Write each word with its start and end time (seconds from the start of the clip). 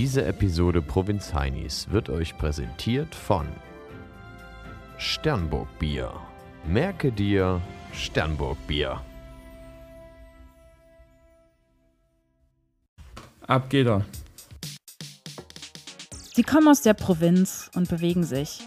Diese 0.00 0.24
Episode 0.24 0.80
Provinz 0.80 1.34
Heinis 1.34 1.90
wird 1.90 2.08
euch 2.08 2.34
präsentiert 2.38 3.14
von 3.14 3.46
Sternburg 4.96 5.68
Bier. 5.78 6.10
Merke 6.66 7.12
dir 7.12 7.60
Sternburg 7.92 8.56
Bier. 8.66 9.02
Ab 13.46 13.68
geht 13.68 13.88
er. 13.88 14.06
Sie 16.32 16.44
kommen 16.44 16.68
aus 16.68 16.80
der 16.80 16.94
Provinz 16.94 17.70
und 17.74 17.90
bewegen 17.90 18.24
sich 18.24 18.60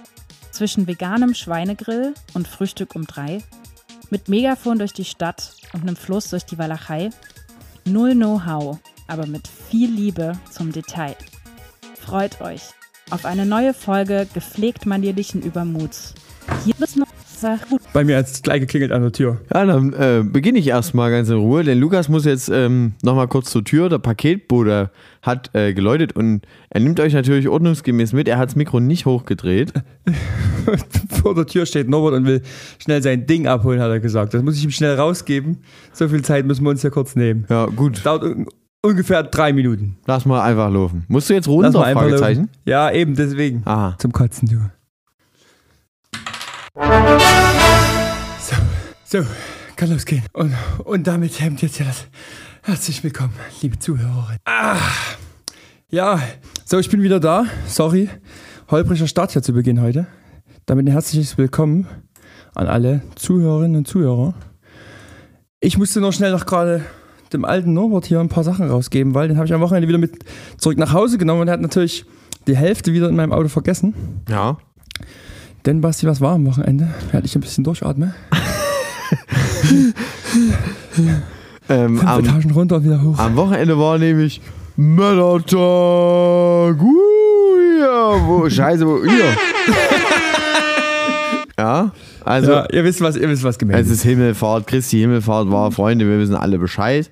zwischen 0.51 0.85
veganem 0.85 1.33
Schweinegrill 1.33 2.13
und 2.35 2.47
Frühstück 2.47 2.95
um 2.95 3.07
drei, 3.07 3.39
mit 4.11 4.29
Megafon 4.29 4.77
durch 4.77 4.93
die 4.93 5.03
Stadt 5.03 5.55
und 5.73 5.81
einem 5.81 5.95
Fluss 5.95 6.29
durch 6.29 6.45
die 6.45 6.59
Walachei. 6.59 7.09
Null 7.85 8.13
Know-how, 8.13 8.77
aber 9.07 9.25
mit 9.25 9.47
viel 9.73 9.89
Liebe 9.89 10.33
zum 10.51 10.71
Detail. 10.71 11.15
Freut 11.99 12.41
euch 12.41 12.61
auf 13.09 13.25
eine 13.25 13.43
neue 13.43 13.73
Folge 13.73 14.27
gepflegt 14.31 14.85
manierlichen 14.85 15.41
Übermuts. 15.41 16.13
Hier 16.63 16.75
ist 16.79 16.95
noch 16.95 17.07
gut. 17.69 17.81
Bei 17.91 18.03
mir 18.03 18.17
hat 18.17 18.27
es 18.27 18.43
gleich 18.43 18.61
geklingelt 18.61 18.91
an 18.91 19.01
der 19.01 19.11
Tür. 19.11 19.41
Ja, 19.51 19.65
dann 19.65 19.91
äh, 19.93 20.23
beginne 20.23 20.59
ich 20.59 20.67
erstmal 20.67 21.09
ganz 21.09 21.27
in 21.27 21.37
Ruhe, 21.37 21.63
denn 21.63 21.79
Lukas 21.79 22.07
muss 22.07 22.23
jetzt 22.23 22.49
ähm, 22.49 22.93
nochmal 23.01 23.27
kurz 23.27 23.49
zur 23.49 23.63
Tür. 23.63 23.89
Der 23.89 23.97
Paketbote 23.97 24.91
hat 25.23 25.49
äh, 25.55 25.73
geläutet 25.73 26.15
und 26.15 26.45
er 26.69 26.79
nimmt 26.79 26.99
euch 26.99 27.13
natürlich 27.13 27.49
ordnungsgemäß 27.49 28.13
mit. 28.13 28.27
Er 28.27 28.37
hat 28.37 28.49
das 28.49 28.55
Mikro 28.55 28.79
nicht 28.79 29.07
hochgedreht. 29.07 29.73
Vor 31.09 31.33
der 31.33 31.47
Tür 31.47 31.65
steht 31.65 31.89
Norbert 31.89 32.13
und 32.13 32.25
will 32.27 32.43
schnell 32.77 33.01
sein 33.01 33.25
Ding 33.25 33.47
abholen, 33.47 33.81
hat 33.81 33.89
er 33.89 33.99
gesagt. 33.99 34.35
Das 34.35 34.43
muss 34.43 34.55
ich 34.55 34.63
ihm 34.63 34.71
schnell 34.71 34.95
rausgeben. 34.95 35.63
So 35.91 36.07
viel 36.07 36.21
Zeit 36.21 36.45
müssen 36.45 36.63
wir 36.63 36.69
uns 36.69 36.83
ja 36.83 36.91
kurz 36.91 37.15
nehmen. 37.15 37.47
Ja, 37.49 37.65
gut. 37.65 38.05
Dauert 38.05 38.23
ungefähr 38.83 39.23
drei 39.23 39.53
Minuten. 39.53 39.97
Lass 40.05 40.25
mal 40.25 40.41
einfach 40.41 40.69
laufen. 40.69 41.05
Musst 41.07 41.29
du 41.29 41.33
jetzt 41.33 41.47
runter? 41.47 41.71
Lass 41.71 41.93
Fragezeichen? 41.93 42.49
Ja, 42.65 42.91
eben, 42.91 43.15
deswegen. 43.15 43.63
Aha. 43.65 43.95
Zum 43.97 44.11
Kotzen, 44.11 44.47
du. 44.47 44.69
So, 48.39 48.55
so, 49.05 49.25
kann 49.75 49.89
losgehen. 49.89 50.23
Und, 50.33 50.53
und 50.83 51.07
damit 51.07 51.39
hemmt 51.39 51.61
jetzt 51.61 51.79
ja 51.79 51.85
das. 51.85 52.07
Herzlich 52.61 53.03
willkommen, 53.03 53.33
liebe 53.61 53.79
Zuhörerin. 53.79 54.37
Ah, 54.45 54.77
ja, 55.89 56.19
so, 56.65 56.79
ich 56.79 56.89
bin 56.89 57.01
wieder 57.01 57.19
da. 57.19 57.45
Sorry. 57.67 58.09
Holpriger 58.69 59.07
Start 59.07 59.31
hier 59.31 59.43
zu 59.43 59.53
Beginn 59.53 59.81
heute. 59.81 60.07
Damit 60.65 60.87
ein 60.87 60.91
herzliches 60.91 61.37
Willkommen 61.37 61.87
an 62.55 62.67
alle 62.67 63.01
Zuhörerinnen 63.15 63.77
und 63.77 63.87
Zuhörer. 63.87 64.33
Ich 65.59 65.77
musste 65.77 66.01
noch 66.01 66.13
schnell 66.13 66.31
noch 66.31 66.45
gerade 66.45 66.83
dem 67.33 67.45
alten 67.45 67.73
Norbert 67.73 68.05
hier 68.05 68.19
ein 68.19 68.29
paar 68.29 68.43
Sachen 68.43 68.69
rausgeben, 68.69 69.13
weil 69.13 69.27
den 69.27 69.37
habe 69.37 69.47
ich 69.47 69.53
am 69.53 69.61
Wochenende 69.61 69.87
wieder 69.87 69.97
mit 69.97 70.19
zurück 70.57 70.77
nach 70.77 70.93
Hause 70.93 71.17
genommen 71.17 71.41
und 71.41 71.47
er 71.47 71.53
hat 71.53 71.61
natürlich 71.61 72.05
die 72.47 72.55
Hälfte 72.55 72.93
wieder 72.93 73.09
in 73.09 73.15
meinem 73.15 73.31
Auto 73.31 73.47
vergessen. 73.47 73.93
Ja. 74.29 74.57
Denn 75.65 75.81
Basti, 75.81 76.05
was 76.07 76.19
war 76.21 76.35
am 76.35 76.45
Wochenende? 76.45 76.93
Während 77.11 77.25
ich 77.25 77.35
ein 77.35 77.41
bisschen 77.41 77.63
durchatme. 77.63 78.13
Ähm, 81.69 81.97
Fünf 81.97 82.09
am, 82.09 82.19
Etagen 82.19 82.51
runter 82.51 82.75
und 82.77 82.83
wieder 82.83 83.01
hoch. 83.01 83.17
am 83.17 83.35
Wochenende 83.37 83.79
war 83.79 83.97
nämlich 83.97 84.41
Männertag. 84.75 85.55
Uh, 86.81 87.79
ja, 87.79 88.27
wo, 88.27 88.49
scheiße, 88.49 88.85
wo, 88.85 89.01
hier. 89.03 89.37
ja, 91.57 91.91
also. 92.25 92.51
ja, 92.51 92.67
ihr 92.71 92.83
wisst 92.83 93.01
was, 93.01 93.15
ihr 93.15 93.27
wisst 93.29 93.43
was 93.43 93.57
gemeint 93.57 93.79
Es 93.79 93.89
ist 93.89 94.03
Himmelfahrt, 94.03 94.67
Christi 94.67 94.99
Himmelfahrt 94.99 95.51
war, 95.51 95.71
Freunde, 95.71 96.07
wir 96.07 96.19
wissen 96.19 96.35
alle 96.35 96.59
Bescheid. 96.59 97.09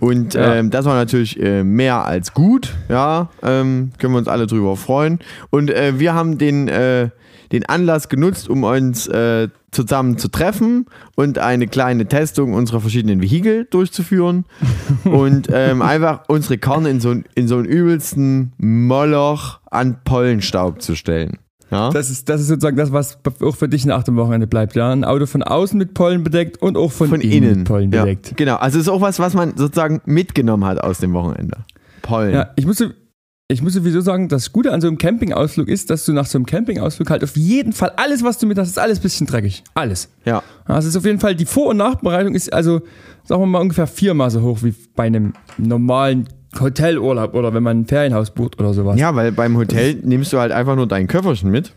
Und 0.00 0.34
Ja. 0.34 0.54
ähm, 0.54 0.70
das 0.70 0.84
war 0.84 0.94
natürlich 0.94 1.40
äh, 1.42 1.64
mehr 1.64 2.04
als 2.04 2.32
gut, 2.34 2.74
ja, 2.88 3.28
ähm, 3.42 3.90
können 3.98 4.14
wir 4.14 4.18
uns 4.18 4.28
alle 4.28 4.46
drüber 4.46 4.76
freuen. 4.76 5.18
Und 5.50 5.70
äh, 5.70 5.98
wir 5.98 6.14
haben 6.14 6.38
den, 6.38 6.68
äh, 6.68 7.08
den 7.50 7.66
Anlass 7.66 8.08
genutzt, 8.08 8.48
um 8.48 8.64
uns 8.64 9.06
äh, 9.08 9.48
zusammen 9.72 10.18
zu 10.18 10.28
treffen 10.28 10.86
und 11.14 11.38
eine 11.38 11.66
kleine 11.66 12.06
Testung 12.06 12.52
unserer 12.54 12.80
verschiedenen 12.80 13.22
Vehikel 13.22 13.66
durchzuführen 13.70 14.44
und 15.04 15.48
ähm, 15.52 15.80
einfach 15.82 16.24
unsere 16.28 16.58
Karren 16.58 16.86
in 16.86 17.00
so, 17.00 17.14
in 17.34 17.48
so 17.48 17.56
einen 17.56 17.64
übelsten 17.64 18.52
Moloch 18.58 19.60
an 19.70 19.96
Pollenstaub 20.04 20.82
zu 20.82 20.94
stellen. 20.94 21.38
Ja? 21.72 21.90
Das 21.90 22.10
ist, 22.10 22.28
das 22.28 22.42
ist 22.42 22.48
sozusagen 22.48 22.76
das, 22.76 22.92
was 22.92 23.18
auch 23.40 23.56
für 23.56 23.68
dich 23.68 23.86
nach 23.86 24.04
dem 24.04 24.16
Wochenende 24.16 24.46
bleibt. 24.46 24.76
Ja? 24.76 24.92
Ein 24.92 25.04
Auto 25.04 25.26
von 25.26 25.42
außen 25.42 25.78
mit 25.78 25.94
Pollen 25.94 26.22
bedeckt 26.22 26.60
und 26.60 26.76
auch 26.76 26.92
von, 26.92 27.08
von 27.08 27.20
innen, 27.20 27.32
innen. 27.32 27.58
mit 27.60 27.68
Pollen 27.68 27.90
ja, 27.90 28.04
bedeckt. 28.04 28.36
genau. 28.36 28.56
Also 28.56 28.78
es 28.78 28.84
ist 28.84 28.88
auch 28.88 29.00
was, 29.00 29.18
was 29.18 29.34
man 29.34 29.56
sozusagen 29.56 30.02
mitgenommen 30.04 30.64
hat 30.66 30.78
aus 30.78 30.98
dem 30.98 31.14
Wochenende. 31.14 31.64
Pollen. 32.02 32.34
Ja, 32.34 32.50
ich 32.56 32.66
muss, 32.66 32.84
ich 33.48 33.62
muss 33.62 33.72
sowieso 33.72 34.00
sagen, 34.02 34.28
das 34.28 34.52
Gute 34.52 34.72
an 34.72 34.80
so 34.80 34.88
einem 34.88 34.98
Campingausflug 34.98 35.68
ist, 35.68 35.88
dass 35.88 36.04
du 36.04 36.12
nach 36.12 36.26
so 36.26 36.36
einem 36.36 36.46
Campingausflug 36.46 37.08
halt 37.08 37.24
auf 37.24 37.36
jeden 37.36 37.72
Fall 37.72 37.92
alles, 37.96 38.22
was 38.22 38.38
du 38.38 38.46
mit 38.46 38.58
hast, 38.58 38.68
ist 38.68 38.78
alles 38.78 38.98
ein 38.98 39.02
bisschen 39.02 39.26
dreckig. 39.26 39.64
Alles. 39.74 40.10
Ja. 40.24 40.42
Also 40.66 40.88
es 40.88 40.94
ist 40.94 40.98
auf 40.98 41.06
jeden 41.06 41.20
Fall, 41.20 41.34
die 41.34 41.46
Vor- 41.46 41.68
und 41.68 41.78
Nachbereitung 41.78 42.34
ist 42.34 42.52
also, 42.52 42.82
sagen 43.24 43.40
wir 43.40 43.46
mal, 43.46 43.60
ungefähr 43.60 43.86
viermal 43.86 44.30
so 44.30 44.42
hoch 44.42 44.58
wie 44.62 44.74
bei 44.94 45.04
einem 45.04 45.32
normalen 45.56 46.28
Hotelurlaub 46.60 47.34
oder 47.34 47.54
wenn 47.54 47.62
man 47.62 47.80
ein 47.80 47.86
Ferienhaus 47.86 48.30
bucht 48.30 48.60
oder 48.60 48.74
sowas. 48.74 48.98
Ja, 48.98 49.14
weil 49.14 49.32
beim 49.32 49.56
Hotel 49.56 49.94
nimmst 50.02 50.32
du 50.32 50.38
halt 50.38 50.52
einfach 50.52 50.76
nur 50.76 50.86
dein 50.86 51.06
Köfferchen 51.06 51.50
mit. 51.50 51.72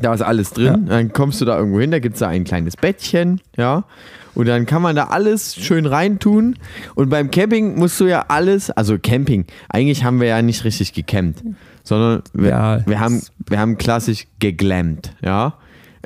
Da 0.00 0.12
ist 0.12 0.22
alles 0.22 0.50
drin. 0.50 0.86
Dann 0.88 1.12
kommst 1.12 1.40
du 1.40 1.44
da 1.44 1.56
irgendwo 1.56 1.80
hin, 1.80 1.90
da 1.90 2.00
gibt 2.00 2.14
es 2.14 2.20
da 2.20 2.28
ein 2.28 2.44
kleines 2.44 2.76
Bettchen, 2.76 3.40
ja. 3.56 3.84
Und 4.34 4.48
dann 4.48 4.66
kann 4.66 4.82
man 4.82 4.96
da 4.96 5.04
alles 5.04 5.54
schön 5.54 5.86
reintun. 5.86 6.56
Und 6.96 7.08
beim 7.08 7.30
Camping 7.30 7.78
musst 7.78 8.00
du 8.00 8.06
ja 8.06 8.24
alles, 8.28 8.70
also 8.70 8.98
Camping, 8.98 9.44
eigentlich 9.68 10.02
haben 10.02 10.20
wir 10.20 10.26
ja 10.26 10.42
nicht 10.42 10.64
richtig 10.64 10.92
gecampt, 10.92 11.44
sondern 11.84 12.22
wir, 12.32 12.50
Ja, 12.50 12.86
wir, 12.86 12.98
haben, 12.98 13.22
wir 13.48 13.60
haben 13.60 13.78
klassisch 13.78 14.26
geglampt, 14.40 15.12
ja. 15.22 15.54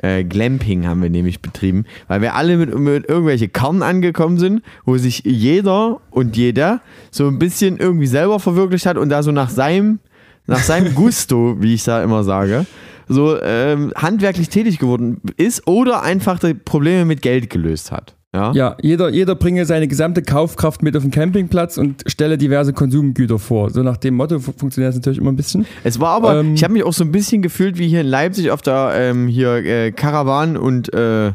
Äh, 0.01 0.23
Glamping 0.23 0.87
haben 0.87 1.01
wir 1.01 1.09
nämlich 1.09 1.41
betrieben, 1.41 1.85
weil 2.07 2.21
wir 2.21 2.35
alle 2.35 2.57
mit, 2.57 2.77
mit 2.77 3.09
irgendwelche 3.09 3.49
Karten 3.49 3.83
angekommen 3.83 4.37
sind, 4.37 4.61
wo 4.85 4.97
sich 4.97 5.23
jeder 5.25 5.99
und 6.11 6.37
jeder 6.37 6.81
so 7.11 7.27
ein 7.27 7.39
bisschen 7.39 7.77
irgendwie 7.77 8.07
selber 8.07 8.39
verwirklicht 8.39 8.85
hat 8.85 8.97
und 8.97 9.09
da 9.09 9.23
so 9.23 9.31
nach 9.31 9.49
seinem, 9.49 9.99
nach 10.47 10.63
seinem 10.63 10.95
Gusto, 10.95 11.57
wie 11.59 11.73
ich 11.73 11.83
da 11.83 12.01
immer 12.03 12.23
sage, 12.23 12.65
so 13.07 13.41
ähm, 13.41 13.91
handwerklich 13.95 14.49
tätig 14.49 14.79
geworden 14.79 15.21
ist 15.35 15.67
oder 15.67 16.03
einfach 16.03 16.39
die 16.39 16.53
Probleme 16.53 17.05
mit 17.05 17.21
Geld 17.21 17.49
gelöst 17.49 17.91
hat. 17.91 18.15
Ja. 18.33 18.51
Ja, 18.53 18.77
jeder, 18.81 19.09
jeder 19.09 19.33
bringe 19.33 19.65
seine 19.65 19.87
gesamte 19.87 20.21
Kaufkraft 20.21 20.83
mit 20.83 20.95
auf 20.95 21.01
den 21.01 21.09
Campingplatz 21.11 21.79
und 21.79 22.03
stelle 22.05 22.37
diverse 22.37 22.73
Konsumgüter 22.73 23.39
vor. 23.39 23.71
So 23.71 23.81
nach 23.81 23.97
dem 23.97 24.13
Motto 24.15 24.37
fu- 24.39 24.53
funktioniert 24.55 24.89
das 24.89 24.97
natürlich 24.97 25.17
immer 25.17 25.31
ein 25.31 25.35
bisschen. 25.35 25.65
Es 25.83 25.99
war 25.99 26.09
aber, 26.15 26.39
Ähm, 26.39 26.53
ich 26.53 26.63
habe 26.63 26.73
mich 26.73 26.83
auch 26.83 26.93
so 26.93 27.03
ein 27.03 27.11
bisschen 27.11 27.41
gefühlt 27.41 27.79
wie 27.79 27.87
hier 27.87 28.01
in 28.01 28.07
Leipzig 28.07 28.51
auf 28.51 28.61
der 28.61 28.91
ähm, 28.95 29.27
hier 29.27 29.55
äh, 29.65 29.91
Caravan 29.91 30.57
und 30.57 30.93
äh, 30.93 31.31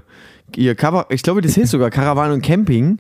hier 0.55 0.77
Kava, 0.77 1.07
ich 1.09 1.25
glaube, 1.25 1.41
das 1.41 1.57
heißt 1.57 1.73
sogar 1.73 1.91
Caravan 1.91 2.31
und 2.31 2.43
Camping. 2.43 2.99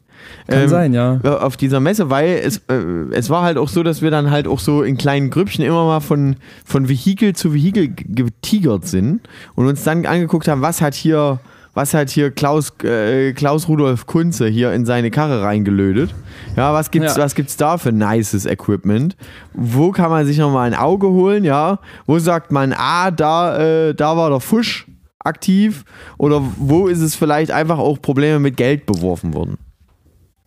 Kann 0.48 0.62
ähm, 0.62 0.68
sein, 0.68 0.92
ja. 0.92 1.20
ja, 1.22 1.38
Auf 1.38 1.56
dieser 1.56 1.78
Messe, 1.78 2.10
weil 2.10 2.40
es, 2.44 2.62
äh, 2.68 2.74
es 3.12 3.30
war 3.30 3.42
halt 3.44 3.58
auch 3.58 3.68
so, 3.68 3.84
dass 3.84 4.02
wir 4.02 4.10
dann 4.10 4.32
halt 4.32 4.48
auch 4.48 4.58
so 4.58 4.82
in 4.82 4.96
kleinen 4.96 5.30
Grüppchen 5.30 5.64
immer 5.64 5.84
mal 5.86 6.00
von, 6.00 6.34
von 6.64 6.88
Vehikel 6.88 7.36
zu 7.36 7.54
Vehikel 7.54 7.90
getigert 7.94 8.88
sind 8.88 9.20
und 9.54 9.68
uns 9.68 9.84
dann 9.84 10.04
angeguckt 10.04 10.48
haben, 10.48 10.62
was 10.62 10.80
hat 10.80 10.94
hier, 10.94 11.38
was 11.74 11.92
hat 11.92 12.08
hier 12.10 12.30
Klaus, 12.30 12.72
äh, 12.82 13.32
Klaus 13.32 13.68
Rudolf 13.68 14.06
Kunze 14.06 14.46
hier 14.46 14.72
in 14.72 14.86
seine 14.86 15.10
Karre 15.10 15.42
reingelötet. 15.42 16.14
Ja, 16.56 16.72
was 16.72 16.90
gibt's, 16.90 17.16
Ja. 17.16 17.22
was 17.22 17.34
gibt's 17.34 17.56
da 17.56 17.78
für 17.78 17.92
nices 17.92 18.46
Equipment? 18.46 19.16
Wo 19.52 19.90
kann 19.90 20.10
man 20.10 20.24
sich 20.24 20.38
nochmal 20.38 20.66
ein 20.66 20.74
Auge 20.78 21.08
holen, 21.08 21.44
ja? 21.44 21.80
Wo 22.06 22.18
sagt 22.18 22.52
man, 22.52 22.72
ah, 22.76 23.10
da, 23.10 23.58
äh, 23.88 23.94
da 23.94 24.16
war 24.16 24.30
der 24.30 24.40
Fusch 24.40 24.86
aktiv 25.18 25.84
oder 26.18 26.42
wo 26.58 26.86
ist 26.86 27.00
es 27.00 27.14
vielleicht 27.14 27.50
einfach 27.50 27.78
auch 27.78 28.00
Probleme 28.00 28.38
mit 28.38 28.56
Geld 28.56 28.86
beworfen 28.86 29.34
worden? 29.34 29.58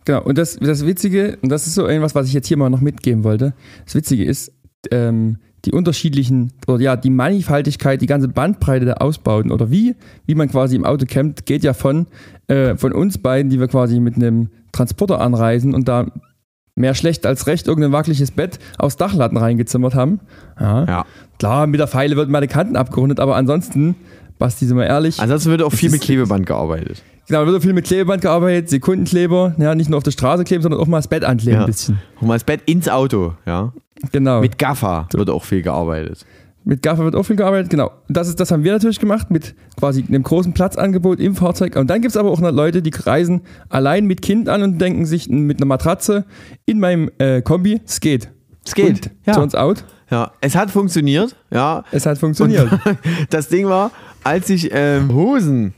Genau, 0.04 0.22
und 0.22 0.38
das, 0.38 0.56
das 0.56 0.86
Witzige, 0.86 1.36
und 1.42 1.50
das 1.50 1.66
ist 1.66 1.74
so 1.74 1.86
irgendwas, 1.86 2.14
was 2.14 2.26
ich 2.28 2.32
jetzt 2.32 2.46
hier 2.46 2.56
mal 2.56 2.70
noch 2.70 2.80
mitgeben 2.80 3.24
wollte. 3.24 3.52
Das 3.84 3.94
Witzige 3.94 4.24
ist, 4.24 4.50
ähm, 4.90 5.38
die 5.64 5.72
unterschiedlichen, 5.72 6.52
oder 6.66 6.80
ja, 6.80 6.96
die 6.96 7.10
Mannigfaltigkeit, 7.10 8.00
die 8.00 8.06
ganze 8.06 8.28
Bandbreite 8.28 8.84
der 8.84 9.02
Ausbauten 9.02 9.50
oder 9.50 9.70
wie, 9.70 9.96
wie 10.26 10.34
man 10.34 10.48
quasi 10.48 10.76
im 10.76 10.84
Auto 10.84 11.04
campt, 11.06 11.46
geht 11.46 11.64
ja 11.64 11.72
von, 11.72 12.06
äh, 12.46 12.76
von 12.76 12.92
uns 12.92 13.18
beiden, 13.18 13.50
die 13.50 13.58
wir 13.58 13.68
quasi 13.68 13.98
mit 14.00 14.16
einem 14.16 14.50
Transporter 14.72 15.20
anreisen 15.20 15.74
und 15.74 15.88
da 15.88 16.06
mehr 16.76 16.94
schlecht 16.94 17.26
als 17.26 17.46
recht 17.46 17.66
irgendein 17.66 17.92
wackeliges 17.92 18.30
Bett 18.30 18.58
aus 18.78 18.96
Dachlatten 18.96 19.36
reingezimmert 19.36 19.94
haben. 19.94 20.20
Ja. 20.60 20.84
Ja. 20.84 21.06
Klar, 21.38 21.66
mit 21.66 21.80
der 21.80 21.88
Pfeile 21.88 22.16
wird 22.16 22.30
mal 22.30 22.40
die 22.40 22.46
Kanten 22.46 22.76
abgerundet, 22.76 23.20
aber 23.20 23.36
ansonsten, 23.36 23.96
Basti, 24.38 24.66
sind 24.66 24.76
wir 24.76 24.86
ehrlich, 24.86 25.20
Ansonsten 25.20 25.50
wird 25.50 25.62
auch 25.62 25.72
viel 25.72 25.90
mit 25.90 26.00
Klebeband 26.00 26.46
gearbeitet. 26.46 27.02
Genau, 27.28 27.40
da 27.40 27.46
wird 27.46 27.56
auch 27.56 27.62
viel 27.62 27.72
mit 27.72 27.84
Klebeband 27.86 28.22
gearbeitet, 28.22 28.68
Sekundenkleber, 28.68 29.54
ja, 29.58 29.74
nicht 29.74 29.88
nur 29.90 29.98
auf 29.98 30.02
der 30.02 30.10
Straße 30.10 30.44
kleben, 30.44 30.62
sondern 30.62 30.80
auch 30.80 30.86
mal 30.86 30.98
das 30.98 31.08
Bett 31.08 31.24
ankleben 31.24 31.54
Ja. 31.54 31.60
ein 31.60 31.66
bisschen. 31.66 31.98
Und 32.20 32.26
mal 32.28 32.34
das 32.34 32.44
Bett 32.44 32.62
ins 32.66 32.88
Auto, 32.88 33.34
ja. 33.46 33.72
Genau. 34.12 34.40
Mit 34.40 34.58
Gaffer 34.58 35.08
wird 35.12 35.30
auch 35.30 35.44
viel 35.44 35.62
gearbeitet. 35.62 36.24
Mit 36.64 36.82
Gaffer 36.82 37.04
wird 37.04 37.14
auch 37.16 37.22
viel 37.22 37.36
gearbeitet, 37.36 37.70
genau. 37.70 37.90
Das, 38.08 38.28
ist, 38.28 38.38
das 38.40 38.50
haben 38.50 38.62
wir 38.62 38.72
natürlich 38.72 38.98
gemacht 39.00 39.30
mit 39.30 39.54
quasi 39.78 40.04
einem 40.06 40.22
großen 40.22 40.52
Platzangebot 40.52 41.18
im 41.18 41.34
Fahrzeug. 41.34 41.76
Und 41.76 41.88
dann 41.88 42.02
gibt 42.02 42.10
es 42.10 42.16
aber 42.16 42.30
auch 42.30 42.40
noch 42.40 42.52
Leute, 42.52 42.82
die 42.82 42.90
reisen 42.94 43.40
allein 43.70 44.04
mit 44.06 44.20
Kind 44.22 44.48
an 44.48 44.62
und 44.62 44.78
denken 44.78 45.06
sich 45.06 45.28
mit 45.30 45.58
einer 45.58 45.66
Matratze 45.66 46.24
in 46.66 46.78
meinem 46.78 47.10
äh, 47.18 47.40
Kombi, 47.42 47.80
es 47.86 48.00
geht. 48.00 48.28
Es 48.66 48.74
geht. 48.74 49.06
Und, 49.06 49.10
ja. 49.24 49.32
Turns 49.32 49.54
out, 49.54 49.84
ja. 50.10 50.32
Es 50.42 50.54
hat 50.56 50.70
funktioniert. 50.70 51.34
Ja. 51.50 51.84
es 51.90 52.04
hat 52.06 52.18
funktioniert. 52.18 52.68
Das 53.30 53.48
Ding 53.48 53.66
war, 53.66 53.90
als 54.22 54.50
ich 54.50 54.68
ähm, 54.72 55.12
Hosen, 55.14 55.74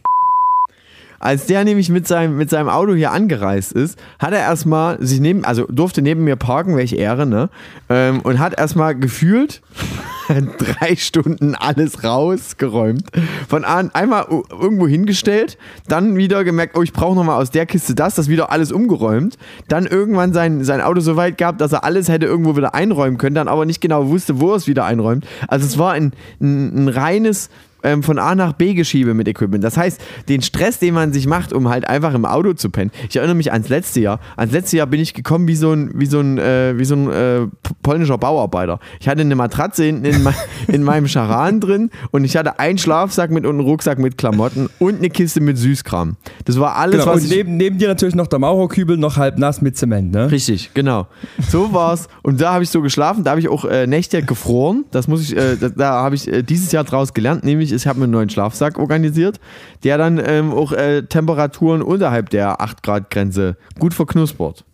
als 1.20 1.46
der 1.46 1.64
nämlich 1.64 1.90
mit 1.90 2.08
seinem, 2.08 2.36
mit 2.36 2.48
seinem 2.48 2.70
Auto 2.70 2.94
hier 2.94 3.12
angereist 3.12 3.72
ist, 3.72 3.98
hat 4.18 4.32
er 4.32 4.40
erstmal 4.40 4.96
sich 5.04 5.20
neben, 5.20 5.44
also 5.44 5.66
durfte 5.66 6.00
neben 6.00 6.24
mir 6.24 6.36
parken, 6.36 6.76
welche 6.76 6.96
Ehre, 6.96 7.26
ne? 7.26 7.50
Ähm, 7.90 8.20
und 8.20 8.38
hat 8.38 8.58
erstmal 8.58 8.94
gefühlt 8.98 9.60
drei 10.58 10.96
Stunden 10.96 11.54
alles 11.54 12.04
rausgeräumt. 12.04 13.04
Von 13.48 13.64
an, 13.64 13.90
einmal 13.92 14.26
irgendwo 14.50 14.88
hingestellt, 14.88 15.58
dann 15.88 16.16
wieder 16.16 16.42
gemerkt, 16.42 16.76
oh, 16.76 16.82
ich 16.82 16.94
brauche 16.94 17.14
nochmal 17.14 17.36
aus 17.36 17.50
der 17.50 17.66
Kiste 17.66 17.94
das, 17.94 18.14
das 18.14 18.28
wieder 18.28 18.50
alles 18.50 18.72
umgeräumt. 18.72 19.36
Dann 19.68 19.86
irgendwann 19.86 20.32
sein, 20.32 20.64
sein 20.64 20.80
Auto 20.80 21.00
so 21.00 21.16
weit 21.16 21.36
gehabt, 21.36 21.60
dass 21.60 21.72
er 21.72 21.84
alles 21.84 22.08
hätte 22.08 22.24
irgendwo 22.24 22.56
wieder 22.56 22.74
einräumen 22.74 23.18
können, 23.18 23.34
dann 23.34 23.48
aber 23.48 23.66
nicht 23.66 23.82
genau 23.82 24.08
wusste, 24.08 24.40
wo 24.40 24.52
er 24.52 24.56
es 24.56 24.66
wieder 24.66 24.86
einräumt. 24.86 25.26
Also 25.48 25.66
es 25.66 25.76
war 25.76 25.92
ein, 25.92 26.12
ein, 26.40 26.84
ein 26.84 26.88
reines 26.88 27.50
ähm, 27.82 28.02
von 28.02 28.18
A 28.18 28.34
nach 28.34 28.52
B 28.52 28.74
geschiebe 28.74 29.14
mit 29.14 29.28
Equipment. 29.28 29.62
Das 29.64 29.76
heißt, 29.76 30.00
den 30.28 30.42
Stress, 30.42 30.78
den 30.78 30.94
man 30.94 31.12
sich 31.12 31.26
macht, 31.26 31.52
um 31.52 31.68
halt 31.68 31.88
einfach 31.88 32.14
im 32.14 32.24
Auto 32.24 32.52
zu 32.52 32.70
pennen. 32.70 32.90
Ich 33.08 33.16
erinnere 33.16 33.36
mich 33.36 33.52
ans 33.52 33.68
letzte 33.68 34.00
Jahr. 34.00 34.20
Ans 34.36 34.52
letzte 34.52 34.76
Jahr 34.76 34.86
bin 34.86 35.00
ich 35.00 35.14
gekommen 35.14 35.48
wie 35.48 35.56
so 35.56 35.72
ein, 35.72 35.90
wie 35.94 36.06
so 36.06 36.20
ein, 36.20 36.38
äh, 36.38 36.74
wie 36.78 36.84
so 36.84 36.94
ein 36.94 37.10
äh, 37.10 37.46
polnischer 37.82 38.18
Bauarbeiter. 38.18 38.78
Ich 39.00 39.08
hatte 39.08 39.20
eine 39.22 39.34
Matratze 39.36 39.84
hinten 39.84 40.04
in, 40.04 40.22
mei- 40.22 40.34
in 40.68 40.82
meinem 40.82 41.06
Charan 41.06 41.60
drin 41.60 41.90
und 42.10 42.24
ich 42.24 42.36
hatte 42.36 42.58
einen 42.58 42.78
Schlafsack 42.78 43.30
mit 43.30 43.44
und 43.44 43.52
einen 43.58 43.60
Rucksack 43.60 43.98
mit 43.98 44.18
Klamotten 44.18 44.68
und 44.78 44.96
eine 44.98 45.10
Kiste 45.10 45.40
mit 45.40 45.58
Süßkram. 45.58 46.16
Das 46.44 46.58
war 46.58 46.76
alles, 46.76 47.00
Genau, 47.00 47.06
was 47.12 47.20
und 47.22 47.24
ich 47.30 47.36
neben, 47.36 47.56
neben 47.56 47.78
dir 47.78 47.88
natürlich 47.88 48.14
noch 48.14 48.26
der 48.26 48.38
Maurerkübel, 48.38 48.96
noch 48.96 49.16
halb 49.16 49.38
nass 49.38 49.60
mit 49.60 49.76
Zement, 49.76 50.12
ne? 50.12 50.30
Richtig, 50.30 50.70
genau. 50.74 51.06
So 51.48 51.72
war's. 51.72 52.08
Und 52.22 52.40
da 52.40 52.52
habe 52.54 52.64
ich 52.64 52.70
so 52.70 52.80
geschlafen. 52.82 53.24
Da 53.24 53.30
habe 53.30 53.40
ich 53.40 53.48
auch 53.48 53.64
äh, 53.64 53.86
Nächte 53.86 54.22
gefroren. 54.22 54.84
Das 54.90 55.08
muss 55.08 55.22
ich, 55.22 55.36
äh, 55.36 55.56
da, 55.56 55.68
da 55.68 55.90
habe 56.02 56.14
ich 56.14 56.28
äh, 56.28 56.42
dieses 56.42 56.72
Jahr 56.72 56.84
draus 56.84 57.14
gelernt. 57.14 57.44
Nämlich, 57.44 57.69
ich 57.72 57.86
habe 57.86 57.98
mir 57.98 58.04
einen 58.04 58.12
neuen 58.12 58.30
Schlafsack 58.30 58.78
organisiert, 58.78 59.40
der 59.84 59.98
dann 59.98 60.20
ähm, 60.24 60.52
auch 60.52 60.72
äh, 60.72 61.02
Temperaturen 61.02 61.82
unterhalb 61.82 62.30
der 62.30 62.60
8 62.60 62.82
Grad 62.82 63.10
Grenze 63.10 63.56
gut 63.78 63.94
verknuspert. 63.94 64.64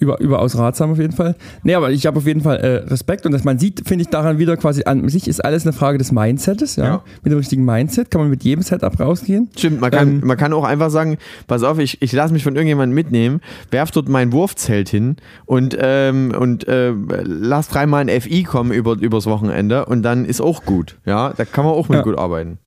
Über, 0.00 0.20
überaus 0.20 0.56
ratsam 0.56 0.92
auf 0.92 0.98
jeden 0.98 1.12
Fall. 1.12 1.34
Nee, 1.64 1.74
aber 1.74 1.90
ich 1.90 2.06
habe 2.06 2.18
auf 2.18 2.26
jeden 2.26 2.40
Fall 2.40 2.58
äh, 2.58 2.76
Respekt 2.88 3.26
und 3.26 3.32
dass 3.32 3.42
man 3.42 3.58
sieht, 3.58 3.82
finde 3.88 4.02
ich 4.02 4.08
daran 4.08 4.38
wieder 4.38 4.56
quasi 4.56 4.84
an 4.84 5.08
sich 5.08 5.26
ist 5.26 5.44
alles 5.44 5.64
eine 5.64 5.72
Frage 5.72 5.98
des 5.98 6.12
Mindsets, 6.12 6.76
ja? 6.76 6.84
Ja. 6.84 7.04
Mit 7.24 7.32
dem 7.32 7.38
richtigen 7.38 7.64
Mindset 7.64 8.08
kann 8.10 8.20
man 8.20 8.30
mit 8.30 8.44
jedem 8.44 8.62
Setup 8.62 8.98
rausgehen. 9.00 9.50
Stimmt, 9.56 9.80
man 9.80 9.90
kann, 9.90 10.08
Ähm, 10.08 10.20
man 10.24 10.36
kann 10.36 10.52
auch 10.52 10.62
einfach 10.64 10.90
sagen, 10.90 11.18
pass 11.48 11.64
auf, 11.64 11.78
ich, 11.80 12.00
ich 12.00 12.12
lasse 12.12 12.32
mich 12.32 12.44
von 12.44 12.54
irgendjemandem 12.54 12.94
mitnehmen, 12.94 13.40
werf 13.72 13.90
dort 13.90 14.08
mein 14.08 14.30
Wurfzelt 14.32 14.88
hin 14.88 15.16
und, 15.46 15.76
ähm, 15.80 16.32
und 16.38 16.68
äh, 16.68 16.92
lass 17.24 17.68
dreimal 17.68 18.08
ein 18.08 18.20
FI 18.20 18.44
kommen 18.44 18.70
über, 18.72 18.92
übers 19.00 19.26
Wochenende 19.26 19.86
und 19.86 20.02
dann 20.02 20.24
ist 20.24 20.40
auch 20.40 20.64
gut. 20.64 20.96
Ja, 21.06 21.32
da 21.36 21.44
kann 21.44 21.64
man 21.64 21.74
auch 21.74 21.88
mit 21.88 21.98
Ja. 21.98 22.04
gut 22.04 22.16
arbeiten. 22.18 22.58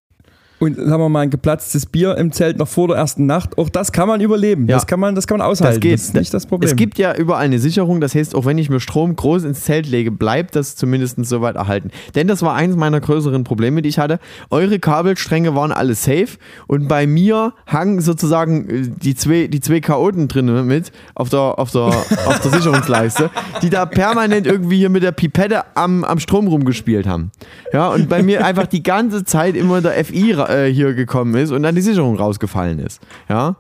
Und 0.62 0.76
sagen 0.76 1.02
wir 1.02 1.10
mal 1.10 1.22
ein 1.22 1.32
geplatztes 1.32 1.88
Bier 1.88 2.16
im 2.18 2.32
Zelt 2.32 2.60
noch 2.60 2.68
vor 2.68 2.88
der 2.88 2.98
ersten 2.98 3.26
Nacht, 3.26 3.58
auch 3.58 3.68
das 3.68 3.92
kann 3.92 4.08
man 4.08 4.22
überleben. 4.22 4.68
Ja. 4.68 4.76
Das 4.76 4.86
kann 4.86 5.00
man, 5.00 5.16
das 5.16 5.26
kann 5.26 5.40
man 5.40 5.48
aushalten. 5.48 5.74
Das 5.74 5.82
geht. 5.82 5.94
Das 5.94 6.02
ist 6.04 6.14
nicht 6.14 6.32
das 6.32 6.46
Problem. 6.46 6.70
Es 6.70 6.76
gibt 6.76 7.00
ja 7.00 7.16
überall 7.16 7.44
eine 7.44 7.58
Sicherung, 7.58 8.00
das 8.00 8.14
heißt, 8.14 8.36
auch 8.36 8.46
wenn 8.46 8.60
ich 8.60 8.70
mir 8.70 8.80
Strom 8.80 9.16
groß 9.16 9.44
ins 9.46 9.62
Zelt 9.64 9.88
lege, 9.88 10.12
bleibt 10.12 10.56
das 10.56 10.76
zumindest 10.76 11.18
soweit 11.26 11.56
erhalten. 11.56 11.90
Denn 12.14 12.28
das 12.28 12.44
war 12.44 12.54
eines 12.54 12.76
meiner 12.76 13.02
größeren 13.02 13.44
Probleme, 13.44 13.82
die 13.82 13.90
ich 13.90 13.98
hatte. 13.98 14.20
Eure 14.52 14.78
Kabelstränge 14.78 15.56
waren 15.56 15.72
alle 15.72 15.96
safe 15.96 16.38
und 16.68 16.88
bei 16.88 17.08
mir 17.08 17.54
hangen 17.66 18.00
sozusagen 18.00 18.70
äh, 18.70 18.88
die 18.88 19.16
zwei, 19.16 19.48
die 19.48 19.62
zwei 19.62 19.80
Chaoten 19.80 20.28
drin 20.28 20.68
mit 20.68 20.92
auf 21.16 21.30
der, 21.30 21.40
auf 21.58 21.72
der, 21.72 21.82
auf 22.28 22.40
der 22.40 22.52
Sicherungsleiste, 22.52 23.32
die 23.64 23.72
da 23.72 23.88
permanent 23.88 24.46
irgendwie 24.46 24.78
hier 24.78 24.90
mit 24.90 25.02
der 25.02 25.12
Pipette 25.12 25.64
am, 25.74 26.04
am 26.04 26.20
Strom 26.20 26.48
rumgespielt 26.48 27.08
haben. 27.08 27.32
Ja, 27.74 27.90
und 27.90 28.10
bei 28.10 28.22
mir 28.22 28.46
einfach 28.46 28.68
die 28.68 28.84
ganze 28.84 29.24
Zeit 29.24 29.56
immer 29.56 29.82
der 29.82 30.06
FI 30.06 30.34
äh, 30.52 30.72
hier 30.72 30.94
gekommen 30.94 31.34
ist 31.36 31.52
und 31.52 31.64
dann 31.64 31.76
die 31.76 31.82
Sicherung 31.82 32.16
rausgefallen 32.16 32.80
ist. 32.80 33.02
Ja, 33.30 33.56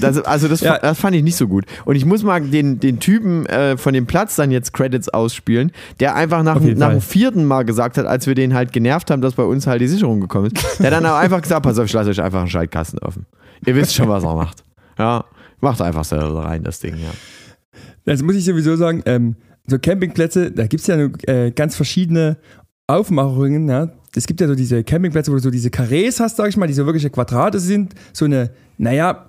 das, 0.00 0.20
also 0.22 0.48
das, 0.48 0.60
Ja. 0.68 0.78
das 0.78 0.98
fand 0.98 1.16
ich 1.16 1.22
nicht 1.22 1.36
so 1.36 1.48
gut. 1.48 1.64
Und 1.84 1.96
ich 1.96 2.04
muss 2.04 2.22
mal 2.22 2.40
den, 2.40 2.80
den 2.80 3.00
Typen 3.00 3.46
äh, 3.46 3.76
von 3.76 3.94
dem 3.94 4.06
Platz 4.06 4.36
dann 4.36 4.50
jetzt 4.50 4.72
Credits 4.72 5.08
ausspielen, 5.08 5.72
der 6.00 6.14
einfach 6.14 6.42
nach, 6.42 6.60
nach 6.60 6.90
dem 6.90 7.00
vierten 7.00 7.44
Mal 7.44 7.64
gesagt 7.64 7.98
hat, 7.98 8.06
als 8.06 8.26
wir 8.26 8.34
den 8.34 8.54
halt 8.54 8.72
genervt 8.72 9.10
haben, 9.10 9.22
dass 9.22 9.34
bei 9.34 9.42
uns 9.44 9.66
halt 9.66 9.80
die 9.80 9.88
Sicherung 9.88 10.20
gekommen 10.20 10.46
ist, 10.46 10.80
der 10.80 10.90
dann 10.90 11.04
aber 11.06 11.18
einfach 11.18 11.40
gesagt, 11.42 11.62
pass 11.62 11.78
auf, 11.78 11.86
ich 11.86 11.92
lasse 11.92 12.10
euch 12.10 12.20
einfach 12.20 12.40
einen 12.40 12.48
Schaltkasten 12.48 12.98
offen. 13.00 13.26
Ihr 13.66 13.74
wisst 13.74 13.94
schon, 13.94 14.08
was 14.08 14.24
er 14.24 14.34
macht. 14.34 14.62
Ja, 14.98 15.24
macht 15.60 15.80
einfach 15.82 16.04
selber 16.04 16.44
rein, 16.44 16.62
das 16.62 16.80
Ding, 16.80 16.94
ja. 16.96 17.10
Das 18.04 18.22
muss 18.22 18.36
ich 18.36 18.44
sowieso 18.44 18.76
sagen, 18.76 19.02
ähm, 19.06 19.36
so 19.66 19.78
Campingplätze, 19.78 20.50
da 20.50 20.66
gibt 20.66 20.80
es 20.80 20.86
ja 20.86 20.96
äh, 21.26 21.50
ganz 21.50 21.76
verschiedene 21.76 22.38
Aufmachungen. 22.88 23.68
Ja. 23.68 23.90
Es 24.16 24.26
gibt 24.26 24.40
ja 24.40 24.48
so 24.48 24.54
diese 24.56 24.82
Campingplätze, 24.82 25.30
wo 25.30 25.36
du 25.36 25.42
so 25.42 25.50
diese 25.50 25.70
Karrees 25.70 26.18
hast, 26.18 26.36
sag 26.38 26.48
ich 26.48 26.56
mal, 26.56 26.66
die 26.66 26.72
so 26.72 26.86
wirkliche 26.86 27.10
Quadrate 27.10 27.60
sind, 27.60 27.94
so 28.12 28.24
eine, 28.24 28.50
naja, 28.78 29.26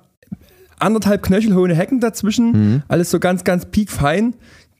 anderthalb 0.79 1.21
knöchelhohe 1.23 1.75
Hecken 1.75 1.99
dazwischen, 1.99 2.51
Mhm. 2.51 2.83
alles 2.87 3.11
so 3.11 3.19
ganz, 3.19 3.43
ganz 3.43 3.65
piekfein. 3.65 4.33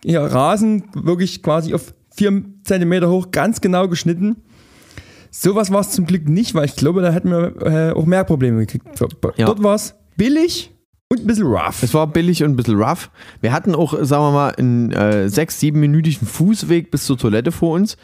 Ja, 0.04 0.26
Rasen 0.26 0.86
wirklich 0.94 1.44
quasi 1.44 1.74
auf 1.74 1.94
vier 2.16 2.42
Zentimeter 2.64 3.10
hoch, 3.10 3.32
ganz 3.32 3.60
genau 3.62 3.88
geschnitten. 3.90 4.38
Sowas 5.30 5.72
war 5.72 5.82
es 5.82 5.92
zum 5.92 6.06
Glück 6.06 6.28
nicht, 6.28 6.56
weil 6.56 6.66
ich 6.66 6.76
glaube, 6.78 7.02
da 7.02 7.12
hätten 7.12 7.30
wir 7.30 7.62
äh, 7.62 7.92
auch 7.92 8.06
mehr 8.06 8.24
Probleme 8.24 8.66
gekriegt. 8.66 8.88
Ja. 9.38 9.46
Dort 9.46 9.62
war 9.62 9.76
es 9.76 9.94
billig 10.16 10.72
und 11.10 11.20
ein 11.20 11.28
bisschen 11.28 11.46
rough. 11.48 11.84
Es 11.84 11.94
war 11.94 12.08
billig 12.08 12.44
und 12.44 12.52
ein 12.52 12.56
bisschen 12.56 12.82
rough. 12.82 13.12
Wir 13.42 13.52
hatten 13.52 13.76
auch, 13.76 13.94
sagen 14.04 14.24
wir 14.24 14.32
mal, 14.32 14.56
einen 14.56 14.92
äh, 14.92 15.28
sechs-, 15.30 15.60
siebenminütigen 15.60 16.26
Fußweg 16.26 16.90
bis 16.92 17.06
zur 17.06 17.18
Toilette 17.18 17.52
vor 17.52 17.76
uns. 17.76 17.98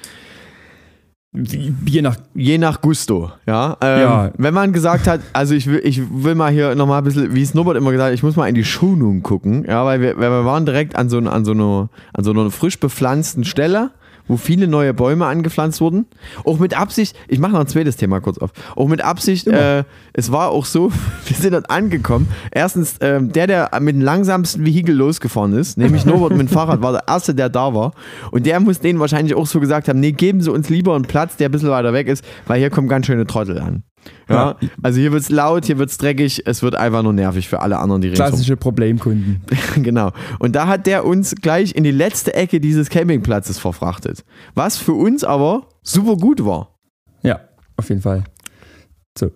Je 1.85 2.01
nach 2.01 2.15
Je 2.33 2.57
nach 2.57 2.81
Gusto, 2.81 3.31
ja. 3.45 3.77
Ähm, 3.81 3.99
Ja. 4.01 4.31
Wenn 4.37 4.53
man 4.53 4.71
gesagt 4.73 5.07
hat, 5.07 5.21
also 5.33 5.53
ich 5.53 5.67
will, 5.67 5.81
ich 5.83 6.01
will 6.11 6.35
mal 6.35 6.51
hier 6.51 6.75
nochmal 6.75 6.99
ein 6.99 7.03
bisschen, 7.03 7.33
wie 7.35 7.41
es 7.41 7.53
Norbert 7.53 7.77
immer 7.77 7.91
gesagt 7.91 8.07
hat, 8.09 8.13
ich 8.13 8.23
muss 8.23 8.35
mal 8.35 8.47
in 8.47 8.55
die 8.55 8.63
Schonung 8.63 9.21
gucken, 9.23 9.65
ja, 9.67 9.83
weil 9.85 10.01
wir, 10.01 10.17
weil 10.17 10.29
wir 10.29 10.45
waren 10.45 10.65
direkt 10.65 10.95
an 10.95 11.09
so, 11.09 11.17
an 11.17 11.45
so, 11.45 11.51
einer, 11.51 11.89
an 12.13 12.23
so 12.23 12.31
einer 12.31 12.49
frisch 12.51 12.79
bepflanzten 12.79 13.43
Stelle, 13.43 13.91
wo 14.27 14.37
viele 14.37 14.67
neue 14.67 14.93
Bäume 14.93 15.25
angepflanzt 15.25 15.81
wurden. 15.81 16.05
Auch 16.43 16.59
mit 16.59 16.77
Absicht, 16.77 17.15
ich 17.27 17.39
mache 17.39 17.53
noch 17.53 17.59
ein 17.59 17.67
zweites 17.67 17.97
Thema 17.97 18.19
kurz 18.21 18.37
auf, 18.37 18.51
auch 18.75 18.87
mit 18.87 19.01
Absicht, 19.01 19.47
äh, 19.47 19.83
es 20.13 20.31
war 20.31 20.49
auch 20.49 20.65
so, 20.65 20.91
wir 21.25 21.35
sind 21.35 21.53
dort 21.53 21.69
angekommen. 21.69 22.27
Erstens, 22.51 22.95
ähm, 23.01 23.31
der, 23.31 23.47
der 23.47 23.71
mit 23.79 23.95
dem 23.95 24.01
langsamsten 24.01 24.65
Vehikel 24.65 24.95
losgefahren 24.95 25.53
ist, 25.53 25.77
nämlich 25.77 26.05
Norbert 26.05 26.31
mit 26.31 26.41
dem 26.41 26.47
Fahrrad, 26.47 26.81
war 26.81 26.91
der 26.91 27.03
Erste, 27.07 27.35
der 27.35 27.49
da 27.49 27.73
war. 27.73 27.93
Und 28.31 28.45
der 28.45 28.59
muss 28.59 28.79
denen 28.79 28.99
wahrscheinlich 28.99 29.35
auch 29.35 29.47
so 29.47 29.59
gesagt 29.59 29.87
haben, 29.87 29.99
nee, 29.99 30.11
geben 30.11 30.41
Sie 30.41 30.51
uns 30.51 30.69
lieber 30.69 30.95
einen 30.95 31.05
Platz, 31.05 31.37
der 31.37 31.49
ein 31.49 31.51
bisschen 31.51 31.69
weiter 31.69 31.93
weg 31.93 32.07
ist, 32.07 32.23
weil 32.47 32.59
hier 32.59 32.69
kommen 32.69 32.87
ganz 32.87 33.05
schöne 33.05 33.25
Trottel 33.25 33.59
an. 33.59 33.83
Ja, 34.29 34.57
Ja. 34.59 34.69
also 34.81 34.99
hier 34.99 35.11
wird's 35.11 35.29
laut, 35.29 35.65
hier 35.65 35.77
wird's 35.77 35.97
dreckig, 35.97 36.43
es 36.45 36.61
wird 36.63 36.75
einfach 36.75 37.03
nur 37.03 37.13
nervig 37.13 37.47
für 37.47 37.61
alle 37.61 37.77
anderen, 37.77 38.01
die 38.01 38.07
ringsum 38.09 38.25
klassische 38.27 38.57
Problemkunden. 38.57 39.41
genau. 39.83 40.11
Und 40.39 40.55
da 40.55 40.67
hat 40.67 40.87
der 40.87 41.05
uns 41.05 41.35
gleich 41.35 41.75
in 41.75 41.83
die 41.83 41.91
letzte 41.91 42.33
Ecke 42.33 42.59
dieses 42.59 42.89
Campingplatzes 42.89 43.59
verfrachtet. 43.59 44.23
Was 44.53 44.77
für 44.77 44.93
uns 44.93 45.23
aber 45.23 45.67
super 45.83 46.17
gut 46.17 46.45
war. 46.45 46.75
Ja, 47.21 47.39
auf 47.77 47.89
jeden 47.89 48.01
Fall. 48.01 48.23
So. 49.17 49.31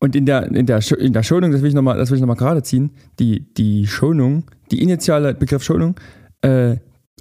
Und 0.00 0.16
in 0.16 0.26
der, 0.26 0.46
in 0.46 0.66
der, 0.66 0.80
in 0.98 1.12
der 1.12 1.22
Schonung, 1.22 1.52
das 1.52 1.62
will 1.62 1.68
ich 1.68 1.74
nochmal 1.74 1.96
noch 1.96 2.36
gerade 2.36 2.62
ziehen, 2.62 2.90
die, 3.18 3.52
die 3.54 3.86
Schonung, 3.86 4.44
die 4.70 4.82
initiale 4.82 5.34
Begriff 5.34 5.62
Schonung, 5.62 5.94
äh, 6.42 6.76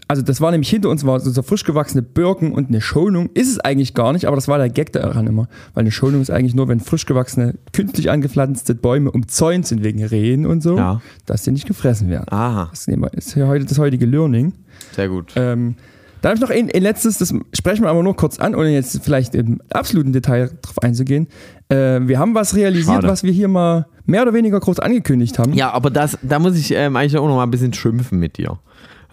also 0.07 0.21
das 0.21 0.41
war 0.41 0.51
nämlich 0.51 0.69
hinter 0.69 0.89
uns, 0.89 1.05
war 1.05 1.19
so 1.19 1.41
frisch 1.43 1.63
gewachsene 1.63 2.01
Birken 2.01 2.51
und 2.51 2.69
eine 2.69 2.81
Schonung 2.81 3.29
ist 3.33 3.49
es 3.49 3.59
eigentlich 3.59 3.93
gar 3.93 4.11
nicht, 4.13 4.25
aber 4.25 4.35
das 4.35 4.47
war 4.47 4.57
der 4.57 4.69
Gag 4.69 4.91
daran 4.91 5.27
immer. 5.27 5.47
Weil 5.73 5.81
eine 5.81 5.91
Schonung 5.91 6.21
ist 6.21 6.29
eigentlich 6.31 6.55
nur, 6.55 6.67
wenn 6.67 6.79
frisch 6.79 7.05
gewachsene, 7.05 7.55
künstlich 7.73 8.09
angepflanzte 8.09 8.75
Bäume 8.75 9.11
umzäunt 9.11 9.65
sind 9.67 9.83
wegen 9.83 10.03
Rehen 10.03 10.45
und 10.45 10.61
so, 10.61 10.77
Ja. 10.77 11.01
dass 11.25 11.43
sie 11.43 11.51
nicht 11.51 11.67
gefressen 11.67 12.09
werden. 12.09 12.25
Aha, 12.29 12.69
Das 12.71 12.87
ist 12.87 13.71
das 13.71 13.77
heutige 13.79 14.05
Learning. 14.05 14.53
sehr 14.95 15.09
gut. 15.09 15.33
Ähm, 15.35 15.75
da 16.21 16.29
habe 16.29 16.35
ich 16.37 16.41
noch 16.41 16.49
ein, 16.51 16.71
ein 16.73 16.81
letztes, 16.81 17.17
das 17.17 17.33
sprechen 17.53 17.83
wir 17.83 17.89
aber 17.89 18.01
nur 18.01 18.15
kurz 18.15 18.39
an, 18.39 18.55
ohne 18.55 18.69
jetzt 18.73 19.03
vielleicht 19.03 19.35
im 19.35 19.61
absoluten 19.71 20.13
Detail 20.13 20.51
drauf 20.61 20.79
einzugehen. 20.81 21.27
Äh, 21.69 21.99
wir 22.07 22.17
haben 22.17 22.33
was 22.33 22.55
realisiert, 22.55 22.95
Schade. 22.95 23.07
was 23.09 23.23
wir 23.23 23.31
hier 23.33 23.49
mal 23.49 23.87
mehr 24.05 24.21
oder 24.23 24.33
weniger 24.33 24.59
groß 24.59 24.79
angekündigt 24.79 25.37
haben. 25.37 25.53
Ja, 25.53 25.71
aber 25.71 25.89
das, 25.89 26.17
da 26.21 26.39
muss 26.39 26.57
ich 26.57 26.71
ähm, 26.71 26.95
eigentlich 26.95 27.17
auch 27.17 27.27
noch 27.27 27.35
mal 27.35 27.43
ein 27.43 27.51
bisschen 27.51 27.73
schimpfen 27.73 28.19
mit 28.19 28.37
dir. 28.37 28.57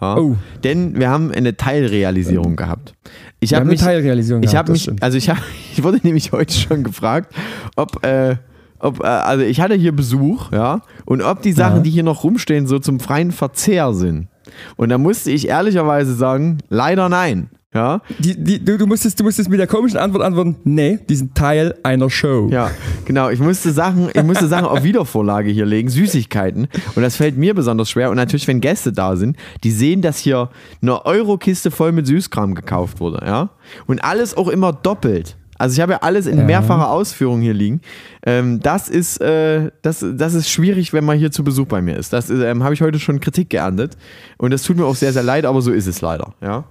Ja? 0.01 0.17
Oh. 0.17 0.35
Denn 0.63 0.99
wir 0.99 1.09
haben 1.09 1.31
eine 1.31 1.55
Teilrealisierung 1.55 2.55
gehabt. 2.55 2.93
Ich 3.39 3.53
habe 3.53 3.65
eine 3.65 3.75
Teilrealisierung 3.75 4.43
ich 4.43 4.51
gehabt, 4.51 4.69
mich, 4.69 4.89
also 5.01 5.17
ich 5.17 5.29
habe, 5.29 5.39
ich 5.73 5.83
wurde 5.83 5.99
nämlich 6.03 6.31
heute 6.31 6.53
schon 6.53 6.83
gefragt, 6.83 7.33
ob, 7.75 8.03
äh, 8.05 8.35
ob, 8.79 9.01
äh, 9.03 9.07
also 9.07 9.43
ich 9.43 9.61
hatte 9.61 9.75
hier 9.75 9.91
Besuch, 9.95 10.51
ja, 10.51 10.81
und 11.05 11.21
ob 11.21 11.41
die 11.41 11.53
Sachen, 11.53 11.77
Ja. 11.77 11.83
die 11.83 11.89
hier 11.91 12.03
noch 12.03 12.23
rumstehen, 12.23 12.67
so 12.67 12.79
zum 12.79 12.99
freien 12.99 13.31
Verzehr 13.31 13.93
sind. 13.93 14.27
Und 14.75 14.89
da 14.89 14.97
musste 14.97 15.31
ich 15.31 15.47
ehrlicherweise 15.47 16.13
sagen, 16.15 16.57
leider 16.69 17.07
nein. 17.07 17.49
Ja, 17.73 18.01
Die, 18.19 18.35
die, 18.35 18.63
du, 18.63 18.77
du, 18.77 18.85
musstest, 18.85 19.17
du 19.17 19.23
musstest 19.23 19.49
mit 19.49 19.57
der 19.57 19.67
komischen 19.67 19.97
Antwort 19.97 20.23
antworten, 20.23 20.57
nee, 20.65 20.99
die 21.07 21.15
sind 21.15 21.35
Teil 21.35 21.73
einer 21.83 22.09
Show. 22.09 22.49
ja, 22.51 22.69
genau. 23.05 23.29
Ich 23.29 23.39
musste 23.39 23.71
Sachen, 23.71 24.09
ich 24.13 24.23
musste 24.23 24.47
Sachen 24.49 24.65
auf 24.65 24.83
Wiedervorlage 24.83 25.51
hier 25.51 25.65
legen, 25.65 25.87
Süßigkeiten. 25.87 26.67
Und 26.95 27.01
das 27.01 27.15
fällt 27.15 27.37
mir 27.37 27.53
besonders 27.53 27.89
schwer. 27.89 28.09
Und 28.09 28.17
natürlich, 28.17 28.45
wenn 28.49 28.59
Gäste 28.59 28.91
da 28.91 29.15
sind, 29.15 29.37
die 29.63 29.71
sehen, 29.71 30.01
dass 30.01 30.17
hier 30.17 30.49
eine 30.81 31.05
Eurokiste 31.05 31.71
voll 31.71 31.93
mit 31.93 32.07
Süßkram 32.07 32.55
gekauft 32.55 32.99
wurde, 32.99 33.25
ja. 33.25 33.51
Und 33.87 34.03
alles 34.03 34.35
auch 34.35 34.49
immer 34.49 34.73
doppelt. 34.73 35.37
Also 35.57 35.75
ich 35.75 35.79
habe 35.79 35.93
ja 35.93 35.99
alles 36.01 36.25
in 36.25 36.39
Ja. 36.39 36.43
mehrfacher 36.43 36.89
Ausführung 36.89 37.39
hier 37.39 37.53
liegen. 37.53 37.79
Ähm, 38.25 38.59
das, 38.59 38.89
ist, 38.89 39.21
äh, 39.21 39.71
das, 39.81 40.03
das 40.17 40.33
ist 40.33 40.49
schwierig, 40.49 40.91
wenn 40.91 41.05
man 41.05 41.17
hier 41.17 41.31
zu 41.31 41.43
Besuch 41.45 41.67
bei 41.67 41.81
mir 41.81 41.95
ist. 41.95 42.11
Das 42.11 42.29
ähm, 42.29 42.63
habe 42.63 42.73
ich 42.73 42.81
heute 42.81 42.99
schon 42.99 43.21
Kritik 43.21 43.49
geerntet. 43.51 43.95
Und 44.37 44.51
das 44.51 44.63
tut 44.63 44.75
mir 44.75 44.85
auch 44.85 44.95
sehr, 44.95 45.13
sehr 45.13 45.23
leid, 45.23 45.45
aber 45.45 45.61
so 45.61 45.71
ist 45.71 45.87
es 45.87 46.01
leider. 46.01 46.33
Ja. 46.41 46.65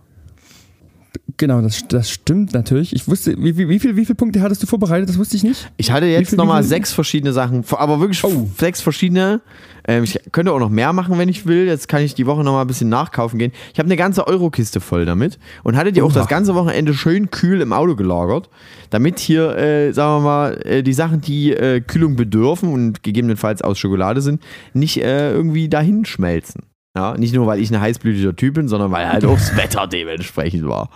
Genau, 1.41 1.63
das, 1.63 1.89
das 1.89 2.11
stimmt 2.11 2.53
natürlich. 2.53 2.95
Ich 2.95 3.09
wusste, 3.09 3.35
wie, 3.39 3.57
wie, 3.57 3.67
wie, 3.67 3.79
viel, 3.79 3.97
wie 3.97 4.05
viele 4.05 4.15
Punkte 4.15 4.43
hattest 4.43 4.63
du 4.63 4.67
vorbereitet? 4.67 5.09
Das 5.09 5.17
wusste 5.17 5.37
ich 5.37 5.43
nicht. 5.43 5.73
Ich 5.79 5.91
hatte 5.91 6.05
jetzt 6.05 6.37
nochmal 6.37 6.63
sechs 6.63 6.93
verschiedene 6.93 7.33
Sachen, 7.33 7.65
aber 7.71 7.99
wirklich 7.99 8.23
Oh. 8.23 8.47
sechs 8.59 8.83
verschiedene. 8.83 9.41
Ähm, 9.89 10.05
ich 10.05 10.21
könnte 10.33 10.53
auch 10.53 10.59
noch 10.59 10.69
mehr 10.69 10.93
machen, 10.93 11.17
wenn 11.17 11.31
ich 11.31 11.47
will. 11.47 11.65
Jetzt 11.67 11.89
kann 11.89 12.03
ich 12.03 12.15
die 12.15 12.27
Woche 12.27 12.45
nochmal 12.45 12.61
ein 12.61 12.67
bisschen 12.67 12.91
nachkaufen 12.91 13.39
gehen. 13.39 13.53
Ich 13.73 13.79
habe 13.79 13.87
eine 13.87 13.97
ganze 13.97 14.27
Eurokiste 14.27 14.81
voll 14.81 15.07
damit 15.07 15.39
und 15.63 15.77
hatte 15.79 15.93
die 15.93 16.03
auch 16.03 16.11
Oha. 16.11 16.19
das 16.19 16.29
ganze 16.29 16.55
Wochenende 16.55 16.93
schön 16.93 17.31
kühl 17.31 17.63
im 17.63 17.73
Auto 17.73 17.97
gelagert, 17.97 18.51
damit 18.91 19.19
hier, 19.19 19.57
äh, 19.57 19.93
sagen 19.95 20.17
wir 20.23 20.27
mal, 20.29 20.61
äh, 20.67 20.83
die 20.83 20.93
Sachen, 20.93 21.23
die 21.23 21.55
äh, 21.55 21.81
Kühlung 21.81 22.17
bedürfen 22.17 22.71
und 22.71 23.03
gegebenenfalls 23.03 23.63
aus 23.63 23.79
Schokolade 23.79 24.21
sind, 24.21 24.43
nicht 24.75 24.99
äh, 25.03 25.33
irgendwie 25.33 25.71
dahin 25.71 26.05
schmelzen. 26.05 26.65
Ja, 26.95 27.17
nicht 27.17 27.35
nur, 27.35 27.47
weil 27.47 27.61
ich 27.61 27.71
ein 27.73 27.81
heißblütiger 27.81 28.37
Typ 28.37 28.57
bin, 28.57 28.69
sondern 28.69 28.93
weil 28.93 29.09
halt 29.11 29.25
auch 29.25 29.39
das 29.39 29.57
Wetter 29.57 29.87
dementsprechend 29.87 30.69
war. 30.69 30.91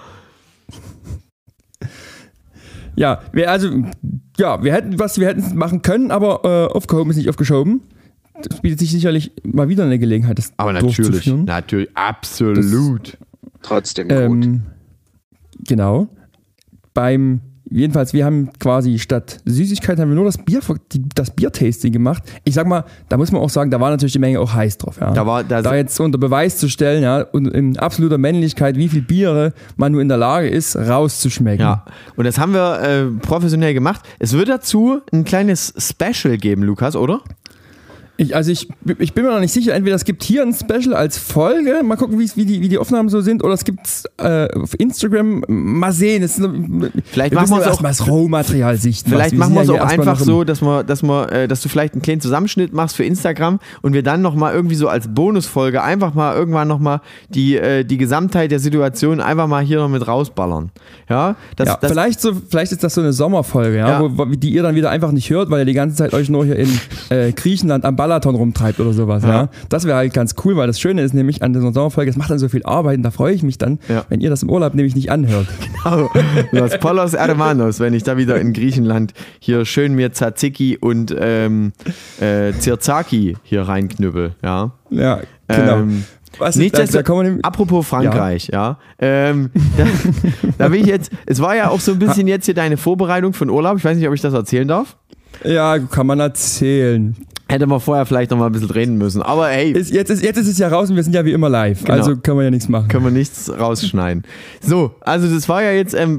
Ja, 2.97 3.23
wir, 3.33 3.51
also, 3.51 3.71
ja, 4.39 4.63
wir 4.63 4.73
hätten 4.73 4.99
was, 4.99 5.19
wir 5.19 5.27
hätten 5.27 5.57
machen 5.57 5.83
können, 5.83 6.11
aber 6.11 6.45
äh, 6.45 6.73
aufgehoben 6.73 7.11
ist 7.11 7.17
nicht 7.17 7.29
aufgeschoben. 7.29 7.83
Das 8.43 8.61
bietet 8.61 8.81
sich 8.81 8.91
sicherlich 8.91 9.33
mal 9.45 9.69
wieder 9.69 9.85
eine 9.85 9.99
Gelegenheit, 9.99 10.39
das 10.39 10.53
Aber 10.57 10.73
natürlich, 10.73 11.27
natürlich, 11.27 11.89
absolut. 11.95 13.17
Trotzdem 13.63 14.09
gut. 14.09 14.45
Ähm, 14.45 14.63
genau. 15.67 16.09
Beim, 16.93 17.41
jedenfalls, 17.81 18.13
wir 18.13 18.25
haben 18.25 18.51
quasi 18.59 18.99
statt 18.99 19.39
Süßigkeiten 19.45 20.01
haben 20.03 20.09
wir 20.11 20.15
nur 20.17 20.25
das 20.25 20.39
Bier, 20.39 20.61
das 21.15 21.31
Biertasting 21.31 21.93
gemacht. 21.93 22.23
Ich 22.45 22.55
sag 22.55 22.67
mal, 22.67 22.85
da 23.09 23.17
muss 23.17 23.33
man 23.33 23.41
auch 23.43 23.51
sagen, 23.51 23.71
da 23.71 23.81
war 23.81 23.91
natürlich 23.91 24.13
die 24.13 24.19
Menge 24.19 24.41
auch 24.41 24.55
heiß 24.55 24.79
drauf. 24.79 24.99
Ja. 25.01 25.13
Da 25.13 25.27
war- 25.27 25.45
da- 25.45 25.63
da 25.63 25.75
jetzt 25.75 25.99
unter 26.01 26.19
Beweis 26.19 26.59
zu 26.59 26.69
stellen, 26.69 27.03
ja, 27.03 27.23
und 27.23 27.47
in 27.49 27.77
absoluter 27.79 28.19
Männlichkeit, 28.19 28.77
wie 28.77 28.89
viel 28.89 29.03
Biere 29.03 29.53
man 29.77 29.93
nur 29.93 30.01
in 30.03 30.09
der 30.09 30.17
Lage 30.19 30.49
ist, 30.49 30.77
rauszuschmecken. 30.77 31.61
Ja, 31.65 31.85
und 32.17 32.25
das 32.27 32.39
haben 32.39 32.53
wir 32.55 32.81
äh, 32.81 33.05
professionell 33.21 33.75
gemacht. 33.75 34.03
Es 34.19 34.33
wird 34.33 34.49
dazu 34.49 35.01
ein 35.13 35.25
kleines 35.25 35.75
Special 35.79 36.37
geben, 36.39 36.63
Lukas, 36.63 36.97
oder? 36.97 37.21
Ich, 38.17 38.37
also 38.37 38.53
ich, 38.53 38.69
ich 39.01 39.13
bin 39.13 39.25
mir 39.25 39.33
noch 39.33 39.41
nicht 39.41 39.53
sicher, 39.53 39.75
entweder 39.75 39.97
es 39.97 40.05
gibt 40.05 40.23
hier 40.23 40.43
ein 40.43 40.55
Special 40.55 40.95
als 40.95 41.19
Folge, 41.19 41.83
mal 41.83 41.97
gucken, 41.97 42.17
wie, 42.21 42.45
die, 42.45 42.61
wie 42.61 42.69
die 42.69 42.79
Aufnahmen 42.79 43.09
so 43.09 43.21
sind, 43.21 43.43
oder 43.43 43.55
es 43.55 43.65
gibt 43.65 43.85
es 43.87 44.05
äh, 44.19 44.47
auf 44.57 44.79
Instagram, 44.79 45.43
mal 45.49 45.91
sehen. 45.93 46.23
Es 46.23 46.39
ist, 46.39 46.49
Vielleicht 47.07 47.33
wir 47.33 47.41
machen 47.41 47.51
wir 47.51 47.57
es 47.59 47.65
auch- 47.65 47.71
erstmal 47.71 47.91
das 47.91 48.07
Rohmaterial 48.07 48.77
sichten. 48.77 49.11
Vielleicht 49.11 49.35
machen 49.35 49.55
wir 49.55 49.63
es 49.63 49.69
ja 49.69 49.83
auch 49.83 49.89
einfach 49.89 50.21
so, 50.21 50.45
dass 50.45 50.63
wir, 50.63 50.85
dass 50.85 51.03
wir, 51.03 51.33
äh, 51.33 51.49
dass 51.49 51.61
du 51.63 51.69
vielleicht 51.69 51.95
einen 51.95 52.03
kleinen 52.03 52.21
Zusammenschnitt 52.21 52.73
machst 52.73 52.95
für 52.95 53.05
Instagram 53.05 53.59
und 53.83 53.95
wir 53.95 54.05
dann 54.05 54.23
nochmal 54.23 54.55
irgendwie 54.55 54.77
so 54.77 54.87
als 54.89 55.09
Bonusfolge 55.13 55.83
einfach 55.83 56.15
mal 56.15 56.37
irgendwann 56.37 56.69
nochmal 56.69 57.01
die, 57.31 57.57
äh, 57.57 57.83
die 57.85 57.97
Gesamtheit 57.99 58.53
der 58.53 58.61
Situation 58.61 59.21
einfach 59.21 59.49
mal 59.49 59.65
hier 59.65 59.79
noch 59.79 59.89
mit 59.89 60.07
rausballern. 60.07 60.71
Ja, 61.11 61.35
das, 61.57 61.67
Ja, 61.69 61.79
das, 61.81 61.91
vielleicht, 61.91 62.21
so, 62.21 62.31
vielleicht 62.49 62.71
ist 62.71 62.85
das 62.85 62.95
so 62.95 63.01
eine 63.01 63.13
Sommerfolge, 63.13 63.77
ja, 63.79 63.89
Ja. 64.03 64.11
Wo, 64.17 64.25
die 64.27 64.51
ihr 64.51 64.63
dann 64.63 64.77
wieder 64.77 64.91
einfach 64.91 65.11
nicht 65.11 65.31
hört, 65.31 65.51
weil 65.51 65.61
ihr 65.61 65.65
die 65.67 65.73
ganze 65.75 65.97
Zeit 65.97 66.15
euch 66.15 66.29
nur 66.29 66.45
hier 66.45 66.57
in 66.57 66.69
äh, 67.11 67.33
Griechenland 67.33 67.85
am 67.85 67.97
Balaton 68.05 68.35
rumtreibt 68.35 68.79
oder 68.81 68.93
sowas. 68.93 69.23
Ja. 69.23 69.29
Ja. 69.31 69.49
Das 69.71 69.87
wäre 69.87 69.97
halt 69.97 70.13
ganz 70.13 70.35
cool, 70.45 70.57
weil 70.57 70.67
das 70.67 70.79
Schöne 70.79 71.01
ist 71.01 71.15
nämlich 71.15 71.43
an 71.43 71.55
dieser 71.55 71.73
Sommerfolge, 71.73 72.11
es 72.11 72.19
macht 72.19 72.29
dann 72.31 72.39
so 72.39 72.51
viel 72.51 72.63
Arbeit 72.65 72.99
und 72.99 73.03
da 73.03 73.11
freue 73.11 73.33
ich 73.33 73.43
mich 73.43 73.57
dann, 73.57 73.79
Ja. 73.89 74.05
wenn 74.11 74.21
ihr 74.21 74.29
das 74.29 74.43
im 74.43 74.51
Urlaub 74.51 74.75
nämlich 74.75 74.95
nicht 74.95 75.11
anhört. 75.11 75.47
Los 76.53 76.77
Polos 76.79 77.15
Hermanos, 77.15 77.81
wenn 77.81 77.95
ich 77.95 78.03
da 78.03 78.19
wieder 78.19 78.39
in 78.39 78.53
Griechenland 78.53 79.15
hier 79.39 79.65
schön 79.65 79.95
mir 79.95 80.13
Tzatziki 80.13 80.77
und 80.79 81.15
ähm, 81.19 81.73
äh, 82.21 82.53
Zirzaki 82.53 83.39
hier 83.43 83.63
reinknüppel. 83.63 84.35
Ja. 84.43 84.73
Ja, 84.91 85.21
genau. 85.49 85.77
Ähm, 85.79 86.05
Was 86.39 86.57
Nicht, 86.57 86.77
da, 86.77 86.85
da 86.85 87.03
kommen 87.03 87.43
Apropos 87.43 87.87
Frankreich, 87.89 88.49
ja. 88.53 88.79
Ähm, 88.99 89.51
da, 89.79 89.87
da 90.59 90.73
will 90.73 90.81
ich 90.83 90.87
jetzt, 90.89 91.11
es 91.25 91.41
war 91.41 91.57
ja 91.57 91.71
auch 91.71 91.81
so 91.81 91.93
ein 91.93 91.99
bisschen 91.99 92.27
jetzt 92.29 92.45
hier 92.45 92.55
deine 92.55 92.77
Vorbereitung 92.77 93.33
für 93.33 93.47
den 93.47 93.51
Urlaub. 93.51 93.79
Ich 93.79 93.85
weiß 93.85 93.97
nicht, 93.97 94.07
ob 94.07 94.13
ich 94.15 94.21
das 94.21 94.35
erzählen 94.35 94.69
darf. 94.69 94.97
ja, 95.43 95.79
kann 95.79 96.07
man 96.07 96.21
erzählen. 96.21 97.17
Hätte 97.55 97.69
man 97.69 97.79
vorher 97.79 98.05
vielleicht 98.05 98.33
noch 98.33 98.39
mal 98.39 98.47
ein 98.47 98.53
bisschen 98.53 98.71
reden 98.71 98.99
müssen. 98.99 99.23
Aber 99.23 99.47
hey, 99.47 99.71
Ist, 99.71 99.93
jetzt, 99.93 100.11
ist, 100.11 100.25
jetzt 100.25 100.39
ist 100.39 100.49
es 100.49 100.59
ja 100.59 100.67
raus 100.67 100.91
und 100.91 100.97
wir 100.97 101.05
sind 101.05 101.13
ja 101.13 101.25
wie 101.25 101.31
immer 101.31 101.49
live. 101.49 101.85
Genau. 101.85 101.99
Also 101.99 102.17
können 102.17 102.39
wir 102.39 102.43
ja 102.43 102.51
nichts 102.51 102.69
machen. 102.69 102.89
können 102.89 103.05
wir 103.05 103.13
nichts 103.13 103.49
rausschneiden. 103.49 104.25
So, 104.61 104.91
also 105.03 105.33
das 105.33 105.49
war 105.49 105.63
ja 105.63 105.71
jetzt 105.71 105.95
ähm, 105.95 106.17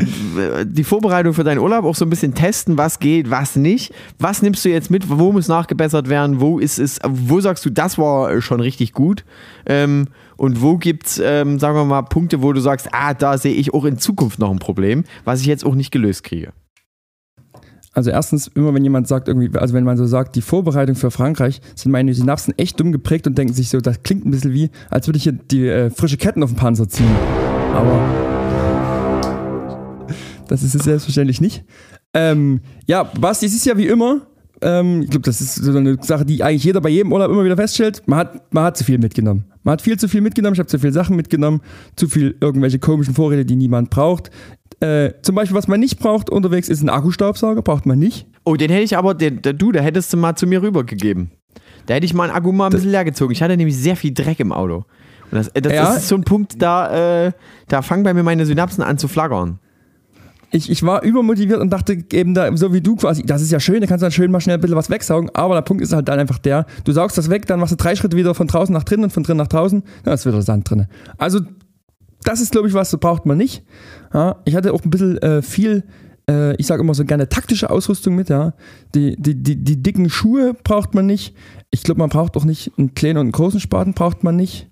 die 0.63 0.85
Vorbereitung 0.85 1.33
für 1.33 1.43
deinen 1.43 1.57
Urlaub, 1.57 1.83
auch 1.83 1.93
so 1.93 2.05
ein 2.05 2.09
bisschen 2.09 2.33
testen, 2.35 2.77
was 2.77 2.99
geht, 2.99 3.29
was 3.29 3.57
nicht. 3.57 3.93
Was 4.17 4.41
nimmst 4.41 4.63
du 4.63 4.69
jetzt 4.69 4.89
mit? 4.89 5.09
Wo 5.09 5.33
muss 5.33 5.49
nachgebessert 5.49 6.07
werden? 6.07 6.39
Wo 6.39 6.57
ist 6.57 6.79
es, 6.79 6.99
wo 7.05 7.41
sagst 7.41 7.65
du, 7.65 7.69
das 7.69 7.97
war 7.97 8.39
schon 8.41 8.61
richtig 8.61 8.93
gut? 8.93 9.25
Ähm, 9.65 10.07
und 10.37 10.61
wo 10.61 10.77
gibt 10.77 11.05
es, 11.07 11.21
ähm, 11.21 11.59
sagen 11.59 11.75
wir 11.75 11.83
mal, 11.83 12.03
Punkte, 12.03 12.43
wo 12.43 12.53
du 12.53 12.61
sagst, 12.61 12.87
ah, 12.93 13.13
da 13.13 13.37
sehe 13.37 13.55
ich 13.55 13.73
auch 13.73 13.83
in 13.83 13.97
Zukunft 13.97 14.39
noch 14.39 14.51
ein 14.51 14.59
Problem, 14.59 15.03
was 15.25 15.41
ich 15.41 15.47
jetzt 15.47 15.65
auch 15.65 15.75
nicht 15.75 15.91
gelöst 15.91 16.23
kriege? 16.23 16.53
Also 17.95 18.11
erstens, 18.11 18.47
immer 18.55 18.73
wenn 18.73 18.83
jemand 18.83 19.07
sagt, 19.07 19.29
irgendwie, 19.29 19.57
also 19.57 19.73
wenn 19.73 19.85
man 19.85 19.95
so 19.95 20.05
sagt, 20.05 20.35
die 20.35 20.41
Vorbereitung 20.41 20.97
für 20.97 21.11
Frankreich, 21.11 21.61
sind 21.75 21.93
meine 21.93 22.13
Synapsen 22.13 22.53
echt 22.57 22.77
dumm 22.77 22.91
geprägt 22.91 23.25
und 23.25 23.37
denken 23.37 23.53
sich 23.53 23.69
so, 23.69 23.79
das 23.79 24.03
klingt 24.03 24.25
ein 24.25 24.31
bisschen 24.31 24.51
wie, 24.51 24.69
als 24.89 25.07
würde 25.07 25.15
ich 25.15 25.23
hier 25.23 25.31
die 25.31 25.65
äh, 25.65 25.89
frische 25.89 26.17
Ketten 26.17 26.43
auf 26.43 26.51
den 26.51 26.57
Panzer 26.57 26.89
ziehen. 26.89 27.15
Aber 27.73 27.97
das 30.49 30.61
ist 30.61 30.75
es 30.75 30.83
selbstverständlich 30.83 31.39
nicht. 31.39 31.63
Ähm, 32.13 32.59
ja, 32.85 33.03
Basti, 33.03 33.45
es 33.45 33.55
ist 33.55 33.65
ja 33.65 33.77
wie 33.77 33.87
immer, 33.87 34.27
ähm, 34.61 35.03
ich 35.03 35.09
glaube, 35.09 35.23
das 35.23 35.39
ist 35.39 35.55
so 35.55 35.77
eine 35.77 35.97
Sache, 36.01 36.25
die 36.25 36.43
eigentlich 36.43 36.65
jeder 36.65 36.81
bei 36.81 36.89
jedem 36.89 37.13
Urlaub 37.13 37.31
immer 37.31 37.45
wieder 37.45 37.55
feststellt, 37.55 38.03
man 38.07 38.19
hat, 38.19 38.53
man 38.53 38.65
hat 38.65 38.77
zu 38.77 38.83
viel 38.83 38.97
mitgenommen. 38.97 39.45
Man 39.65 39.74
hat 39.74 39.81
viel 39.81 39.98
zu 40.00 40.07
viel 40.07 40.22
mitgenommen, 40.22 40.53
ich 40.53 40.60
habe 40.60 40.67
zu 40.69 40.79
viele 40.79 40.93
Sachen 40.93 41.15
mitgenommen, 41.17 41.60
zu 41.98 42.07
viel 42.07 42.38
irgendwelche 42.39 42.79
komischen 42.79 43.13
Vorräte, 43.15 43.45
die 43.45 43.55
niemand 43.57 43.89
braucht. 43.89 44.29
Äh, 44.79 45.12
zum 45.24 45.36
Beispiel, 45.36 45.57
was 45.57 45.67
man 45.67 45.79
nicht 45.79 46.00
braucht 46.00 46.29
unterwegs, 46.29 46.69
ist 46.69 46.81
ein 46.84 46.89
Akkustaubsauger, 46.89 47.62
braucht 47.62 47.86
man 47.86 47.98
nicht. 48.00 48.27
Oh, 48.45 48.55
den 48.55 48.69
hätte 48.69 48.84
ich 48.84 48.95
aber, 48.95 49.13
den, 49.15 49.41
der, 49.41 49.53
du, 49.53 49.72
da 49.72 49.81
hättest 49.81 50.13
du 50.13 50.17
mal 50.17 50.36
zu 50.36 50.45
mir 50.48 50.62
rübergegeben. 50.62 51.31
Da 51.88 51.95
hätte 51.95 52.05
ich 52.05 52.13
mal 52.13 52.25
einen 52.29 52.34
Akku 52.34 52.51
mal 52.51 52.67
ein 52.67 52.72
bisschen 52.72 52.91
leer 52.91 53.05
gezogen. 53.05 53.31
Ich 53.31 53.41
hatte 53.41 53.57
nämlich 53.57 53.75
sehr 53.77 53.95
viel 53.95 54.13
Dreck 54.13 54.39
im 54.39 54.51
Auto. 54.51 54.86
Und 55.31 55.34
das, 55.34 55.51
das 55.53 55.74
Ja. 55.74 55.93
ist 55.95 56.07
so 56.07 56.15
ein 56.15 56.24
Punkt, 56.24 56.62
da, 56.62 57.25
äh, 57.27 57.31
da 57.67 57.81
fangen 57.81 58.03
bei 58.03 58.13
mir 58.13 58.24
meine 58.24 58.45
Synapsen 58.45 58.84
an 58.84 58.98
zu 59.00 59.07
flaggern. 59.07 59.60
Ich, 60.55 60.69
ich 60.69 60.83
war 60.83 61.03
übermotiviert 61.03 61.59
und 61.59 61.69
dachte 61.69 61.97
eben 62.13 62.33
da, 62.33 62.55
so 62.55 62.74
wie 62.74 62.81
du 62.81 62.95
quasi, 62.95 63.24
das 63.24 63.41
ist 63.41 63.51
ja 63.51 63.59
schön, 63.59 63.81
da 63.81 63.88
kannst 63.88 64.01
du 64.01 64.05
dann 64.05 64.12
schön 64.12 64.31
mal 64.31 64.39
schnell 64.39 64.55
ein 64.55 64.62
bisschen 64.62 64.77
was 64.77 64.89
wegsaugen, 64.89 65.29
aber 65.33 65.55
der 65.55 65.62
Punkt 65.62 65.83
ist 65.83 65.91
halt 65.91 66.07
dann 66.07 66.17
einfach 66.17 66.39
der, 66.39 66.65
du 66.85 66.91
saugst 66.93 67.17
das 67.17 67.29
weg, 67.29 67.45
dann 67.45 67.59
machst 67.59 67.74
du 67.74 67.75
drei 67.75 67.95
Schritte 67.95 68.15
wieder 68.15 68.33
von 68.33 68.47
draußen 68.47 68.74
nach 68.74 68.83
drinnen 68.83 69.05
und 69.05 69.09
von 69.12 69.24
drinnen 69.24 69.39
nach 69.39 69.47
draußen, 69.47 69.83
dann 70.03 70.13
ist 70.13 70.25
wieder 70.25 70.41
Sand 70.41 70.69
drin. 70.69 70.88
Also, 71.17 71.41
das 72.24 72.41
ist, 72.41 72.53
glaube 72.53 72.67
ich, 72.67 72.74
was, 72.74 72.89
so 72.89 72.97
braucht 72.97 73.25
man 73.25 73.38
nicht. 73.38 73.63
Ja, 74.13 74.38
ich 74.45 74.55
hatte 74.55 74.74
auch 74.74 74.83
ein 74.83 74.89
bisschen 74.89 75.17
äh, 75.17 75.41
viel, 75.41 75.83
äh, 76.29 76.55
ich 76.55 76.67
sage 76.67 76.81
immer 76.81 76.93
so 76.93 77.03
gerne 77.03 77.27
taktische 77.27 77.69
Ausrüstung 77.69 78.15
mit, 78.15 78.29
ja. 78.29 78.53
Die, 78.95 79.15
die, 79.17 79.35
die, 79.35 79.63
die 79.63 79.83
dicken 79.83 80.09
Schuhe 80.09 80.53
braucht 80.63 80.95
man 80.95 81.05
nicht. 81.05 81.35
Ich 81.69 81.83
glaube, 81.83 82.00
man 82.00 82.09
braucht 82.09 82.38
auch 82.38 82.45
nicht 82.45 82.71
einen 82.77 82.95
kleinen 82.95 83.17
und 83.17 83.25
einen 83.25 83.31
großen 83.33 83.59
Spaten, 83.59 83.93
braucht 83.93 84.24
man 84.24 84.38
nicht. 84.38 84.69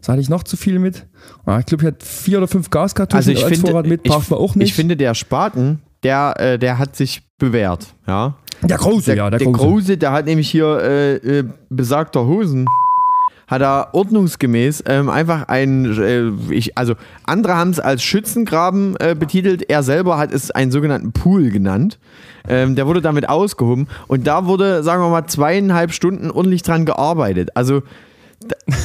Das 0.00 0.08
hatte 0.08 0.20
ich 0.20 0.28
noch 0.28 0.42
zu 0.42 0.56
viel 0.56 0.78
mit. 0.78 1.06
Ja, 1.46 1.58
ich 1.60 1.66
glaube, 1.66 1.84
ich 1.84 1.86
hatte 1.88 2.04
vier 2.04 2.38
oder 2.38 2.48
fünf 2.48 2.70
Gaskartuschen 2.70 3.16
Also 3.16 3.30
ich 3.30 3.44
als 3.44 3.52
finde, 3.52 3.70
Vorrat 3.70 3.86
mit, 3.86 4.02
braucht 4.02 4.30
man 4.30 4.38
auch 4.40 4.54
nicht. 4.54 4.68
ich 4.68 4.74
finde, 4.74 4.96
der 4.96 5.14
Spaten, 5.14 5.80
der, 6.02 6.34
äh, 6.38 6.58
der 6.58 6.78
hat 6.78 6.96
sich 6.96 7.22
bewährt. 7.38 7.94
Ja? 8.06 8.34
der 8.62 8.78
große, 8.78 9.06
Der, 9.06 9.16
ja, 9.16 9.30
der, 9.30 9.38
der 9.38 9.46
große. 9.46 9.58
Große, 9.58 9.96
der 9.98 10.12
hat 10.12 10.26
nämlich 10.26 10.50
hier 10.50 10.80
äh, 10.82 11.14
äh, 11.16 11.44
besagter 11.68 12.26
Hosen. 12.26 12.66
Hat 13.46 13.62
er 13.62 13.88
ordnungsgemäß 13.94 14.84
ähm, 14.86 15.08
einfach 15.08 15.48
ein, 15.48 15.84
äh, 15.98 16.30
ich, 16.54 16.78
also 16.78 16.94
andere 17.24 17.56
haben 17.56 17.70
es 17.70 17.80
als 17.80 18.00
Schützengraben 18.02 18.94
äh, 19.00 19.16
betitelt, 19.18 19.68
er 19.68 19.82
selber 19.82 20.18
hat 20.18 20.32
es 20.32 20.52
einen 20.52 20.70
sogenannten 20.70 21.10
Pool 21.10 21.50
genannt. 21.50 21.98
Ähm, 22.48 22.76
der 22.76 22.86
wurde 22.86 23.02
damit 23.02 23.28
ausgehoben 23.28 23.88
und 24.06 24.28
da 24.28 24.46
wurde, 24.46 24.84
sagen 24.84 25.02
wir 25.02 25.08
mal, 25.10 25.26
zweieinhalb 25.26 25.92
Stunden 25.92 26.30
ordentlich 26.30 26.62
dran 26.62 26.84
gearbeitet. 26.84 27.50
Also 27.56 27.82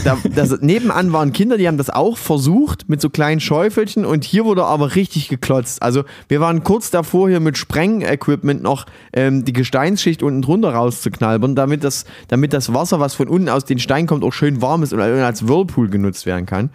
da, 0.03 0.17
das, 0.35 0.59
nebenan 0.61 1.13
waren 1.13 1.31
Kinder, 1.31 1.57
die 1.57 1.67
haben 1.67 1.77
das 1.77 1.89
auch 1.89 2.17
versucht 2.17 2.89
mit 2.89 2.99
so 2.99 3.09
kleinen 3.09 3.39
Schäufelchen 3.39 4.05
und 4.05 4.25
hier 4.25 4.43
wurde 4.43 4.65
aber 4.65 4.95
richtig 4.95 5.29
geklotzt. 5.29 5.81
Also 5.81 6.03
wir 6.27 6.41
waren 6.41 6.63
kurz 6.63 6.91
davor, 6.91 7.29
hier 7.29 7.39
mit 7.39 7.57
Sprengequipment 7.57 8.61
noch 8.61 8.85
ähm, 9.13 9.45
die 9.45 9.53
Gesteinsschicht 9.53 10.23
unten 10.23 10.41
drunter 10.41 10.73
rauszuknalbern, 10.73 11.55
damit 11.55 11.83
das, 11.83 12.05
damit 12.27 12.51
das 12.51 12.73
Wasser, 12.73 12.99
was 12.99 13.15
von 13.15 13.29
unten 13.29 13.47
aus 13.47 13.63
den 13.63 13.79
Steinen 13.79 14.07
kommt, 14.07 14.23
auch 14.23 14.33
schön 14.33 14.61
warm 14.61 14.83
ist 14.83 14.91
und 14.91 14.99
als 14.99 15.47
Whirlpool 15.47 15.89
genutzt 15.89 16.25
werden 16.25 16.45
kann. 16.45 16.69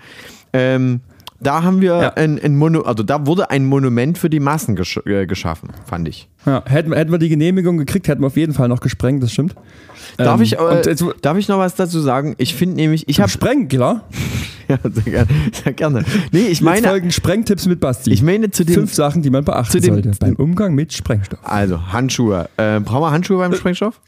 Ähm, 0.53 1.01
da 1.41 1.63
haben 1.63 1.81
wir 1.81 1.97
Ja. 1.97 2.13
ein, 2.15 2.39
ein 2.43 2.57
Mono, 2.57 2.83
also 2.83 3.03
da 3.03 3.27
wurde 3.27 3.51
ein 3.51 3.65
Monument 3.67 4.19
für 4.19 4.29
die 4.31 4.41
Massen 4.41 4.77
gesch 4.77 4.99
äh, 5.07 5.27
geschaffen, 5.27 5.71
fand 5.87 6.07
ich. 6.09 6.29
Ja, 6.47 6.63
hätten, 6.67 6.91
wir- 6.91 6.97
hätten 6.99 7.11
wir 7.13 7.19
die 7.19 7.29
Genehmigung 7.29 7.79
gekriegt, 7.79 8.09
hätten 8.09 8.23
wir 8.23 8.27
auf 8.29 8.37
jeden 8.37 8.53
Fall 8.55 8.69
noch 8.69 8.81
gesprengt, 8.81 9.23
das 9.23 9.33
stimmt. 9.33 9.55
Darf, 10.17 10.37
Ähm, 10.37 10.43
ich, 10.43 10.59
äh, 10.59 10.83
jetzt, 10.87 11.05
darf 11.23 11.37
ich 11.37 11.49
noch 11.49 11.59
was 11.59 11.75
dazu 11.75 12.01
sagen? 12.01 12.35
Ich 12.39 12.55
finde 12.55 12.77
nämlich, 12.77 13.09
ich 13.09 13.21
habe 13.21 13.31
sprengen, 13.31 13.69
klar. 13.69 14.09
ja, 14.69 14.79
sehr 14.83 15.03
gerne, 15.05 15.29
sehr 15.65 15.73
gerne. 15.73 16.05
Nee, 16.33 16.41
ich 16.41 16.49
Jetzt 16.49 16.63
meine, 16.63 16.89
folgen 16.89 17.11
Sprengtipps 17.11 17.67
mit 17.67 17.81
Basti. 17.81 18.11
ich 18.13 18.23
meine 18.23 18.51
zu 18.51 18.65
dem, 18.65 18.75
Fünf 18.75 18.95
Sachen, 18.95 19.23
die 19.23 19.31
man 19.31 19.45
beachten 19.45 19.81
sollte 19.83 20.11
beim 20.19 20.35
Umgang 20.37 20.75
mit 20.75 20.93
Sprengstoff. 20.93 21.39
also 21.43 21.93
Handschuhe. 21.93 22.49
Äh, 22.57 22.81
brauchen 22.81 23.03
wir 23.03 23.11
Handschuhe 23.11 23.39
beim 23.39 23.55
Sprengstoff? 23.55 24.01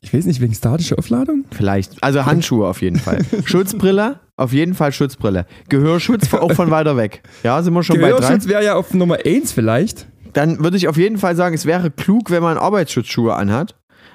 Ich 0.00 0.14
weiß 0.14 0.26
nicht, 0.26 0.40
wegen 0.40 0.54
statischer 0.54 0.98
Aufladung? 0.98 1.44
Vielleicht. 1.50 2.02
Also 2.02 2.24
Handschuhe 2.24 2.66
auf 2.68 2.82
jeden 2.82 2.98
Fall. 2.98 3.18
Schutzbrille, 3.44 4.20
auf 4.36 4.52
jeden 4.52 4.74
Fall 4.74 4.92
Schutzbrille. 4.92 5.46
Gehörschutz 5.68 6.32
auch 6.34 6.52
von 6.52 6.70
weiter 6.70 6.96
weg. 6.96 7.22
Ja, 7.42 7.60
sind 7.62 7.74
wir 7.74 7.82
schon 7.82 8.00
bei 8.00 8.10
drei. 8.10 8.18
Gehörschutz 8.18 8.46
wäre 8.46 8.64
ja 8.64 8.74
auf 8.76 8.94
Nummer 8.94 9.18
eins 9.24 9.52
vielleicht. 9.52 10.06
Dann 10.34 10.60
würde 10.62 10.76
ich 10.76 10.86
auf 10.88 10.96
jeden 10.96 11.18
Fall 11.18 11.34
sagen, 11.34 11.54
es 11.54 11.66
wäre 11.66 11.90
klug, 11.90 12.30
wenn 12.30 12.42
man 12.42 12.58
Arbeitsschutzschuhe 12.58 13.34
anhat. 13.34 13.74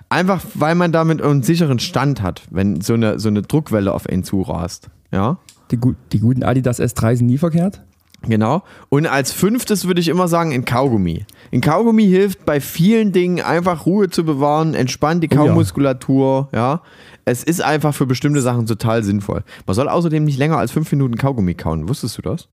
Einfach, 0.09 0.43
weil 0.53 0.75
man 0.75 0.91
damit 0.91 1.21
einen 1.21 1.43
sicheren 1.43 1.79
Stand 1.79 2.21
hat, 2.21 2.43
wenn 2.51 2.81
so 2.81 2.93
eine, 2.93 3.19
so 3.19 3.29
eine 3.29 3.41
Druckwelle 3.41 3.91
auf 3.93 4.07
einen 4.07 4.23
zurast. 4.23 4.89
Ja, 5.11 5.39
Die, 5.71 5.79
die 6.11 6.19
guten 6.19 6.43
Adidas 6.43 6.79
S3 6.79 7.17
sind 7.17 7.27
nie 7.27 7.37
verkehrt. 7.37 7.81
Genau. 8.27 8.63
Und 8.89 9.05
als 9.07 9.31
fünftes 9.31 9.85
würde 9.87 10.01
ich 10.01 10.07
immer 10.07 10.27
sagen, 10.27 10.51
ein 10.53 10.65
Kaugummi. 10.65 11.25
Ein 11.51 11.61
Kaugummi 11.61 12.03
hilft 12.05 12.45
bei 12.45 12.59
vielen 12.61 13.11
Dingen 13.11 13.41
einfach 13.41 13.85
Ruhe 13.85 14.09
zu 14.09 14.23
bewahren, 14.25 14.73
entspannt 14.73 15.23
die 15.23 15.29
Oh 15.31 15.35
ja. 15.35 15.45
Kaumuskulatur, 15.47 16.49
ja. 16.53 16.81
Es 17.25 17.43
ist 17.43 17.61
einfach 17.61 17.93
für 17.95 18.05
bestimmte 18.05 18.41
Sachen 18.41 18.65
total 18.65 19.03
sinnvoll. 19.03 19.43
Man 19.65 19.73
soll 19.75 19.87
außerdem 19.87 20.23
nicht 20.25 20.37
länger 20.37 20.57
als 20.57 20.71
fünf 20.71 20.91
Minuten 20.91 21.15
Kaugummi 21.15 21.53
kauen. 21.53 21.87
Wusstest 21.87 22.17
du 22.17 22.21
das? 22.21 22.49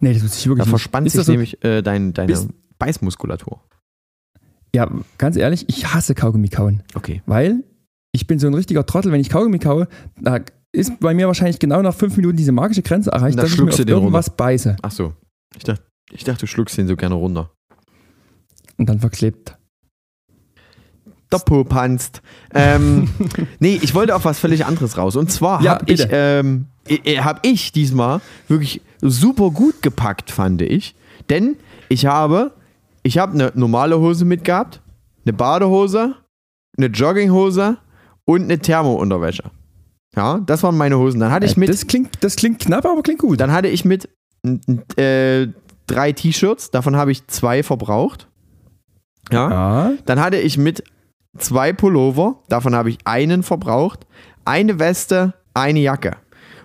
Nee, 0.00 0.12
das 0.14 0.22
wusste 0.22 0.36
ich 0.38 0.44
Da 0.44 0.48
wirklich 0.50 0.66
nicht. 0.66 0.70
verspannt 0.70 1.06
Ist 1.06 1.12
sich 1.14 1.24
so? 1.24 1.32
nämlich 1.32 1.62
äh, 1.64 1.82
dein, 1.82 2.12
deine 2.14 2.28
Bist- 2.32 2.48
Beißmuskulatur. 2.78 3.60
Ja, 4.74 4.90
ganz 5.18 5.36
ehrlich, 5.36 5.64
ich 5.68 5.92
hasse 5.94 6.14
Kaugummi 6.14 6.48
kauen. 6.48 6.82
Okay. 6.94 7.22
Weil 7.26 7.64
ich 8.12 8.26
bin 8.26 8.38
so 8.38 8.46
ein 8.46 8.54
richtiger 8.54 8.84
Trottel, 8.86 9.12
wenn 9.12 9.20
ich 9.20 9.30
Kaugummi 9.30 9.58
kaue, 9.58 9.88
da 10.20 10.40
ist 10.72 11.00
bei 11.00 11.14
mir 11.14 11.26
wahrscheinlich 11.26 11.58
genau 11.58 11.80
nach 11.82 11.94
fünf 11.94 12.16
Minuten 12.16 12.36
diese 12.36 12.52
magische 12.52 12.82
Grenze 12.82 13.10
erreicht, 13.10 13.38
Da 13.38 13.42
dass 13.42 13.52
ich 13.52 13.60
mir 13.60 13.72
auf 13.72 13.78
irgendwas 13.78 14.30
beiße 14.30 14.76
Ach 14.82 14.90
so. 14.90 15.14
Ich 15.56 15.64
dachte, 15.64 15.82
ich 16.10 16.24
dachte, 16.24 16.40
du 16.40 16.46
schluckst 16.46 16.76
den 16.76 16.88
so 16.88 16.96
gerne 16.96 17.14
runter. 17.14 17.50
und 18.76 18.88
dann 18.88 19.00
verklebt. 19.00 19.56
Doppelpanzt. 21.30 22.22
Ähm, 22.54 23.08
nee, 23.58 23.78
ich 23.82 23.94
wollte 23.94 24.16
auf 24.16 24.24
was 24.24 24.38
völlig 24.38 24.64
anderes 24.64 24.96
raus. 24.96 25.14
Und 25.16 25.30
zwar 25.30 25.62
Ja, 25.62 25.72
habe 25.72 25.92
ich, 25.92 26.06
ähm, 26.10 26.66
äh, 26.86 27.18
hab 27.18 27.44
ich 27.44 27.72
diesmal 27.72 28.20
wirklich 28.48 28.80
super 29.02 29.50
gut 29.50 29.82
gepackt, 29.82 30.30
fand 30.30 30.62
ich. 30.62 30.94
Denn 31.28 31.56
ich 31.90 32.06
habe, 32.06 32.52
ich 33.02 33.18
habe 33.18 33.32
eine 33.32 33.52
normale 33.54 33.98
Hose 33.98 34.24
mitgehabt, 34.24 34.80
eine 35.26 35.34
Badehose, 35.34 36.14
eine 36.78 36.86
Jogginghose 36.86 37.76
und 38.24 38.44
eine 38.44 38.58
Thermounterwäsche. 38.58 39.50
Ja, 40.16 40.38
das 40.38 40.62
waren 40.62 40.76
meine 40.76 40.98
Hosen. 40.98 41.20
Dann 41.20 41.30
hatte 41.30 41.46
ich 41.46 41.56
Äh, 41.56 41.60
mit, 41.60 41.68
das, 41.68 41.86
klingt, 41.86 42.22
das 42.24 42.36
klingt 42.36 42.58
knapp, 42.58 42.86
aber 42.86 43.02
klingt 43.02 43.20
gut. 43.20 43.40
dann 43.40 43.52
hatte 43.52 43.68
ich 43.68 43.84
mit 43.84 44.08
äh, 44.96 45.48
drei 45.86 46.12
T-Shirts, 46.12 46.70
davon 46.70 46.96
habe 46.96 47.12
ich 47.12 47.26
zwei 47.26 47.62
verbraucht. 47.62 48.28
Ja. 49.30 49.50
ja, 49.50 49.92
Dann 50.06 50.20
hatte 50.20 50.38
ich 50.38 50.56
mit 50.56 50.82
zwei 51.36 51.72
Pullover, 51.72 52.42
davon 52.48 52.74
habe 52.74 52.90
ich 52.90 52.98
einen 53.04 53.42
verbraucht, 53.42 54.06
eine 54.44 54.78
Weste, 54.78 55.34
eine 55.54 55.80
Jacke. 55.80 56.16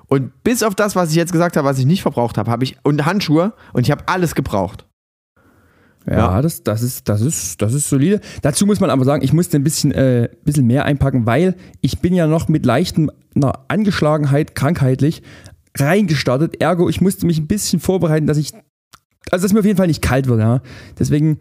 Und 0.08 0.44
bis 0.44 0.64
auf 0.64 0.76
das, 0.76 0.96
was 0.96 1.10
ich 1.10 1.16
jetzt 1.16 1.32
gesagt 1.32 1.58
habe, 1.58 1.68
was 1.68 1.80
ich 1.80 1.86
nicht 1.86 2.02
verbraucht 2.02 2.38
habe, 2.38 2.50
habe 2.50 2.64
ich 2.64 2.78
und 2.84 3.06
Handschuhe 3.06 3.54
und 3.74 3.82
ich 3.84 3.92
habe 3.92 4.04
alles 4.08 4.36
gebraucht. 4.36 4.86
Ja, 6.08 6.18
Ja. 6.18 6.42
Das, 6.42 6.64
das, 6.64 6.82
ist, 6.82 7.08
das, 7.10 7.22
ist, 7.22 7.62
das 7.62 7.74
ist 7.74 7.90
solide. 7.90 8.20
Dazu 8.42 8.66
muss 8.66 8.80
man 8.80 8.90
aber 8.90 9.06
sagen, 9.06 9.24
ich 9.24 9.34
musste 9.34 9.58
ein 9.58 9.64
bisschen, 9.64 9.92
äh, 9.92 10.30
bisschen 10.44 10.68
mehr 10.68 10.86
einpacken, 10.86 11.26
weil 11.26 11.56
ich 11.82 12.00
bin 12.00 12.14
ja 12.14 12.28
noch 12.28 12.48
mit 12.48 12.66
leichten 12.66 13.10
einer 13.36 13.60
Angeschlagenheit, 13.68 14.56
krankheitlich, 14.56 15.24
reingestartet. 15.78 16.62
Ergo, 16.62 16.90
ich 16.90 17.02
musste 17.02 17.26
mich 17.26 17.40
ein 17.40 17.48
bisschen 17.48 17.80
vorbereiten, 17.80 18.28
dass 18.28 18.38
ich, 18.38 18.52
also 19.32 19.44
dass 19.44 19.54
mir 19.54 19.60
auf 19.60 19.66
jeden 19.66 19.78
Fall 19.78 19.88
nicht 19.88 20.02
kalt 20.02 20.28
wird. 20.28 20.40
Ja. 20.40 20.62
Deswegen 21.00 21.40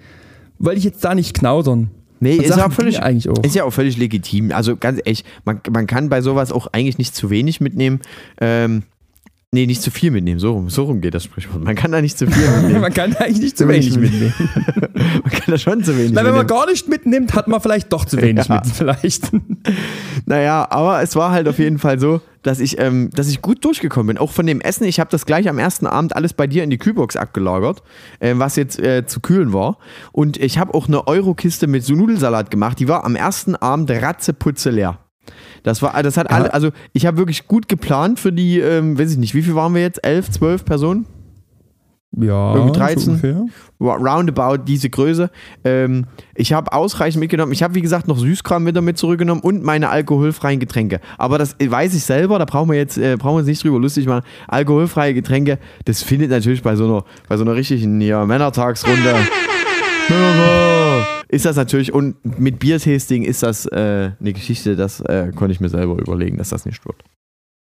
wollte 0.58 0.78
ich 0.78 0.84
jetzt 0.84 1.04
da 1.04 1.14
nicht 1.14 1.34
knausern. 1.34 1.90
Nee, 2.20 2.36
ist 2.36 2.48
Sachen 2.48 2.70
auch 2.70 2.72
völlig, 2.72 3.02
eigentlich 3.02 3.28
auch. 3.28 3.42
ist 3.42 3.56
ja 3.56 3.64
auch 3.64 3.72
völlig 3.72 3.96
legitim. 3.96 4.52
Also 4.52 4.76
ganz 4.76 5.00
ehrlich, 5.04 5.24
man, 5.44 5.60
man 5.72 5.88
kann 5.88 6.08
bei 6.08 6.22
sowas 6.22 6.52
auch 6.52 6.68
eigentlich 6.68 6.96
nicht 6.96 7.16
zu 7.16 7.30
wenig 7.30 7.60
mitnehmen. 7.60 8.00
Ähm, 8.40 8.84
nee, 9.52 9.66
nicht 9.66 9.82
zu 9.82 9.90
viel 9.90 10.10
mitnehmen. 10.10 10.40
So 10.40 10.52
rum, 10.52 10.70
so 10.70 10.84
rum 10.84 11.00
geht 11.00 11.14
das 11.14 11.24
Sprichwort. 11.24 11.62
Man 11.62 11.74
kann 11.74 11.92
da 11.92 12.00
nicht 12.00 12.16
zu 12.18 12.26
viel 12.26 12.50
mitnehmen. 12.56 12.80
man 12.80 12.92
kann 12.92 13.14
eigentlich 13.16 13.40
nicht 13.40 13.58
zu 13.58 13.68
wenig 13.68 13.96
mitnehmen. 13.96 14.32
man 15.22 15.30
kann 15.30 15.44
da 15.46 15.58
schon 15.58 15.84
zu 15.84 15.96
wenig 15.96 16.12
Na, 16.12 16.24
wenn 16.24 16.32
man 16.32 16.40
mitnehmen. 16.40 16.46
gar 16.60 16.70
nicht 16.70 16.88
mitnimmt, 16.88 17.34
hat 17.34 17.48
man 17.48 17.60
vielleicht 17.60 17.92
doch 17.92 18.04
zu 18.04 18.20
wenig 18.20 18.46
Ja. 18.46 18.56
mit. 18.56 18.66
Vielleicht. 18.66 19.30
Naja, 20.26 20.66
aber 20.70 21.02
es 21.02 21.16
war 21.16 21.32
halt 21.32 21.48
auf 21.48 21.58
jeden 21.58 21.78
Fall 21.78 21.98
so, 21.98 22.20
dass 22.42 22.60
ich, 22.60 22.78
ähm, 22.78 23.10
dass 23.12 23.28
ich 23.28 23.42
gut 23.42 23.64
durchgekommen 23.64 24.06
bin. 24.08 24.18
Auch 24.18 24.30
von 24.30 24.46
dem 24.46 24.60
Essen. 24.60 24.84
Ich 24.84 25.00
habe 25.00 25.10
das 25.10 25.26
gleich 25.26 25.48
am 25.48 25.58
ersten 25.58 25.86
Abend 25.86 26.14
alles 26.14 26.32
bei 26.32 26.46
dir 26.46 26.62
in 26.64 26.70
die 26.70 26.78
Kühlbox 26.78 27.16
abgelagert, 27.16 27.82
äh, 28.20 28.34
was 28.36 28.56
jetzt 28.56 28.78
äh, 28.78 29.04
zu 29.06 29.20
kühlen 29.20 29.52
war. 29.52 29.78
Und 30.12 30.36
ich 30.38 30.58
habe 30.58 30.74
auch 30.74 30.86
eine 30.88 31.06
Eurokiste 31.08 31.66
mit 31.66 31.84
so 31.84 31.94
Nudelsalat 31.94 32.50
gemacht. 32.50 32.78
Die 32.78 32.88
war 32.88 33.04
am 33.04 33.16
ersten 33.16 33.56
Abend 33.56 33.90
ratzeputze 33.90 34.70
leer. 34.70 34.98
Das 35.62 35.82
war, 35.82 36.00
das 36.02 36.16
hat 36.16 36.30
Ja. 36.30 36.36
alle, 36.36 36.52
also 36.54 36.70
ich 36.92 37.06
habe 37.06 37.16
wirklich 37.18 37.46
gut 37.46 37.68
geplant 37.68 38.18
für 38.18 38.32
die, 38.32 38.58
ähm, 38.58 38.98
weiß 38.98 39.12
ich 39.12 39.18
nicht, 39.18 39.34
wie 39.34 39.42
viel 39.42 39.54
waren 39.54 39.74
wir 39.74 39.82
jetzt? 39.82 40.04
Elf, 40.04 40.30
zwölf 40.30 40.64
Personen? 40.64 41.06
Ja, 42.14 42.54
Irgendwie 42.54 42.74
so 42.74 42.80
13. 42.80 43.08
ungefähr. 43.08 43.46
roundabout 43.80 44.64
diese 44.66 44.90
Größe. 44.90 45.30
Ähm, 45.64 46.04
ich 46.34 46.52
habe 46.52 46.70
ausreichend 46.74 47.20
mitgenommen. 47.20 47.52
Ich 47.52 47.62
habe, 47.62 47.74
wie 47.74 47.80
gesagt, 47.80 48.06
noch 48.06 48.18
Süßkram 48.18 48.66
wieder 48.66 48.82
mit 48.82 48.98
zurückgenommen 48.98 49.40
und 49.40 49.62
meine 49.64 49.88
alkoholfreien 49.88 50.60
Getränke. 50.60 51.00
Aber 51.16 51.38
das 51.38 51.56
weiß 51.58 51.94
ich 51.94 52.04
selber, 52.04 52.38
da 52.38 52.44
brauchen 52.44 52.68
wir 52.70 52.76
jetzt 52.76 52.98
äh, 52.98 53.16
brauchen 53.16 53.36
wir 53.36 53.38
uns 53.38 53.46
nicht 53.46 53.64
drüber 53.64 53.78
lustig 53.78 54.06
machen. 54.06 54.24
Alkoholfreie 54.46 55.14
Getränke, 55.14 55.58
das 55.86 56.02
findet 56.02 56.28
natürlich 56.30 56.62
bei 56.62 56.76
so 56.76 56.84
einer, 56.84 57.04
bei 57.30 57.38
so 57.38 57.44
einer 57.44 57.54
richtigen 57.54 57.98
ja, 58.02 58.26
Männertagsrunde. 58.26 59.14
Ist 61.28 61.46
das 61.46 61.56
natürlich, 61.56 61.92
und 61.94 62.16
mit 62.38 62.58
Biertasting 62.58 63.22
ist 63.24 63.42
das 63.42 63.66
äh, 63.66 64.10
eine 64.20 64.32
Geschichte, 64.32 64.76
das 64.76 65.00
äh, 65.00 65.32
konnte 65.34 65.52
ich 65.52 65.60
mir 65.60 65.68
selber 65.70 65.98
überlegen, 65.98 66.36
dass 66.38 66.50
das 66.50 66.66
nicht 66.66 66.84
wird. 66.84 66.96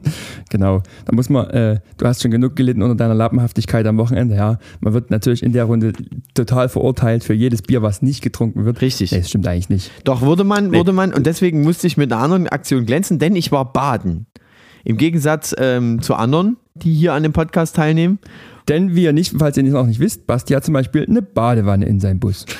Genau. 0.51 0.83
Da 1.05 1.13
muss 1.15 1.29
man, 1.29 1.49
äh, 1.51 1.81
du 1.97 2.07
hast 2.07 2.23
schon 2.23 2.31
genug 2.31 2.57
gelitten 2.57 2.83
unter 2.83 2.95
deiner 2.97 3.15
Lappenhaftigkeit 3.15 3.87
am 3.87 3.99
Wochenende, 3.99 4.35
ja. 4.37 4.59
Man 4.81 4.93
wird 4.93 5.11
natürlich 5.11 5.43
in 5.43 5.53
der 5.53 5.65
Runde 5.65 5.93
total 6.35 6.69
verurteilt 6.69 7.23
für 7.25 7.35
jedes 7.35 7.63
Bier, 7.63 7.83
was 7.83 8.03
nicht 8.03 8.23
getrunken 8.23 8.65
wird. 8.65 8.81
Richtig. 8.81 9.13
Nee, 9.13 9.19
das 9.19 9.29
stimmt 9.29 9.47
eigentlich 9.47 9.69
nicht. 9.69 9.91
Doch, 10.05 10.23
wurde 10.23 10.45
man, 10.45 10.71
Nee. 10.71 10.79
wurde 10.79 10.93
man, 10.93 11.13
und 11.15 11.27
deswegen 11.27 11.63
musste 11.63 11.87
ich 11.87 11.97
mit 11.97 12.13
einer 12.13 12.23
anderen 12.23 12.49
Aktion 12.49 12.87
glänzen, 12.87 13.19
denn 13.19 13.37
ich 13.37 13.53
war 13.53 13.73
baden. 13.73 14.27
Im 14.85 14.97
Gegensatz 14.97 15.55
ähm, 15.59 16.01
zu 16.03 16.15
anderen, 16.15 16.57
die 16.75 16.93
hier 16.95 17.13
an 17.13 17.23
dem 17.23 17.33
Podcast 17.33 17.77
teilnehmen. 17.77 18.19
Denn 18.71 18.95
wie 18.95 19.03
ihr 19.03 19.13
nicht, 19.13 19.35
falls 19.37 19.57
ihr 19.57 19.65
es 19.65 19.73
noch 19.73 19.87
nicht 19.87 19.99
wisst, 19.99 20.29
Basti 20.29 20.55
hat 20.55 20.65
zum 20.65 20.75
Beispiel 20.75 21.05
eine 21.05 21.23
Badewanne 21.23 21.85
in 21.85 22.01
seinem 22.01 22.21
Bus. 22.21 22.47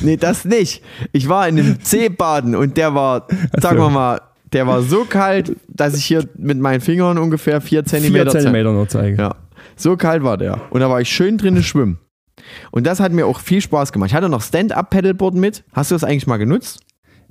Nee, 0.00 0.16
das 0.16 0.46
nicht. 0.46 0.82
Ich 1.12 1.28
war 1.28 1.46
in 1.46 1.58
einem 1.58 1.78
C-Baden 1.82 2.56
und 2.56 2.78
der 2.78 2.94
war, 2.94 3.26
sagen 3.60 3.78
wir 3.78 3.90
mal, 3.90 4.22
der 4.54 4.66
war 4.66 4.80
so 4.80 5.04
kalt, 5.04 5.54
dass 5.68 5.94
ich 5.98 6.06
hier 6.06 6.26
mit 6.38 6.58
meinen 6.58 6.80
Fingern 6.80 7.18
ungefähr 7.18 7.60
vier 7.60 7.84
Zentimeter, 7.84 8.30
Vier 8.30 8.40
Zentimeter 8.40 8.72
nur 8.72 8.88
zeige. 8.88 9.20
Ja, 9.20 9.34
so 9.76 9.98
kalt 9.98 10.22
war 10.22 10.38
der. 10.38 10.62
Und 10.70 10.80
da 10.80 10.88
war 10.88 10.98
ich 11.02 11.10
schön 11.10 11.36
drinnen 11.36 11.62
schwimmen. 11.62 11.98
Und 12.70 12.86
das 12.86 13.00
hat 13.00 13.12
mir 13.12 13.26
auch 13.26 13.38
viel 13.40 13.60
Spaß 13.60 13.92
gemacht. 13.92 14.12
Ich 14.12 14.14
hatte 14.14 14.30
noch 14.30 14.40
Stand-Up-Paddleboard 14.40 15.34
mit. 15.34 15.62
Hast 15.74 15.90
du 15.90 15.94
das 15.94 16.04
eigentlich 16.04 16.26
mal 16.26 16.38
genutzt? 16.38 16.80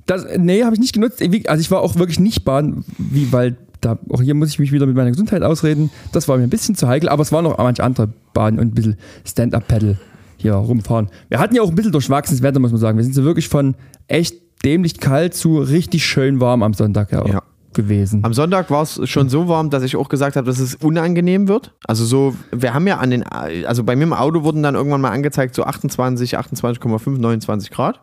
Das, 0.06 0.24
nee, 0.36 0.62
habe 0.62 0.74
ich 0.74 0.80
nicht 0.80 0.92
genutzt. 0.92 1.20
Also 1.48 1.60
ich 1.60 1.70
war 1.72 1.80
auch 1.80 1.96
wirklich 1.96 2.20
nicht 2.20 2.44
baden, 2.44 2.84
wie, 2.96 3.32
weil 3.32 3.56
da, 3.84 3.98
auch 4.10 4.20
hier 4.22 4.34
muss 4.34 4.48
ich 4.50 4.58
mich 4.58 4.72
wieder 4.72 4.86
mit 4.86 4.96
meiner 4.96 5.10
Gesundheit 5.10 5.42
ausreden. 5.42 5.90
Das 6.12 6.28
war 6.28 6.36
mir 6.36 6.44
ein 6.44 6.50
bisschen 6.50 6.74
zu 6.74 6.88
heikel, 6.88 7.08
aber 7.08 7.22
es 7.22 7.32
waren 7.32 7.44
noch 7.44 7.58
manche 7.58 7.82
andere 7.84 8.08
Baden 8.32 8.58
und 8.58 8.68
ein 8.68 8.74
bisschen 8.74 8.96
Stand-Up-Paddle 9.24 9.98
hier 10.36 10.54
rumfahren. 10.54 11.08
Wir 11.28 11.38
hatten 11.38 11.54
ja 11.54 11.62
auch 11.62 11.68
ein 11.68 11.74
bisschen 11.74 11.92
durchwachsenes 11.92 12.42
Wetter, 12.42 12.60
muss 12.60 12.70
man 12.72 12.80
sagen. 12.80 12.96
Wir 12.98 13.04
sind 13.04 13.14
so 13.14 13.24
wirklich 13.24 13.48
von 13.48 13.74
echt 14.08 14.36
dämlich 14.64 14.98
kalt 14.98 15.34
zu 15.34 15.58
richtig 15.58 16.04
schön 16.04 16.40
warm 16.40 16.62
am 16.62 16.74
Sonntag 16.74 17.12
ja, 17.12 17.26
Ja. 17.26 17.42
gewesen. 17.72 18.24
Am 18.24 18.32
Sonntag 18.34 18.70
war 18.70 18.82
es 18.82 19.00
schon 19.08 19.28
so 19.28 19.48
warm, 19.48 19.70
dass 19.70 19.82
ich 19.82 19.96
auch 19.96 20.08
gesagt 20.08 20.36
habe, 20.36 20.46
dass 20.46 20.58
es 20.58 20.74
unangenehm 20.76 21.48
wird. 21.48 21.74
Also 21.86 22.04
so, 22.04 22.34
wir 22.52 22.74
haben 22.74 22.86
ja 22.86 22.98
an 22.98 23.10
den, 23.10 23.22
also 23.24 23.84
bei 23.84 23.96
mir 23.96 24.04
im 24.04 24.12
Auto 24.12 24.42
wurden 24.42 24.62
dann 24.62 24.74
irgendwann 24.74 25.00
mal 25.00 25.10
angezeigt 25.10 25.54
so 25.54 25.64
28, 25.64 26.38
28,5, 26.38 27.18
29 27.18 27.70
Grad. 27.70 28.00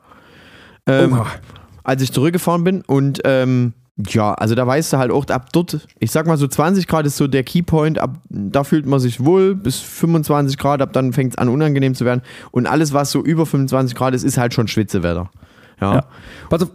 Ähm, 0.87 1.21
als 1.83 2.01
ich 2.01 2.11
zurückgefahren 2.11 2.63
bin 2.63 2.81
und 2.81 3.21
ähm, 3.25 3.73
ja, 3.97 4.33
also 4.33 4.55
da 4.55 4.65
weißt 4.65 4.93
du 4.93 4.97
halt 4.97 5.11
auch, 5.11 5.27
ab 5.27 5.49
dort, 5.51 5.87
ich 5.99 6.11
sag 6.11 6.25
mal 6.25 6.37
so 6.37 6.47
20 6.47 6.87
Grad 6.87 7.05
ist 7.05 7.17
so 7.17 7.27
der 7.27 7.43
Keypoint, 7.43 7.99
ab 7.99 8.17
da 8.29 8.63
fühlt 8.63 8.85
man 8.85 8.99
sich 8.99 9.23
wohl, 9.23 9.55
bis 9.55 9.79
25 9.79 10.57
Grad, 10.57 10.81
ab 10.81 10.93
dann 10.93 11.13
fängt 11.13 11.33
es 11.33 11.37
an 11.37 11.49
unangenehm 11.49 11.93
zu 11.93 12.05
werden 12.05 12.21
und 12.51 12.67
alles, 12.67 12.93
was 12.93 13.11
so 13.11 13.21
über 13.21 13.45
25 13.45 13.95
Grad 13.95 14.13
ist, 14.13 14.23
ist 14.23 14.37
halt 14.37 14.53
schon 14.53 14.67
Schwitzewetter. 14.67 15.29
Ja. 15.79 15.95
Ja. 15.95 16.05
Pass 16.49 16.63
auf, 16.63 16.69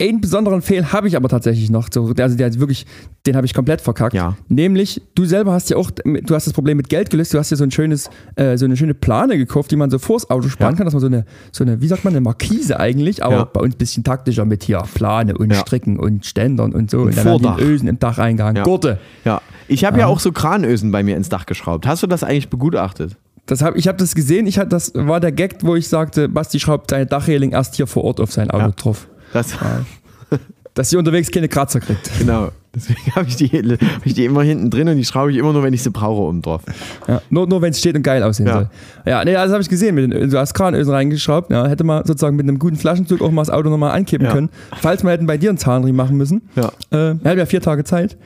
einen 0.00 0.20
besonderen 0.20 0.60
Fehl 0.62 0.92
habe 0.92 1.08
ich 1.08 1.16
aber 1.16 1.28
tatsächlich 1.28 1.70
noch. 1.70 1.88
So, 1.92 2.12
also 2.18 2.36
der 2.36 2.54
wirklich, 2.58 2.84
den 3.26 3.36
habe 3.36 3.46
ich 3.46 3.54
komplett 3.54 3.80
verkackt. 3.80 4.14
Ja. 4.14 4.36
Nämlich, 4.48 5.00
du 5.14 5.24
selber 5.24 5.52
hast 5.52 5.70
ja 5.70 5.76
auch, 5.76 5.90
du 5.90 6.34
hast 6.34 6.46
das 6.46 6.52
Problem 6.52 6.76
mit 6.76 6.88
Geld 6.88 7.10
gelöst, 7.10 7.32
du 7.32 7.38
hast 7.38 7.50
ja 7.50 7.56
so 7.56 7.64
ein 7.64 7.70
schönes, 7.70 8.10
äh, 8.36 8.56
so 8.56 8.64
eine 8.64 8.76
schöne 8.76 8.94
Plane 8.94 9.36
gekauft, 9.38 9.70
die 9.70 9.76
man 9.76 9.90
so 9.90 9.98
vors 9.98 10.28
Auto 10.30 10.48
spannen 10.48 10.74
Ja. 10.74 10.76
kann, 10.78 10.86
dass 10.86 10.94
man 10.94 11.00
so 11.00 11.06
eine, 11.06 11.24
so 11.52 11.64
eine, 11.64 11.80
wie 11.80 11.86
sagt 11.86 12.04
man, 12.04 12.12
eine 12.12 12.20
Markise 12.20 12.80
eigentlich, 12.80 13.24
aber 13.24 13.36
Ja. 13.36 13.44
bei 13.44 13.60
uns 13.60 13.74
ein 13.74 13.78
bisschen 13.78 14.04
taktischer 14.04 14.44
mit 14.44 14.64
hier 14.64 14.82
Plane 14.94 15.36
und. 15.38 15.54
Stricken 15.54 15.98
und 15.98 16.26
Ständern 16.26 16.72
und 16.72 16.90
so. 16.90 17.02
Und, 17.02 17.16
dann 17.16 17.24
Vordach. 17.24 17.56
die 17.56 17.62
Ösen 17.62 17.88
im 17.88 17.98
Dacheingang. 17.98 18.62
Gurte. 18.64 18.98
Ja. 19.24 19.40
Ich 19.68 19.84
habe 19.84 19.98
ja 20.00 20.06
auch 20.06 20.20
so 20.20 20.32
Kranösen 20.32 20.90
bei 20.90 21.02
mir 21.02 21.16
ins 21.16 21.28
Dach 21.28 21.46
geschraubt. 21.46 21.86
Hast 21.86 22.02
du 22.02 22.06
das 22.06 22.22
eigentlich 22.22 22.50
begutachtet? 22.50 23.16
Das 23.46 23.62
hab, 23.62 23.76
ich 23.76 23.88
habe 23.88 23.98
das 23.98 24.14
gesehen, 24.14 24.46
ich 24.46 24.58
hab, 24.58 24.70
das 24.70 24.92
war 24.94 25.20
der 25.20 25.30
Gag, 25.30 25.56
wo 25.62 25.76
ich 25.76 25.86
sagte, 25.88 26.28
Basti 26.28 26.58
schraubt 26.58 26.90
seine 26.90 27.06
Dachreling 27.06 27.52
erst 27.52 27.74
hier 27.74 27.86
vor 27.86 28.04
Ort 28.04 28.20
auf 28.20 28.32
sein 28.32 28.50
Auto 28.50 28.72
drauf. 28.76 29.06
Das, 29.34 29.54
Dass 30.74 30.90
sie 30.90 30.96
unterwegs 30.96 31.30
keine 31.30 31.48
Kratzer 31.48 31.78
kriegt. 31.80 32.10
genau. 32.18 32.48
Deswegen 32.74 33.14
habe 33.14 33.28
ich, 33.28 33.36
die- 33.36 33.48
hab 33.50 34.04
ich 34.04 34.14
die 34.14 34.24
immer 34.24 34.42
hinten 34.42 34.68
drin 34.70 34.88
und 34.88 34.96
die 34.96 35.04
schraube 35.04 35.30
ich 35.30 35.36
immer 35.38 35.52
nur, 35.52 35.62
wenn 35.62 35.72
ich 35.72 35.84
sie 35.84 35.90
brauche, 35.90 36.20
oben 36.22 36.42
drauf. 36.42 36.62
Ja, 37.06 37.22
nur 37.30 37.46
nur 37.46 37.62
wenn 37.62 37.70
es 37.70 37.78
steht 37.78 37.94
und 37.94 38.02
geil 38.02 38.24
aussehen 38.24 38.46
Ja. 38.48 38.52
soll. 38.54 38.70
Ja, 39.06 39.24
nee, 39.24 39.32
das 39.34 39.52
habe 39.52 39.62
ich 39.62 39.68
gesehen. 39.68 39.94
Mit 39.94 40.12
den, 40.12 40.28
du 40.30 40.36
hast 40.38 40.54
Kranösen 40.54 40.92
reingeschraubt. 40.92 41.52
Ja, 41.52 41.68
hätte 41.68 41.84
man 41.84 42.04
sozusagen 42.04 42.34
mit 42.34 42.48
einem 42.48 42.58
guten 42.58 42.74
Flaschenzug 42.74 43.22
auch 43.22 43.30
mal 43.30 43.42
das 43.42 43.50
Auto 43.50 43.70
nochmal 43.70 43.92
ankippen 43.92 44.26
Ja. 44.26 44.32
können. 44.32 44.48
Falls 44.80 45.04
wir 45.04 45.10
hätten 45.12 45.26
bei 45.26 45.38
dir 45.38 45.50
einen 45.50 45.58
Zahnriemen 45.58 45.94
machen 45.96 46.16
müssen. 46.16 46.42
Ja. 46.56 46.72
Äh, 46.90 47.14
wir 47.22 47.30
hatten 47.30 47.38
ja 47.38 47.46
vier 47.46 47.60
Tage 47.60 47.84
Zeit. 47.84 48.16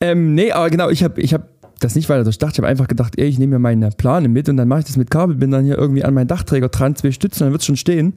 Ähm, 0.00 0.34
nee, 0.34 0.50
aber 0.50 0.70
genau, 0.70 0.88
ich 0.90 1.04
habe 1.04 1.20
ich 1.20 1.32
hab 1.34 1.42
das 1.78 1.94
nicht 1.94 2.08
weiter 2.08 2.24
durchdacht. 2.24 2.52
Ich 2.54 2.58
habe 2.58 2.66
einfach 2.66 2.88
gedacht, 2.88 3.14
ey, 3.18 3.26
ich 3.28 3.38
nehme 3.38 3.52
mir 3.54 3.58
meine 3.60 3.90
Plane 3.90 4.28
mit 4.28 4.48
und 4.48 4.56
dann 4.56 4.66
mache 4.66 4.80
ich 4.80 4.86
das 4.86 4.96
mit 4.96 5.10
Kabelbindern 5.12 5.64
hier 5.64 5.78
irgendwie 5.78 6.02
an 6.02 6.12
meinen 6.14 6.26
Dachträger 6.28 6.68
dran, 6.70 6.96
zwei 6.96 7.12
Stützen, 7.12 7.44
dann 7.44 7.52
wird 7.52 7.60
es 7.62 7.66
schon 7.66 7.76
stehen. 7.76 8.14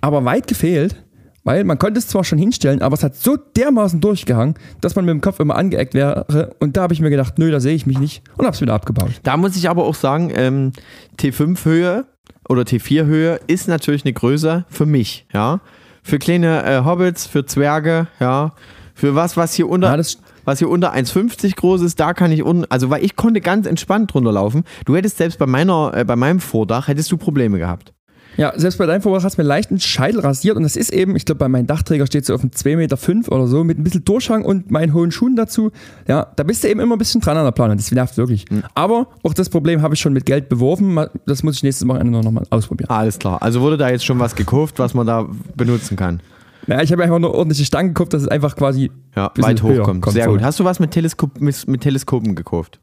Aber 0.00 0.24
weit 0.24 0.46
gefehlt, 0.46 1.02
weil 1.44 1.64
man 1.64 1.78
konnte 1.78 1.98
es 1.98 2.08
zwar 2.08 2.24
schon 2.24 2.38
hinstellen, 2.38 2.82
aber 2.82 2.94
es 2.94 3.02
hat 3.02 3.16
so 3.16 3.36
dermaßen 3.36 4.00
durchgehangen, 4.00 4.54
dass 4.80 4.96
man 4.96 5.04
mit 5.04 5.12
dem 5.12 5.20
Kopf 5.20 5.40
immer 5.40 5.56
angeeckt 5.56 5.94
wäre. 5.94 6.54
Und 6.58 6.76
da 6.76 6.82
habe 6.82 6.94
ich 6.94 7.00
mir 7.00 7.10
gedacht, 7.10 7.38
nö, 7.38 7.50
da 7.50 7.60
sehe 7.60 7.74
ich 7.74 7.86
mich 7.86 7.98
nicht 7.98 8.22
und 8.36 8.44
habe 8.44 8.54
es 8.54 8.60
wieder 8.60 8.74
abgebaut. 8.74 9.20
Da 9.22 9.36
muss 9.36 9.56
ich 9.56 9.68
aber 9.68 9.84
auch 9.84 9.94
sagen, 9.94 10.32
ähm, 10.34 10.72
T5-Höhe 11.18 12.04
oder 12.48 12.62
T4-Höhe 12.62 13.40
ist 13.46 13.68
natürlich 13.68 14.04
eine 14.04 14.12
Größe 14.12 14.64
für 14.68 14.86
mich, 14.86 15.26
ja. 15.32 15.60
Für 16.02 16.18
kleine 16.18 16.64
äh, 16.64 16.84
Hobbits, 16.84 17.26
für 17.26 17.44
Zwerge, 17.44 18.08
ja. 18.20 18.54
Für 18.94 19.14
was, 19.14 19.36
was 19.36 19.54
hier 19.54 19.68
unter, 19.68 19.96
Ja, 19.96 20.02
was 20.44 20.58
hier 20.58 20.68
unter 20.68 20.94
1,50 20.94 21.56
groß 21.56 21.82
ist, 21.82 22.00
da 22.00 22.12
kann 22.12 22.32
ich 22.32 22.44
un, 22.44 22.66
also 22.68 22.90
weil 22.90 23.04
ich 23.04 23.16
konnte 23.16 23.40
ganz 23.40 23.66
entspannt 23.66 24.12
drunter 24.12 24.32
laufen. 24.32 24.64
Du 24.84 24.96
hättest 24.96 25.18
selbst 25.18 25.38
bei 25.38 25.46
meiner, 25.46 25.92
äh, 25.94 26.04
bei 26.04 26.16
meinem 26.16 26.40
Vordach 26.40 26.88
hättest 26.88 27.10
du 27.12 27.16
Probleme 27.16 27.58
gehabt. 27.58 27.92
Ja, 28.36 28.52
selbst 28.56 28.78
bei 28.78 28.86
deinem 28.86 29.02
Vorwurf 29.02 29.24
hast 29.24 29.36
du 29.38 29.42
mir 29.42 29.48
leicht 29.48 29.70
einen 29.70 29.80
Scheitel 29.80 30.20
rasiert 30.20 30.56
und 30.56 30.62
das 30.62 30.76
ist 30.76 30.92
eben, 30.92 31.14
ich 31.16 31.24
glaube, 31.24 31.40
bei 31.40 31.48
meinem 31.48 31.66
Dachträger 31.66 32.06
steht 32.06 32.24
so 32.24 32.34
auf 32.34 32.40
einem 32.40 32.50
2,5 32.50 32.76
Meter 32.76 32.96
fünf 32.96 33.28
oder 33.28 33.46
so 33.46 33.64
mit 33.64 33.78
ein 33.78 33.82
bisschen 33.84 34.04
Durchhang 34.04 34.44
und 34.44 34.70
meinen 34.70 34.94
hohen 34.94 35.10
Schuhen 35.10 35.36
dazu. 35.36 35.72
Ja, 36.08 36.26
da 36.36 36.42
bist 36.44 36.64
du 36.64 36.68
eben 36.68 36.80
immer 36.80 36.94
ein 36.94 36.98
bisschen 36.98 37.20
dran 37.20 37.36
an 37.36 37.44
der 37.44 37.52
Planung. 37.52 37.76
Das 37.76 37.90
nervt 37.90 38.16
wirklich. 38.16 38.44
Aber 38.74 39.08
auch 39.22 39.34
das 39.34 39.48
Problem 39.50 39.82
habe 39.82 39.94
ich 39.94 40.00
schon 40.00 40.12
mit 40.12 40.24
Geld 40.26 40.48
beworfen. 40.48 40.94
Mal- 40.94 41.10
Das 41.26 41.42
muss 41.42 41.56
ich 41.56 41.62
nächstes 41.62 41.86
Wochenende 41.86 42.22
noch 42.22 42.30
mal 42.30 42.44
ausprobieren. 42.50 42.88
Alles 42.90 43.18
klar. 43.18 43.42
Also 43.42 43.60
wurde 43.60 43.76
da 43.76 43.90
jetzt 43.90 44.04
schon 44.04 44.18
was 44.18 44.34
gekauft, 44.34 44.78
was 44.78 44.94
man 44.94 45.06
da 45.06 45.26
benutzen 45.56 45.96
kann. 45.96 46.20
Ja, 46.66 46.82
ich 46.82 46.92
habe 46.92 47.02
einfach 47.02 47.18
nur 47.18 47.34
ordentliche 47.34 47.64
Stangen 47.64 47.88
gekauft, 47.94 48.12
dass 48.14 48.22
es 48.22 48.28
einfach 48.28 48.54
quasi 48.54 48.90
Ja, 49.16 49.32
weit 49.38 49.62
hochkommt. 49.62 50.02
kommt 50.02 50.14
Sehr 50.14 50.28
gut. 50.28 50.40
Hast 50.42 50.60
du 50.60 50.64
was 50.64 50.78
mit, 50.78 50.92
Teleskop, 50.92 51.40
mit 51.40 51.80
Teleskopen 51.80 52.34
gekauft? 52.34 52.80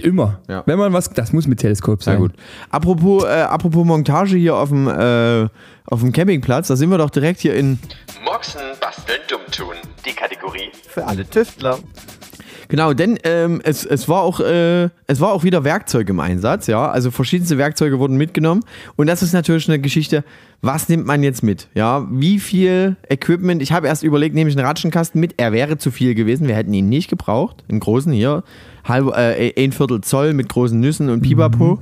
Immer. 0.00 0.40
Ja. 0.48 0.62
Wenn 0.66 0.78
man 0.78 0.92
was, 0.92 1.10
das 1.10 1.32
muss 1.32 1.46
mit 1.46 1.60
Teleskop 1.60 2.02
sein. 2.02 2.14
Sehr 2.14 2.20
gut. 2.20 2.32
Apropos, 2.70 3.24
äh, 3.24 3.42
apropos 3.42 3.84
Montage 3.84 4.36
hier 4.36 4.56
auf 4.56 4.68
dem, 4.68 4.88
äh, 4.88 5.48
auf 5.86 6.00
dem 6.00 6.12
Campingplatz, 6.12 6.68
da 6.68 6.76
sind 6.76 6.90
wir 6.90 6.98
doch 6.98 7.10
direkt 7.10 7.40
hier 7.40 7.54
in 7.54 7.78
Moxen, 8.24 8.60
basteln, 8.80 9.20
dumm 9.28 9.40
tun. 9.50 9.74
Die 10.04 10.12
Kategorie 10.12 10.70
für 10.88 11.06
alle 11.06 11.28
Tüftler. 11.28 11.78
Genau, 12.70 12.92
denn 12.94 13.18
ähm, 13.24 13.60
es, 13.64 13.84
es, 13.84 14.08
war 14.08 14.22
auch, 14.22 14.38
äh, 14.38 14.90
es 15.08 15.20
war 15.20 15.32
auch 15.32 15.42
wieder 15.42 15.64
Werkzeug 15.64 16.08
im 16.08 16.20
Einsatz, 16.20 16.68
ja. 16.68 16.88
Also 16.88 17.10
verschiedenste 17.10 17.58
Werkzeuge 17.58 17.98
wurden 17.98 18.16
mitgenommen. 18.16 18.62
Und 18.94 19.08
das 19.08 19.24
ist 19.24 19.32
natürlich 19.32 19.68
eine 19.68 19.80
Geschichte, 19.80 20.22
was 20.62 20.88
nimmt 20.88 21.04
man 21.04 21.24
jetzt 21.24 21.42
mit? 21.42 21.66
Ja, 21.74 22.06
wie 22.12 22.38
viel 22.38 22.96
Equipment? 23.08 23.60
Ich 23.60 23.72
habe 23.72 23.88
erst 23.88 24.04
überlegt, 24.04 24.36
nehme 24.36 24.48
ich 24.48 24.56
einen 24.56 24.64
Ratschenkasten 24.64 25.20
mit. 25.20 25.34
Er 25.38 25.50
wäre 25.50 25.78
zu 25.78 25.90
viel 25.90 26.14
gewesen. 26.14 26.46
Wir 26.46 26.54
hätten 26.54 26.72
ihn 26.72 26.88
nicht 26.88 27.10
gebraucht. 27.10 27.64
Einen 27.68 27.80
großen 27.80 28.12
hier, 28.12 28.44
halb, 28.84 29.08
äh, 29.16 29.52
ein 29.56 29.72
Viertel 29.72 30.00
Zoll 30.00 30.34
mit 30.34 30.48
großen 30.48 30.78
Nüssen 30.78 31.10
und 31.10 31.22
Pipapo. 31.22 31.80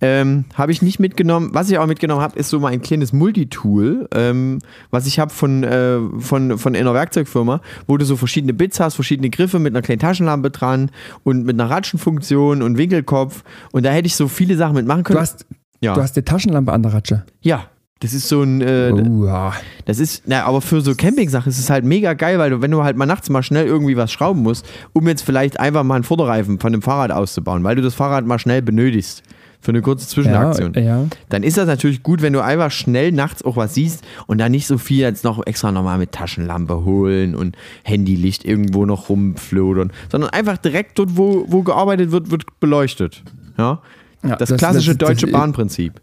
Ähm, 0.00 0.44
habe 0.54 0.72
ich 0.72 0.82
nicht 0.82 0.98
mitgenommen. 0.98 1.50
Was 1.52 1.70
ich 1.70 1.78
auch 1.78 1.86
mitgenommen 1.86 2.20
habe, 2.20 2.38
ist 2.38 2.50
so 2.50 2.60
mal 2.60 2.68
ein 2.68 2.82
kleines 2.82 3.12
Multitool, 3.12 4.08
ähm, 4.14 4.58
was 4.90 5.06
ich 5.06 5.18
habe 5.18 5.32
von, 5.32 5.64
äh, 5.64 5.98
von, 6.18 6.58
von 6.58 6.76
einer 6.76 6.94
Werkzeugfirma, 6.94 7.60
wo 7.86 7.96
du 7.96 8.04
so 8.04 8.16
verschiedene 8.16 8.54
Bits 8.54 8.80
hast, 8.80 8.94
verschiedene 8.94 9.30
Griffe 9.30 9.58
mit 9.58 9.74
einer 9.74 9.82
kleinen 9.82 10.00
Taschenlampe 10.00 10.50
dran 10.50 10.90
und 11.24 11.44
mit 11.44 11.58
einer 11.58 11.70
Ratschenfunktion 11.70 12.62
und 12.62 12.78
Winkelkopf. 12.78 13.42
Und 13.72 13.84
da 13.84 13.90
hätte 13.90 14.06
ich 14.06 14.16
so 14.16 14.28
viele 14.28 14.56
Sachen 14.56 14.74
mitmachen 14.74 15.04
können. 15.04 15.16
Du 15.16 15.20
hast, 15.20 15.46
ja. 15.80 15.94
du 15.94 16.02
hast 16.02 16.16
eine 16.16 16.24
Taschenlampe 16.24 16.72
an 16.72 16.82
der 16.82 16.92
Ratsche. 16.92 17.24
ja. 17.42 17.64
Das 18.00 18.12
ist 18.14 18.28
so 18.28 18.42
ein, 18.42 18.60
äh, 18.60 18.90
ja. 19.24 19.52
das 19.86 19.98
ist, 19.98 20.22
na, 20.26 20.44
aber 20.44 20.60
für 20.60 20.80
so 20.82 20.94
Camping-Sachen 20.94 21.48
ist 21.50 21.58
es 21.58 21.68
halt 21.68 21.84
mega 21.84 22.14
geil, 22.14 22.38
weil 22.38 22.50
du, 22.50 22.60
wenn 22.62 22.70
du 22.70 22.84
halt 22.84 22.96
mal 22.96 23.06
nachts 23.06 23.28
mal 23.28 23.42
schnell 23.42 23.66
irgendwie 23.66 23.96
was 23.96 24.12
schrauben 24.12 24.42
musst, 24.42 24.64
um 24.92 25.08
jetzt 25.08 25.22
vielleicht 25.22 25.58
einfach 25.58 25.82
mal 25.82 25.96
einen 25.96 26.04
Vorderreifen 26.04 26.60
von 26.60 26.70
dem 26.72 26.80
Fahrrad 26.82 27.10
auszubauen, 27.10 27.64
weil 27.64 27.74
du 27.74 27.82
das 27.82 27.94
Fahrrad 27.94 28.24
mal 28.24 28.38
schnell 28.38 28.62
benötigst 28.62 29.24
für 29.60 29.72
eine 29.72 29.82
kurze 29.82 30.04
Ja, 30.04 30.10
Zwischenaktion, 30.10 30.74
ja. 30.74 31.06
dann 31.30 31.42
ist 31.42 31.56
das 31.58 31.66
natürlich 31.66 32.04
gut, 32.04 32.22
wenn 32.22 32.32
du 32.32 32.40
einfach 32.40 32.70
schnell 32.70 33.10
nachts 33.10 33.44
auch 33.44 33.56
was 33.56 33.74
siehst 33.74 34.04
und 34.28 34.38
dann 34.38 34.52
nicht 34.52 34.68
so 34.68 34.78
viel 34.78 35.00
jetzt 35.00 35.24
noch 35.24 35.44
extra 35.44 35.72
nochmal 35.72 35.98
mit 35.98 36.12
Taschenlampe 36.12 36.84
holen 36.84 37.34
und 37.34 37.56
Handylicht 37.82 38.44
irgendwo 38.44 38.86
noch 38.86 39.08
rumflodern, 39.08 39.90
sondern 40.12 40.30
einfach 40.30 40.58
direkt 40.58 40.96
dort, 41.00 41.16
wo, 41.16 41.44
wo 41.48 41.64
gearbeitet 41.64 42.12
wird, 42.12 42.30
wird 42.30 42.44
beleuchtet. 42.60 43.24
Ja? 43.58 43.82
Ja, 44.24 44.36
Das, 44.36 44.50
das- 44.50 44.58
klassische 44.58 44.94
das- 44.94 45.08
deutsche 45.08 45.26
Bahnprinzip. 45.26 45.94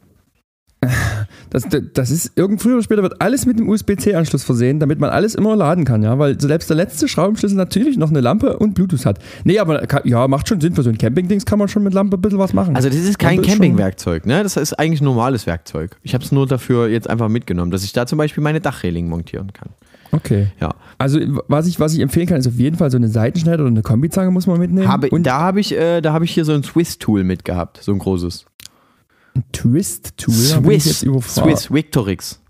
Das, 1.49 1.67
das 1.93 2.11
ist 2.11 2.31
irgend 2.35 2.61
früher 2.61 2.75
oder 2.75 2.83
später 2.83 3.03
wird 3.03 3.21
alles 3.21 3.45
mit 3.45 3.59
dem 3.59 3.69
USB-C-Anschluss 3.69 4.43
versehen, 4.43 4.79
damit 4.79 4.99
man 4.99 5.09
alles 5.09 5.35
immer 5.35 5.55
laden 5.55 5.85
kann, 5.85 6.03
ja, 6.03 6.17
weil 6.19 6.39
selbst 6.39 6.69
der 6.69 6.77
letzte 6.77 7.07
Schraubenschlüssel 7.07 7.57
natürlich 7.57 7.97
noch 7.97 8.09
eine 8.09 8.21
Lampe 8.21 8.57
und 8.57 8.73
Bluetooth 8.73 9.05
hat. 9.05 9.19
Nee, 9.43 9.59
aber 9.59 9.79
kann, 9.87 10.01
ja, 10.05 10.27
macht 10.27 10.47
schon 10.47 10.61
Sinn 10.61 10.75
für 10.75 10.83
so 10.83 10.89
ein 10.89 10.97
Campingdings 10.97 11.45
kann 11.45 11.59
man 11.59 11.67
schon 11.67 11.83
mit 11.83 11.93
Lampe 11.93 12.17
ein 12.17 12.21
bisschen 12.21 12.39
was 12.39 12.53
machen. 12.53 12.75
Also 12.75 12.89
das 12.89 12.97
ist 12.97 13.19
kein 13.19 13.41
Campingwerkzeug, 13.41 14.25
ne? 14.25 14.43
Das 14.43 14.57
ist 14.57 14.73
eigentlich 14.73 15.01
normales 15.01 15.45
Werkzeug. 15.45 15.97
Ich 16.03 16.13
habe 16.13 16.23
es 16.23 16.31
nur 16.31 16.47
dafür 16.47 16.87
jetzt 16.87 17.09
einfach 17.09 17.29
mitgenommen, 17.29 17.71
dass 17.71 17.83
ich 17.83 17.93
da 17.93 18.05
zum 18.05 18.17
Beispiel 18.17 18.43
meine 18.43 18.61
Dachreling 18.61 19.07
montieren 19.07 19.53
kann. 19.53 19.69
Okay. 20.11 20.47
Ja. 20.59 20.73
Also 20.97 21.19
was 21.47 21.67
ich, 21.67 21.79
was 21.79 21.93
ich 21.93 21.99
empfehlen 21.99 22.27
kann, 22.27 22.37
ist 22.37 22.47
auf 22.47 22.55
jeden 22.55 22.77
Fall 22.77 22.89
so 22.89 22.97
eine 22.97 23.09
Seitenschneider 23.09 23.63
oder 23.63 23.71
eine 23.71 23.81
Kombizange 23.81 24.31
muss 24.31 24.47
man 24.47 24.59
mitnehmen. 24.59 24.87
Habe, 24.87 25.09
und 25.09 25.23
da 25.23 25.39
habe 25.39 25.59
ich, 25.59 25.75
äh, 25.75 26.01
da 26.01 26.13
habe 26.13 26.25
ich 26.25 26.31
hier 26.31 26.45
so 26.45 26.53
ein 26.53 26.63
Swiss-Tool 26.63 27.23
mitgehabt, 27.23 27.79
so 27.81 27.91
ein 27.91 27.99
großes. 27.99 28.45
Ein 29.35 29.43
Twist-Tool. 29.51 30.33
da 30.51 30.59
bin 30.59 30.71
ich 30.71 30.83
Swiss. 30.83 31.35
Swiss, 31.35 31.71
Victorix. 31.71 32.41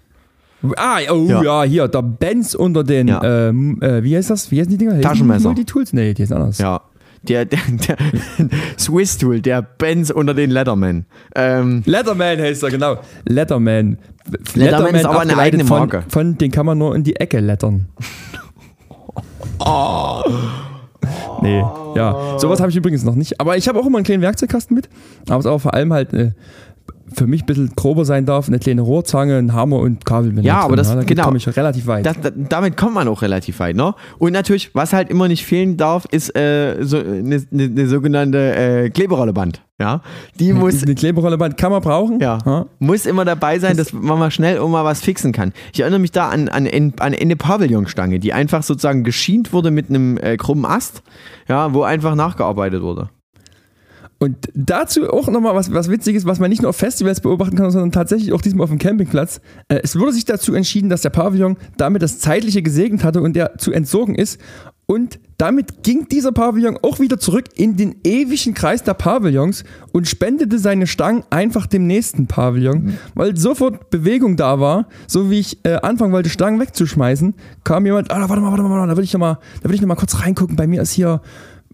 Ah, 0.78 0.98
oh 1.12 1.26
Ja. 1.28 1.44
ja. 1.44 1.64
hier, 1.64 1.88
der 1.88 2.02
Benz 2.02 2.56
unter 2.56 2.84
den, 2.84 3.08
Ja. 3.08 3.50
ähm, 3.50 3.82
äh, 3.82 4.04
wie 4.04 4.16
heißt 4.16 4.30
das? 4.30 4.50
Wie 4.52 4.60
heißen 4.60 4.72
die 4.72 4.78
Dinger? 4.78 4.92
Heißen 4.94 5.02
die 5.02 5.08
Taschenmesser. 5.08 5.50
Multitools? 5.50 5.94
Nee, 5.94 6.14
die 6.14 6.24
ist 6.24 6.32
anders. 6.32 6.58
Ja. 6.58 6.82
Der, 7.24 7.46
der, 7.46 7.60
der 7.88 7.98
Swiss-Tool, 8.80 9.42
der 9.42 9.62
Benz 9.64 10.12
unter 10.12 10.34
den 10.34 10.52
Letterman. 10.52 11.06
Ähm, 11.36 11.82
Letterman 11.86 12.40
heißt 12.40 12.64
er, 12.64 12.70
genau. 12.70 12.98
Letterman. 13.26 13.98
Letterman 14.54 14.96
ist 14.96 15.06
aber 15.06 15.22
eine 15.22 15.38
eigene 15.38 15.66
von, 15.66 15.80
Marke. 15.80 16.04
Von, 16.08 16.38
den 16.38 16.52
kann 16.52 16.66
man 16.66 16.78
nur 16.78 16.96
in 16.96 17.04
die 17.04 17.16
Ecke 17.16 17.40
lettern. 17.40 17.88
Nee, 21.42 21.60
ja. 21.96 22.40
Sowas 22.40 22.60
habe 22.60 22.72
ich 22.72 22.76
übrigens 22.78 23.04
noch 23.04 23.16
nicht. 23.16 23.40
Aber 23.40 23.58
ich 23.58 23.68
habe 23.68 23.80
auch 23.80 23.86
immer 23.86 23.98
einen 24.00 24.06
kleinen 24.06 24.22
Werkzeugkasten 24.24 24.76
mit. 24.76 24.90
Aber 25.30 25.40
es 25.40 25.46
auch 25.46 25.60
vor 25.60 25.74
allem 25.74 25.94
halt 25.94 26.14
äh, 26.14 26.32
für 27.14 27.28
mich 27.28 27.44
ein 27.44 27.46
bisschen 27.46 27.72
grober 27.76 28.06
sein 28.06 28.26
darf. 28.26 28.48
Eine 28.48 28.60
kleine 28.60 28.82
Rohrzange, 28.82 29.38
ein 29.38 29.54
Hammer 29.54 29.80
und 29.80 30.06
Kabel. 30.06 30.34
Ja, 30.44 30.62
aber 30.62 30.76
das- 30.76 30.94
da 30.94 31.04
genau. 31.04 31.24
komme 31.26 31.38
ich 31.38 31.48
relativ 31.56 31.88
weit. 31.88 32.06
das, 32.06 32.20
das, 32.22 32.34
damit 32.50 32.78
kommt 32.78 32.94
man 32.96 33.08
auch 33.08 33.22
relativ 33.22 33.60
weit, 33.60 33.76
ne? 33.76 33.94
Und 34.18 34.34
natürlich, 34.34 34.74
was 34.74 34.94
halt 34.94 35.10
immer 35.10 35.28
nicht 35.28 35.46
fehlen 35.46 35.78
darf, 35.78 36.06
ist 36.12 36.36
äh, 36.36 36.78
so 36.82 36.98
eine, 36.98 37.42
eine, 37.52 37.64
eine 37.64 37.88
sogenannte 37.88 38.56
äh, 38.56 38.90
Kleberolleband. 38.90 39.62
Ja, 39.78 40.02
die 40.40 40.54
muss 40.54 40.82
eine 40.84 40.96
Kleberolleband 40.96 41.58
kann 41.58 41.70
man 41.70 41.82
brauchen. 41.82 42.22
Ja. 42.22 42.66
Muss 42.80 43.06
immer 43.06 43.26
dabei 43.26 43.60
sein, 43.60 43.76
dass 43.76 43.92
man 43.92 44.18
mal 44.18 44.32
schnell 44.32 44.60
auch 44.60 44.70
mal 44.70 44.86
was 44.86 45.02
fixen 45.02 45.34
kann. 45.34 45.52
Ich 45.74 45.82
erinnere 45.82 46.00
mich 46.00 46.14
da 46.14 46.30
an, 46.30 46.48
an, 46.48 46.66
an 46.66 47.14
eine 47.14 47.36
Pavillonstange, 47.36 48.20
die 48.20 48.32
einfach 48.32 48.64
sozusagen 48.64 49.04
geschient 49.04 49.52
wurde 49.52 49.72
mit 49.72 49.90
einem 49.90 50.18
äh, 50.18 50.38
krummen 50.38 50.66
Ast, 50.66 51.04
ja, 51.50 51.74
wo 51.74 51.84
einfach 51.84 52.16
nachgearbeitet 52.16 52.82
wurde. 52.84 53.10
Und 54.26 54.38
dazu 54.56 55.08
auch 55.08 55.28
nochmal 55.28 55.54
was, 55.54 55.72
was 55.72 55.88
Witziges, 55.88 56.26
was 56.26 56.40
man 56.40 56.50
nicht 56.50 56.64
nur 56.64 56.70
auf 56.70 56.76
Festivals 56.76 57.22
beobachten 57.22 57.56
kann, 57.56 57.70
sondern 57.70 57.92
tatsächlich 57.92 58.34
auch 58.34 58.42
diesmal 58.42 58.64
auf 58.64 58.72
dem 58.72 58.80
Campingplatz. 58.80 59.40
Äh, 59.68 59.82
es 59.84 60.00
wurde 60.00 60.14
sich 60.14 60.26
dazu 60.26 60.56
entschieden, 60.56 60.90
dass 60.90 61.02
der 61.02 61.12
Pavillon 61.12 61.58
damit 61.78 62.02
das 62.02 62.18
Zeitliche 62.18 62.64
gesegnet 62.64 63.04
hatte 63.04 63.22
und 63.22 63.36
der 63.36 63.60
zu 63.60 63.72
entsorgen 63.72 64.16
ist. 64.16 64.40
Und 64.88 65.20
damit 65.38 65.84
ging 65.84 66.08
dieser 66.10 66.32
Pavillon 66.32 66.80
auch 66.82 67.00
wieder 67.00 67.20
zurück 67.20 67.46
in 67.56 67.78
den 67.78 67.98
ewigen 68.04 68.56
Kreis 68.56 68.82
der 68.82 68.96
Pavillons 68.96 69.64
und 69.92 70.08
spendete 70.08 70.58
seine 70.58 70.88
Stangen 70.88 71.24
einfach 71.30 71.68
dem 71.68 71.86
nächsten 71.86 72.26
Pavillon, 72.26 72.98
weil 73.14 73.38
sofort 73.38 73.92
Bewegung 73.92 74.38
da 74.38 74.60
war. 74.60 74.88
So 75.06 75.30
wie 75.30 75.40
ich 75.40 75.64
äh, 75.66 75.76
anfangen 75.76 76.14
wollte, 76.14 76.30
Stangen 76.30 76.60
wegzuschmeißen, 76.60 77.36
kam 77.64 77.86
jemand, 77.86 78.10
ah, 78.10 78.28
warte 78.28 78.42
mal, 78.42 78.50
warte 78.50 78.64
mal, 78.64 78.72
warte 78.72 78.82
mal, 78.82 78.88
da 78.88 78.98
will 78.98 79.04
ich 79.04 79.14
nochmal, 79.14 79.38
da 79.62 79.70
will 79.70 79.76
ich 79.76 79.82
noch 79.82 79.88
mal 79.88 79.96
kurz 79.96 80.20
reingucken. 80.20 80.56
Bei 80.56 80.66
mir 80.66 80.82
ist 80.82 80.94
hier, 80.94 81.22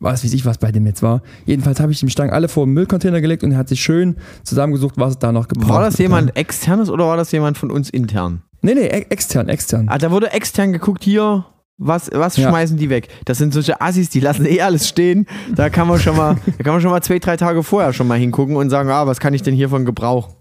was 0.02 0.24
weiß 0.24 0.34
ich, 0.34 0.46
was 0.46 0.58
bei 0.58 0.72
dem 0.72 0.86
jetzt 0.86 1.02
war. 1.04 1.22
Jedenfalls 1.46 1.80
habe 1.80 1.92
ich 1.92 2.00
die 2.00 2.10
Stangen 2.10 2.32
alle 2.34 2.48
vor 2.50 2.66
den 2.66 2.74
Müllcontainer 2.74 3.22
gelegt 3.22 3.44
und 3.44 3.52
er 3.54 3.58
hat 3.60 3.70
sich 3.70 3.82
schön 3.82 4.18
zusammengesucht, 4.44 4.96
was 4.98 5.12
es 5.12 5.20
da 5.20 5.32
noch 5.32 5.48
gebraucht 5.48 5.70
War 5.70 5.82
das 5.82 5.98
jemand 6.00 6.36
externes 6.36 6.90
oder 6.90 7.06
war 7.08 7.18
das 7.18 7.32
jemand 7.32 7.58
von 7.58 7.72
uns 7.72 7.90
intern? 7.90 8.42
Nee, 8.62 8.74
nee, 8.74 8.82
e- 8.88 9.06
extern, 9.10 9.48
extern. 9.48 9.88
Ah, 9.90 9.98
da 9.98 10.12
wurde 10.12 10.32
extern 10.34 10.74
geguckt, 10.74 11.04
hier, 11.04 11.46
was, 11.78 12.10
was 12.14 12.38
Ja. 12.38 12.50
schmeißen 12.50 12.78
die 12.78 12.90
weg? 12.90 13.08
Das 13.26 13.38
sind 13.38 13.54
solche 13.54 13.80
Assis, 13.82 14.10
die 14.10 14.20
lassen 14.20 14.46
eh 14.46 14.62
alles 14.62 14.88
stehen. 14.88 15.26
Da 15.56 15.70
kann 15.70 15.88
man 15.88 16.00
schon 16.00 16.16
mal, 16.18 16.36
da 16.58 16.64
kann 16.64 16.74
man 16.74 16.82
schon 16.82 16.92
mal 16.92 17.02
zwei, 17.02 17.20
drei 17.20 17.38
Tage 17.38 17.64
vorher 17.64 17.94
schon 17.94 18.08
mal 18.08 18.18
hingucken 18.20 18.56
und 18.56 18.70
sagen, 18.70 18.90
ah, 18.90 19.08
was 19.08 19.20
kann 19.20 19.34
ich 19.34 19.42
denn 19.44 19.54
hiervon 19.56 19.86
gebrauchen? 19.86 20.34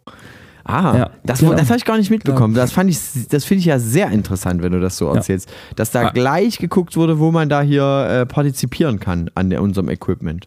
Ah, 0.65 0.97
Ja, 0.97 1.11
das, 1.25 1.41
genau. 1.41 1.55
das 1.55 1.69
habe 1.69 1.79
ich 1.79 1.85
gar 1.85 1.97
nicht 1.99 2.11
mitbekommen. 2.11 2.55
Das 2.55 2.73
fand 2.73 2.91
ich, 2.91 2.99
das 3.29 3.45
finde 3.45 3.61
ich 3.61 3.67
ja 3.67 3.79
sehr 3.79 4.11
interessant, 4.11 4.63
wenn 4.63 4.73
du 4.73 4.81
das 4.81 4.97
so 4.97 5.09
erzählst. 5.09 5.49
Dass 5.77 5.91
da 5.91 6.07
Ah. 6.09 6.11
gleich 6.11 6.59
geguckt 6.59 6.97
wurde, 6.97 7.19
wo 7.19 7.31
man 7.31 7.49
da 7.49 7.63
hier 7.63 7.83
äh, 7.85 8.27
partizipieren 8.27 9.01
kann 9.01 9.31
an 9.35 9.51
der, 9.51 9.63
unserem 9.63 9.89
Equipment. 9.89 10.47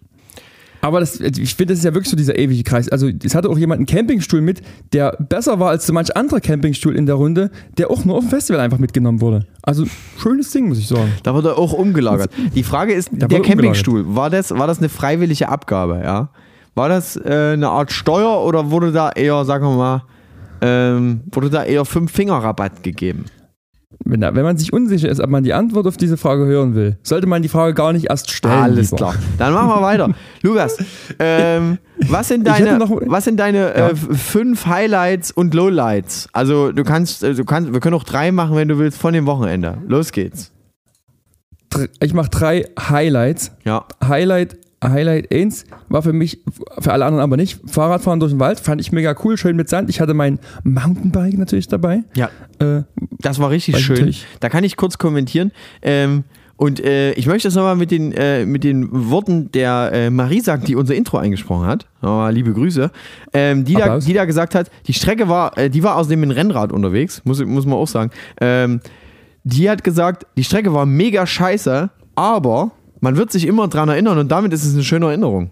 Aber 0.82 1.00
das, 1.00 1.18
ich 1.22 1.56
finde, 1.56 1.72
das 1.72 1.80
ist 1.80 1.86
ja 1.86 1.94
wirklich 1.94 2.10
so 2.10 2.18
dieser 2.18 2.38
ewige 2.38 2.62
Kreis. 2.64 2.90
Also, 2.90 3.10
es 3.24 3.34
hatte 3.36 3.50
auch 3.50 3.58
jemand 3.58 3.80
einen 3.80 3.86
Campingstuhl 3.86 4.42
mit, 4.42 4.62
der 4.92 5.16
besser 5.18 5.58
war 5.58 5.70
als 5.70 5.88
so 5.88 5.94
manch 5.94 6.14
anderer 6.18 6.42
Campingstuhl 6.42 6.94
in 6.94 7.06
der 7.06 7.16
Runde, 7.16 7.52
der 7.78 7.90
auch 7.90 8.04
nur 8.04 8.18
auf 8.18 8.26
dem 8.26 8.30
Festival 8.30 8.60
einfach 8.60 8.80
mitgenommen 8.80 9.22
wurde. 9.22 9.46
Also, 9.62 9.86
schönes 10.20 10.52
Ding, 10.52 10.68
muss 10.68 10.80
ich 10.80 10.88
sagen. 10.90 11.10
Da 11.24 11.34
wurde 11.34 11.58
auch 11.58 11.72
umgelagert. 11.72 12.32
Die 12.54 12.64
Frage 12.64 12.92
ist, 12.94 13.12
Da 13.14 13.28
der 13.28 13.42
Campingstuhl, 13.42 14.14
war 14.14 14.30
das, 14.30 14.52
war 14.52 14.68
das 14.68 14.80
eine 14.80 14.90
freiwillige 14.90 15.48
Abgabe, 15.48 16.02
ja? 16.04 16.30
War 16.76 16.90
das 16.90 17.16
äh, 17.18 17.52
eine 17.54 17.70
Art 17.70 17.92
Steuer 17.92 18.44
oder 18.44 18.72
wurde 18.72 18.92
da 18.92 19.12
eher, 19.12 19.46
sagen 19.46 19.66
wir 19.66 19.76
mal, 19.78 20.04
ähm, 20.62 21.22
wurde 21.32 21.50
da 21.50 21.64
eher 21.64 21.86
Fünf-Finger-Rabatt 21.86 22.82
gegeben? 22.84 23.26
Wenn, 24.06 24.22
wenn 24.22 24.44
man 24.44 24.58
sich 24.58 24.74
unsicher 24.74 25.08
ist, 25.08 25.22
ob 25.22 25.30
man 25.30 25.44
die 25.44 25.54
Antwort 25.54 25.86
auf 25.88 25.96
diese 25.98 26.18
Frage 26.18 26.46
hören 26.46 26.76
will, 26.76 26.98
sollte 27.04 27.26
man 27.28 27.42
die 27.42 27.48
Frage 27.48 27.74
gar 27.74 27.94
nicht 27.94 28.10
erst 28.10 28.32
stellen. 28.32 28.54
Alles 28.54 28.88
lieber. 28.92 28.98
klar. 29.12 29.16
Dann 29.38 29.54
machen 29.54 29.70
wir 29.70 29.82
weiter. 29.82 30.10
Lukas, 30.42 30.78
ähm, 31.20 31.78
was 32.10 32.28
sind 32.28 32.46
deine, 32.46 32.78
noch- 32.80 32.90
was 33.06 33.24
sind 33.26 33.40
deine 33.40 33.60
Ja. 33.78 33.90
äh, 33.90 33.96
fünf 33.96 34.66
Highlights 34.66 35.32
und 35.32 35.54
Lowlights? 35.54 36.28
Also 36.34 36.72
du 36.74 36.84
kannst, 36.84 37.24
äh, 37.24 37.34
du 37.34 37.46
kannst, 37.46 37.72
wir 37.72 37.80
können 37.80 37.96
auch 37.96 38.04
drei 38.04 38.32
machen, 38.34 38.56
wenn 38.58 38.68
du 38.68 38.78
willst, 38.78 38.98
von 38.98 39.14
dem 39.14 39.26
Wochenende. 39.26 39.78
Los 39.88 40.12
geht's. 40.12 40.52
Ich 42.02 42.14
mache 42.14 42.30
drei 42.30 42.66
Highlights. 42.80 43.52
Ja. 43.64 43.86
Highlight, 44.04 44.58
Highlight 44.92 45.34
1 45.34 45.66
war 45.90 46.02
für 46.02 46.14
mich, 46.14 46.40
für 46.80 46.92
alle 46.92 47.06
anderen 47.06 47.24
aber 47.24 47.38
nicht, 47.38 47.60
Fahrradfahren 47.66 48.20
durch 48.20 48.32
den 48.32 48.40
Wald, 48.40 48.60
fand 48.60 48.82
ich 48.82 48.92
mega 48.92 49.16
cool, 49.24 49.38
schön 49.38 49.56
mit 49.56 49.70
Sand. 49.70 49.90
Ich 49.90 50.00
hatte 50.02 50.14
mein 50.14 50.40
Mountainbike 50.64 51.38
natürlich 51.38 51.68
dabei. 51.68 52.04
Ja, 52.16 52.30
Äh, 52.60 52.84
Das 53.20 53.40
war 53.40 53.50
richtig 53.50 53.78
schön. 53.80 53.96
natürlich- 53.96 54.26
Da 54.40 54.50
kann 54.50 54.64
ich 54.64 54.78
kurz 54.78 54.98
kommentieren. 54.98 55.52
Ähm, 55.82 56.24
und 56.56 56.80
äh, 56.80 57.14
ich 57.14 57.26
möchte 57.26 57.48
das 57.48 57.56
nochmal 57.56 57.76
mit, 57.76 57.90
den, 57.92 58.12
äh, 58.12 58.46
mit 58.46 58.64
den 58.64 58.88
Worten 58.92 59.52
der 59.52 59.90
äh, 59.92 60.10
Marie 60.12 60.40
sagen, 60.40 60.64
die 60.66 60.76
unser 60.76 60.94
Intro 60.96 61.18
eingesprochen 61.18 61.66
hat. 61.66 61.88
Nochmal 62.02 62.32
liebe 62.34 62.54
Grüße. 62.54 62.92
Ähm, 63.34 63.66
die, 63.66 63.74
da, 63.74 63.98
die 64.00 64.14
da 64.14 64.26
gesagt 64.26 64.54
hat, 64.54 64.70
die 64.88 64.94
Strecke 64.94 65.28
war, 65.28 65.58
äh, 65.58 65.70
die 65.70 65.82
war 65.84 65.96
außerdem 65.98 66.20
mit 66.20 66.30
dem 66.30 66.34
Rennrad 66.36 66.72
unterwegs, 66.72 67.22
muss, 67.26 67.44
muss 67.44 67.66
man 67.66 67.74
auch 67.80 67.88
sagen. 67.88 68.12
Ähm, 68.40 68.82
die 69.44 69.70
hat 69.70 69.84
gesagt, 69.84 70.28
die 70.38 70.44
Strecke 70.44 70.72
war 70.74 70.86
mega 70.86 71.26
scheiße, 71.26 71.90
aber 72.16 72.72
man 73.04 73.18
wird 73.18 73.34
sich 73.34 73.46
immer 73.46 73.68
dran 73.68 73.90
erinnern 73.90 74.18
und 74.18 74.32
damit 74.32 74.54
ist 74.54 74.64
es 74.64 74.74
eine 74.74 74.84
schöne 74.84 75.08
Erinnerung. 75.08 75.52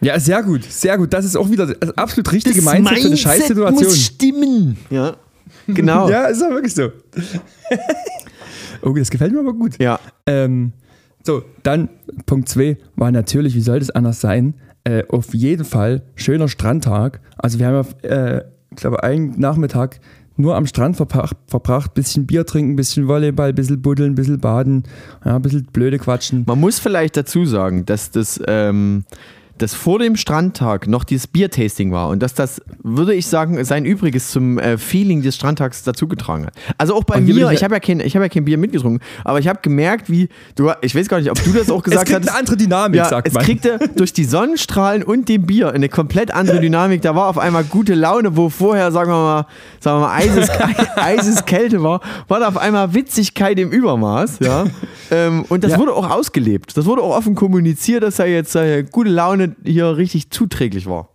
ja, 0.00 0.20
sehr 0.20 0.40
gut, 0.44 0.62
sehr 0.62 0.96
gut. 0.96 1.12
Das 1.12 1.24
ist 1.24 1.36
auch 1.36 1.50
wieder 1.50 1.66
das 1.66 1.98
absolut 1.98 2.32
richtige 2.32 2.62
Mindset 2.62 2.98
für 2.98 3.06
eine 3.08 3.16
Scheißsituation. 3.16 3.84
muss 3.84 3.98
stimmen. 4.00 4.76
Ja, 4.88 5.16
genau. 5.66 6.08
Ja, 6.10 6.26
ist 6.26 6.40
ja 6.40 6.48
wirklich 6.48 6.72
so. 6.72 6.92
oh, 8.82 8.92
das 8.92 9.10
gefällt 9.10 9.32
mir 9.32 9.40
aber 9.40 9.52
gut. 9.52 9.80
ja. 9.80 9.98
Ähm, 10.26 10.72
so, 11.24 11.42
dann 11.64 11.88
Punkt 12.24 12.48
2 12.48 12.76
war 12.94 13.10
natürlich, 13.10 13.56
wie 13.56 13.60
soll 13.62 13.80
das 13.80 13.90
anders 13.90 14.20
sein? 14.20 14.54
Äh, 14.84 15.02
auf 15.08 15.34
jeden 15.34 15.64
Fall 15.64 16.02
schöner 16.14 16.46
Strandtag. 16.46 17.20
Also 17.36 17.58
wir 17.58 17.66
haben 17.66 17.84
ja, 18.04 18.08
äh, 18.08 18.44
ich 18.70 18.76
glaube, 18.76 19.02
einen 19.02 19.40
Nachmittag 19.40 19.98
nur 20.36 20.56
am 20.56 20.66
Strand 20.66 20.96
verbracht, 20.96 21.36
verbracht, 21.46 21.94
bisschen 21.94 22.26
Bier 22.26 22.46
trinken, 22.46 22.76
bisschen 22.76 23.08
Volleyball, 23.08 23.52
bisschen 23.52 23.80
buddeln, 23.82 24.14
bisschen 24.14 24.38
baden, 24.38 24.84
ja, 25.24 25.38
bisschen 25.38 25.64
blöde 25.72 25.98
quatschen. 25.98 26.44
Man 26.46 26.60
muss 26.60 26.78
vielleicht 26.78 27.16
dazu 27.16 27.44
sagen, 27.44 27.86
dass 27.86 28.10
das, 28.10 28.40
ähm, 28.46 29.04
dass 29.58 29.74
vor 29.74 29.98
dem 29.98 30.16
Strandtag 30.16 30.86
noch 30.86 31.04
dieses 31.04 31.26
Biertasting 31.26 31.92
war 31.92 32.08
und 32.08 32.22
dass 32.22 32.34
das, 32.34 32.60
würde 32.82 33.14
ich 33.14 33.26
sagen, 33.26 33.62
sein 33.64 33.84
Übriges 33.84 34.30
zum 34.30 34.58
äh, 34.58 34.78
Feeling 34.78 35.22
des 35.22 35.36
Strandtags 35.36 35.82
dazugetragen 35.82 36.46
hat. 36.46 36.54
Also 36.78 36.94
auch 36.94 37.04
bei 37.04 37.20
mir, 37.20 37.50
ich- 37.50 37.64
habe 37.64 37.74
ja, 37.74 37.80
kein, 37.80 38.00
ich 38.00 38.14
hab 38.16 38.22
ja 38.22 38.28
kein 38.28 38.44
Bier 38.44 38.58
mitgetrunken, 38.58 39.00
aber 39.24 39.38
ich 39.38 39.48
habe 39.48 39.60
gemerkt, 39.62 40.10
wie, 40.10 40.28
du, 40.54 40.70
ich 40.82 40.94
weiß 40.94 41.08
gar 41.08 41.18
nicht, 41.20 41.30
ob 41.30 41.42
du 41.42 41.52
das 41.52 41.70
auch 41.70 41.78
Es 41.84 41.84
gesagt 41.84 42.06
kriegt 42.08 42.20
hast. 42.22 42.28
eine 42.28 42.38
andere 42.38 42.56
Dynamik, 42.56 42.96
Ja, 42.98 43.04
sagt 43.08 43.28
es 43.28 43.34
man. 43.34 43.44
kriegte 43.44 43.78
durch 43.96 44.12
die 44.12 44.24
Sonnenstrahlen 44.24 45.02
und 45.02 45.28
dem 45.28 45.46
Bier 45.46 45.72
eine 45.72 45.88
komplett 45.88 46.32
andere 46.34 46.60
Dynamik. 46.60 47.02
Da 47.02 47.14
war 47.14 47.28
auf 47.28 47.38
einmal 47.38 47.64
gute 47.64 47.94
Laune, 47.94 48.36
wo 48.36 48.48
vorher, 48.50 48.92
sagen 48.92 49.10
wir 49.10 49.16
mal, 49.16 49.46
sagen 49.80 50.00
wir 50.00 50.06
mal 50.08 50.14
eises, 50.16 50.48
eises 50.96 51.44
Kälte 51.44 51.82
war, 51.82 52.00
war 52.28 52.40
da 52.40 52.48
auf 52.48 52.56
einmal 52.56 52.94
Witzigkeit 52.94 53.58
im 53.58 53.70
Übermaß. 53.70 54.38
Ja? 54.40 54.64
Ähm, 55.08 55.44
und 55.48 55.62
das 55.62 55.70
Ja. 55.70 55.78
wurde 55.78 55.92
auch 55.92 56.10
ausgelebt. 56.10 56.76
Das 56.76 56.84
wurde 56.84 57.00
auch 57.00 57.16
offen 57.16 57.36
kommuniziert, 57.36 58.02
dass 58.02 58.16
da 58.16 58.24
jetzt 58.24 58.56
äh, 58.56 58.82
gute 58.90 59.08
Laune 59.08 59.45
hier 59.64 59.96
richtig 59.96 60.30
zuträglich 60.30 60.86
war. 60.86 61.10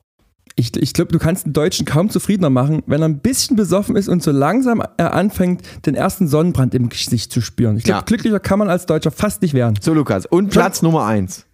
Ich, 0.56 0.76
ich 0.76 0.94
glaube, 0.94 1.12
du 1.13 1.17
kannst 1.20 1.46
einen 1.46 1.54
Deutschen 1.54 1.86
kaum 1.86 2.10
zufriedener 2.10 2.50
machen, 2.50 2.84
wenn 2.86 3.02
er 3.02 3.08
ein 3.08 3.20
bisschen 3.20 3.56
besoffen 3.56 3.96
ist 3.96 4.10
und 4.10 4.22
so 4.22 4.32
langsam 4.32 4.84
er 4.98 5.13
anfängt, 5.13 5.62
den 5.86 5.96
ersten 5.96 6.28
Sonnenbrand 6.28 6.76
im 6.76 6.89
Gesicht 6.89 7.32
zu 7.32 7.39
spüren. 7.41 7.78
Ich 7.78 7.84
glaube, 7.86 8.00
Ja. 8.00 8.06
glücklicher 8.06 8.39
kann 8.41 8.60
man 8.60 8.70
als 8.70 8.86
Deutscher 8.86 9.12
fast 9.12 9.41
nicht 9.41 9.54
werden. 9.54 9.76
So, 9.82 9.94
Lukas. 9.94 10.26
Und 10.26 10.50
Platz 10.50 10.82
Nummer 10.82 11.06
eins. 11.06 11.46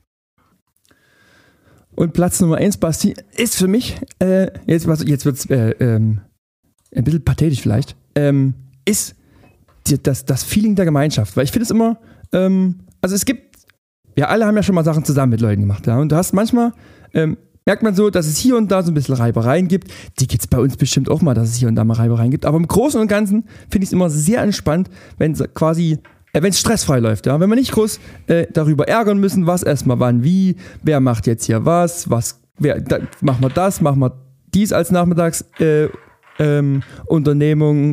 Und 1.95 2.13
Platz 2.13 2.39
Nummer 2.41 2.57
1, 2.57 2.77
Basti, 2.77 3.15
ist 3.35 3.55
für 3.55 3.67
mich, 3.67 3.99
äh, 4.19 4.51
jetzt, 4.67 4.87
was- 4.87 5.03
jetzt 5.03 5.25
wird 5.25 5.37
es 5.37 5.45
äh, 5.49 5.71
ähm, 5.79 6.21
ein 6.95 7.03
bisschen 7.03 7.23
pathetisch 7.25 7.61
vielleicht, 7.61 7.95
ähm, 8.15 8.53
ist 8.85 9.15
die, 9.87 10.01
das, 10.01 10.23
das 10.25 10.43
Feeling 10.43 10.75
der 10.75 10.85
Gemeinschaft. 10.85 11.35
Weil 11.35 11.45
ich 11.45 11.51
finde 11.51 11.63
es 11.63 11.71
immer, 11.71 11.99
ähm, 12.33 12.81
also 13.01 13.15
es 13.15 13.25
gibt, 13.25 13.46
wir 14.17 14.29
alle 14.29 14.47
haben 14.47 14.55
ja 14.55 14.63
schon 14.63 14.73
mal 14.73 14.83
Sachen 14.83 15.05
zusammen 15.05 15.29
mit 15.29 15.41
Leuten 15.41 15.61
gemacht. 15.61 15.85
Ja? 15.85 15.99
Und 15.99 16.11
du 16.11 16.15
hast 16.15 16.33
manchmal, 16.33 16.73
ähm, 17.13 17.37
merkt 17.67 17.83
man 17.83 17.93
so, 17.93 18.09
dass 18.09 18.25
es 18.25 18.37
hier 18.37 18.57
und 18.57 18.71
da 18.71 18.81
so 18.81 18.89
ein 18.89 18.95
bisschen 18.95 19.13
Reibereien 19.13 19.67
gibt. 19.67 19.91
Die 20.19 20.25
gibt 20.25 20.41
es 20.41 20.47
bei 20.47 20.57
uns 20.57 20.75
bestimmt 20.75 21.07
auch 21.07 21.21
mal, 21.21 21.35
dass 21.35 21.49
es 21.49 21.55
hier 21.55 21.67
und 21.67 21.75
da 21.75 21.83
mal 21.83 21.93
Reibereien 21.93 22.31
gibt. 22.31 22.43
Aber 22.43 22.57
im 22.57 22.67
Großen 22.67 22.99
und 22.99 23.09
Ganzen 23.09 23.43
finde 23.69 23.83
ich 23.83 23.89
es 23.89 23.93
immer 23.93 24.09
sehr 24.09 24.41
entspannt, 24.41 24.89
wenn 25.19 25.33
es 25.33 25.43
quasi 25.53 25.99
äh, 26.33 26.41
wenn 26.41 26.49
es 26.49 26.59
stressfrei 26.59 26.99
läuft, 26.99 27.27
ja, 27.27 27.39
wenn 27.39 27.47
wir 27.47 27.55
nicht 27.55 27.71
groß 27.71 27.99
äh, 28.25 28.47
darüber 28.51 28.87
ärgern 28.87 29.19
müssen, 29.19 29.45
was 29.45 29.61
erstmal 29.61 29.99
wann 29.99 30.23
wie, 30.23 30.55
wer 30.81 30.99
macht 30.99 31.27
jetzt 31.27 31.45
hier 31.45 31.63
was, 31.65 32.09
was, 32.09 32.41
wer, 32.57 32.81
da, 32.81 32.97
machen 33.21 33.43
wir 33.43 33.49
das, 33.49 33.81
machen 33.81 33.99
wir 33.99 34.17
dies 34.51 34.73
als 34.73 34.89
Nachmittags 34.89 35.45
äh, 35.59 35.89
ähm, 36.39 36.81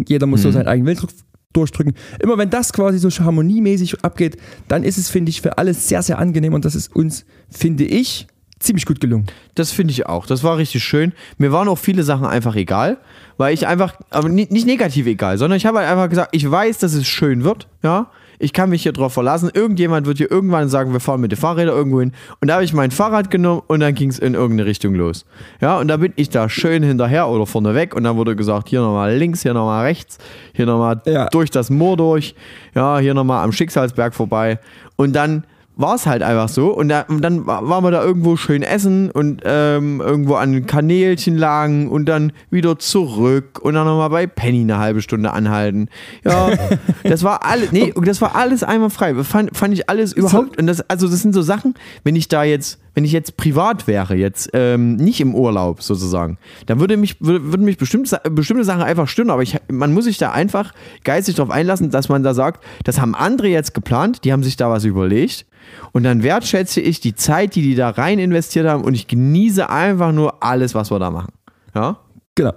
jeder 0.07 0.27
muss 0.27 0.43
so 0.43 0.51
seinen 0.51 0.69
eigenen 0.69 0.87
Willen 0.87 1.09
durchdrücken. 1.55 1.95
Immer 2.21 2.39
wenn 2.39 2.51
das 2.51 2.73
quasi 2.73 2.99
so 2.99 3.09
harmoniemäßig 3.11 4.05
abgeht, 4.05 4.37
dann 4.69 4.85
ist 4.85 4.99
es, 4.99 5.09
finde 5.09 5.31
ich, 5.31 5.41
für 5.41 5.59
alle 5.59 5.75
sehr, 5.75 6.03
sehr 6.03 6.19
angenehm 6.19 6.55
und 6.55 6.65
das 6.65 6.75
ist 6.75 6.95
uns, 6.95 7.25
finde 7.51 7.85
ich, 7.85 8.27
ziemlich 8.59 8.87
gut 8.87 9.01
gelungen. 9.01 9.27
Das 9.55 9.71
finde 9.71 9.93
ich 9.93 10.07
auch. 10.07 10.27
Das 10.27 10.43
war 10.43 10.57
richtig 10.57 10.83
schön. 10.83 11.13
Mir 11.39 11.53
waren 11.53 11.69
auch 11.69 11.79
viele 11.79 12.03
Sachen 12.03 12.27
einfach 12.27 12.57
egal, 12.57 12.99
weil 13.37 13.55
ich 13.55 13.67
einfach, 13.67 13.95
aber 14.11 14.29
nicht, 14.29 14.51
nicht 14.51 14.67
negativ 14.67 15.07
egal, 15.07 15.39
sondern 15.39 15.57
ich 15.57 15.67
habe 15.67 15.79
halt 15.79 15.89
einfach 15.89 16.09
gesagt, 16.09 16.31
ich 16.33 16.51
weiß, 16.51 16.79
dass 16.79 16.95
es 16.95 17.07
schön 17.07 17.45
wird, 17.45 17.69
ja. 17.83 18.11
Ich 18.39 18.53
kann 18.53 18.71
mich 18.71 18.83
hier 18.83 18.93
drauf 18.93 19.13
verlassen. 19.13 19.51
Irgendjemand 19.53 20.07
wird 20.07 20.19
hier 20.19 20.31
irgendwann 20.31 20.69
sagen, 20.69 20.93
wir 20.93 21.01
fahren 21.01 21.21
mit 21.21 21.33
den 21.33 21.39
Fahrrädern 21.39 21.75
irgendwo 21.77 22.01
hin. 22.01 22.13
Und 22.41 22.49
da 22.49 22.55
habe 22.55 22.65
ich 22.65 22.73
mein 22.73 22.91
Fahrrad 22.91 23.31
genommen 23.31 23.63
und 23.67 23.81
dann 23.81 23.95
ging 23.95 24.11
es 24.11 24.19
in 24.19 24.35
irgendeine 24.35 24.69
Richtung 24.69 24.95
los. 24.95 25.25
Ja, 25.61 25.79
und 25.79 25.89
da 25.89 25.97
bin 25.97 26.13
ich 26.17 26.31
da 26.31 26.49
schön 26.49 26.83
hinterher 26.83 27.29
oder 27.29 27.47
vorne 27.47 27.75
weg 27.75 27.95
und 27.95 28.05
dann 28.05 28.17
wurde 28.17 28.37
gesagt, 28.37 28.69
hier 28.69 28.81
nochmal 28.81 29.15
links, 29.17 29.43
hier 29.43 29.55
nochmal 29.55 29.85
rechts, 29.85 30.19
hier 30.53 30.67
nochmal 30.67 31.01
Ja. 31.07 31.27
durch 31.29 31.51
das 31.51 31.71
Moor 31.71 31.97
durch, 31.97 32.35
ja, 32.75 32.99
hier 32.99 33.15
nochmal 33.15 33.45
am 33.45 33.53
Schicksalsberg 33.53 34.15
vorbei. 34.15 34.59
Und 34.97 35.15
dann 35.15 35.45
war 35.77 35.97
es 35.97 36.07
halt 36.07 36.23
einfach 36.23 36.49
so. 36.49 36.69
Und, 36.73 36.89
da, 36.89 37.03
und 37.09 37.21
dann 37.23 37.47
wa- 37.47 37.61
waren 37.63 37.83
wir 37.85 37.91
da 37.91 38.03
irgendwo 38.05 38.37
schön 38.37 38.63
essen 38.63 39.11
und 39.11 39.43
ähm, 39.45 40.01
irgendwo 40.01 40.35
an 40.37 40.67
Kanälchen 40.67 41.37
lagen 41.37 41.89
und 41.89 42.07
dann 42.07 42.33
wieder 42.51 42.79
zurück 42.79 43.59
und 43.61 43.75
dann 43.75 43.87
nochmal 43.87 44.11
bei 44.11 44.27
Penny 44.27 44.61
eine 44.61 44.79
halbe 44.79 45.03
Stunde 45.03 45.33
anhalten. 45.33 45.89
Ja, 46.25 46.51
das 47.03 47.25
war 47.25 47.45
alles, 47.45 47.73
nee, 47.73 47.93
das 48.05 48.21
war 48.21 48.37
alles 48.37 48.63
einmal 48.63 48.91
frei. 48.91 49.15
Fand, 49.25 49.57
fand 49.57 49.75
ich 49.75 49.89
alles 49.89 50.13
überhaupt, 50.13 50.59
und 50.59 50.67
das, 50.67 50.89
also 50.89 51.09
das 51.09 51.23
sind 51.23 51.33
so 51.35 51.43
Sachen, 51.43 51.75
wenn 52.05 52.15
ich 52.17 52.29
da 52.29 52.45
jetzt 52.45 52.79
wenn 52.95 53.05
ich 53.05 53.13
jetzt 53.13 53.37
privat 53.37 53.87
wäre, 53.87 54.15
jetzt 54.15 54.51
ähm, 54.53 54.97
nicht 54.97 55.21
im 55.21 55.35
Urlaub 55.35 55.83
sozusagen, 55.83 56.39
dann 56.67 56.81
würde 56.81 56.97
mich, 56.97 57.21
würde, 57.21 57.53
würden 57.53 57.65
mich 57.65 57.77
bestimmte, 57.77 58.21
bestimmte 58.31 58.65
Sachen 58.65 58.83
einfach 58.83 59.09
stören, 59.09 59.31
aber 59.31 59.43
ich, 59.43 59.59
man 59.71 59.93
muss 59.93 60.05
sich 60.05 60.19
da 60.19 60.33
einfach 60.33 60.73
geistig 61.03 61.35
darauf 61.35 61.51
einlassen, 61.51 61.91
dass 61.91 62.09
man 62.09 62.23
da 62.23 62.35
sagt, 62.35 62.65
das 62.85 63.01
haben 63.01 63.15
andere 63.15 63.49
jetzt 63.49 63.75
geplant, 63.75 64.25
die 64.25 64.33
haben 64.33 64.43
sich 64.43 64.57
da 64.57 64.71
was 64.71 64.85
überlegt 64.85 65.47
und 65.93 66.05
dann 66.05 66.23
wertschätze 66.23 66.81
ich 66.81 67.01
die 67.01 67.15
Zeit, 67.15 67.55
die 67.55 67.63
die 67.63 67.75
da 67.75 67.91
rein 67.91 68.19
investiert 68.19 68.67
haben 68.67 68.85
und 68.85 68.95
ich 68.95 69.09
genieße 69.09 69.69
einfach 69.69 70.13
nur 70.13 70.43
alles, 70.43 70.75
was 70.75 70.91
wir 70.91 70.99
da 70.99 71.11
machen. 71.11 71.33
Ja? 71.75 71.99
Genau. 72.35 72.53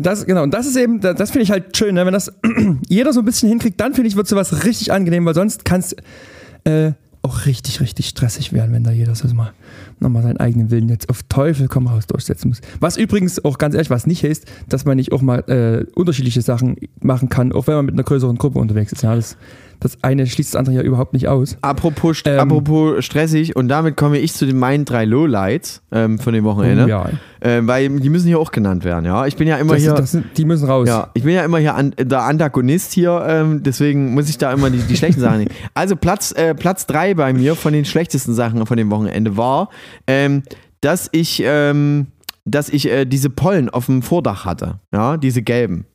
Das, 0.00 0.24
genau, 0.24 0.44
und 0.44 0.54
das 0.54 0.66
ist 0.66 0.76
eben, 0.76 1.00
das 1.00 1.32
finde 1.32 1.42
ich 1.42 1.50
halt 1.50 1.76
schön, 1.76 1.96
ne? 1.96 2.06
wenn 2.06 2.12
das 2.12 2.32
jeder 2.88 3.12
so 3.12 3.20
ein 3.20 3.24
bisschen 3.24 3.48
hinkriegt, 3.48 3.80
dann 3.80 3.92
finde 3.92 4.06
ich, 4.06 4.14
wird 4.14 4.28
sowas 4.28 4.64
richtig 4.64 4.92
angenehm, 4.92 5.26
weil 5.26 5.34
sonst 5.34 5.64
kann 5.64 5.80
es 5.80 5.96
äh, 6.64 6.92
auch 7.24 7.46
richtig, 7.46 7.80
richtig 7.80 8.08
stressig 8.08 8.52
werden, 8.52 8.72
wenn 8.72 8.84
da 8.84 8.90
jeder 8.90 9.14
so 9.14 9.26
mal 9.34 9.52
nochmal 9.98 10.22
seinen 10.22 10.36
eigenen 10.36 10.70
Willen 10.70 10.88
jetzt 10.88 11.08
auf 11.08 11.22
Teufel 11.24 11.68
komm 11.68 11.86
raus 11.86 12.06
durchsetzen 12.06 12.48
muss. 12.48 12.60
Was 12.80 12.96
übrigens 12.96 13.44
auch 13.44 13.58
ganz 13.58 13.74
ehrlich, 13.74 13.90
was 13.90 14.06
nicht 14.06 14.22
heißt, 14.22 14.44
dass 14.68 14.84
man 14.84 14.96
nicht 14.96 15.12
auch 15.12 15.22
mal 15.22 15.38
äh, 15.48 15.86
unterschiedliche 15.94 16.42
Sachen 16.42 16.76
machen 17.00 17.28
kann, 17.30 17.52
auch 17.52 17.66
wenn 17.66 17.76
man 17.76 17.86
mit 17.86 17.94
einer 17.94 18.04
größeren 18.04 18.36
Gruppe 18.36 18.58
unterwegs 18.58 18.92
ist. 18.92 19.02
Ja, 19.02 19.14
das, 19.14 19.36
das 19.80 20.02
eine 20.02 20.26
schließt 20.26 20.54
das 20.54 20.58
andere 20.58 20.76
ja 20.76 20.82
überhaupt 20.82 21.12
nicht 21.12 21.28
aus. 21.28 21.56
Apropos, 21.60 22.22
ähm, 22.24 22.38
apropos 22.38 23.04
stressig, 23.04 23.56
und 23.56 23.68
damit 23.68 23.96
komme 23.96 24.18
ich 24.18 24.32
zu 24.34 24.46
den 24.46 24.58
meinen 24.58 24.84
drei 24.84 25.04
Lowlights 25.04 25.82
ähm, 25.92 26.18
von 26.18 26.32
dem 26.32 26.44
Wochenende. 26.44 26.84
Oh, 26.84 26.88
ja. 26.88 27.10
Ähm, 27.40 27.66
weil 27.68 27.88
die 28.00 28.08
müssen 28.08 28.26
hier 28.26 28.38
auch 28.38 28.50
genannt 28.50 28.84
werden, 28.84 29.04
ja. 29.04 29.26
Ich 29.26 29.36
bin 29.36 29.46
ja 29.46 29.56
immer 29.56 29.74
das, 29.74 29.82
hier. 29.82 29.92
Das 29.92 30.12
sind, 30.12 30.26
die 30.36 30.44
müssen 30.44 30.66
raus. 30.66 30.88
Ja, 30.88 31.10
ich 31.14 31.22
bin 31.22 31.34
ja 31.34 31.44
immer 31.44 31.58
hier 31.58 31.74
an, 31.74 31.94
der 31.98 32.22
Antagonist 32.22 32.92
hier, 32.92 33.24
ähm, 33.28 33.62
deswegen 33.62 34.14
muss 34.14 34.28
ich 34.28 34.38
da 34.38 34.52
immer 34.52 34.70
die, 34.70 34.78
die 34.78 34.96
schlechten 34.96 35.20
Sachen 35.20 35.38
nehmen. 35.38 35.50
Also 35.74 35.96
Platz, 35.96 36.32
äh, 36.32 36.54
Platz 36.54 36.86
drei 36.86 37.14
bei 37.14 37.32
mir 37.32 37.56
von 37.56 37.72
den 37.72 37.84
schlechtesten 37.84 38.34
Sachen 38.34 38.64
von 38.66 38.76
dem 38.76 38.90
Wochenende 38.90 39.36
war, 39.36 39.70
ähm, 40.06 40.42
dass 40.80 41.08
ich, 41.12 41.42
ähm, 41.44 42.06
dass 42.44 42.68
ich 42.68 42.88
äh, 42.88 43.04
diese 43.04 43.30
Pollen 43.30 43.68
auf 43.68 43.86
dem 43.86 44.02
Vordach 44.02 44.44
hatte, 44.44 44.78
ja, 44.92 45.16
diese 45.16 45.42
gelben. 45.42 45.86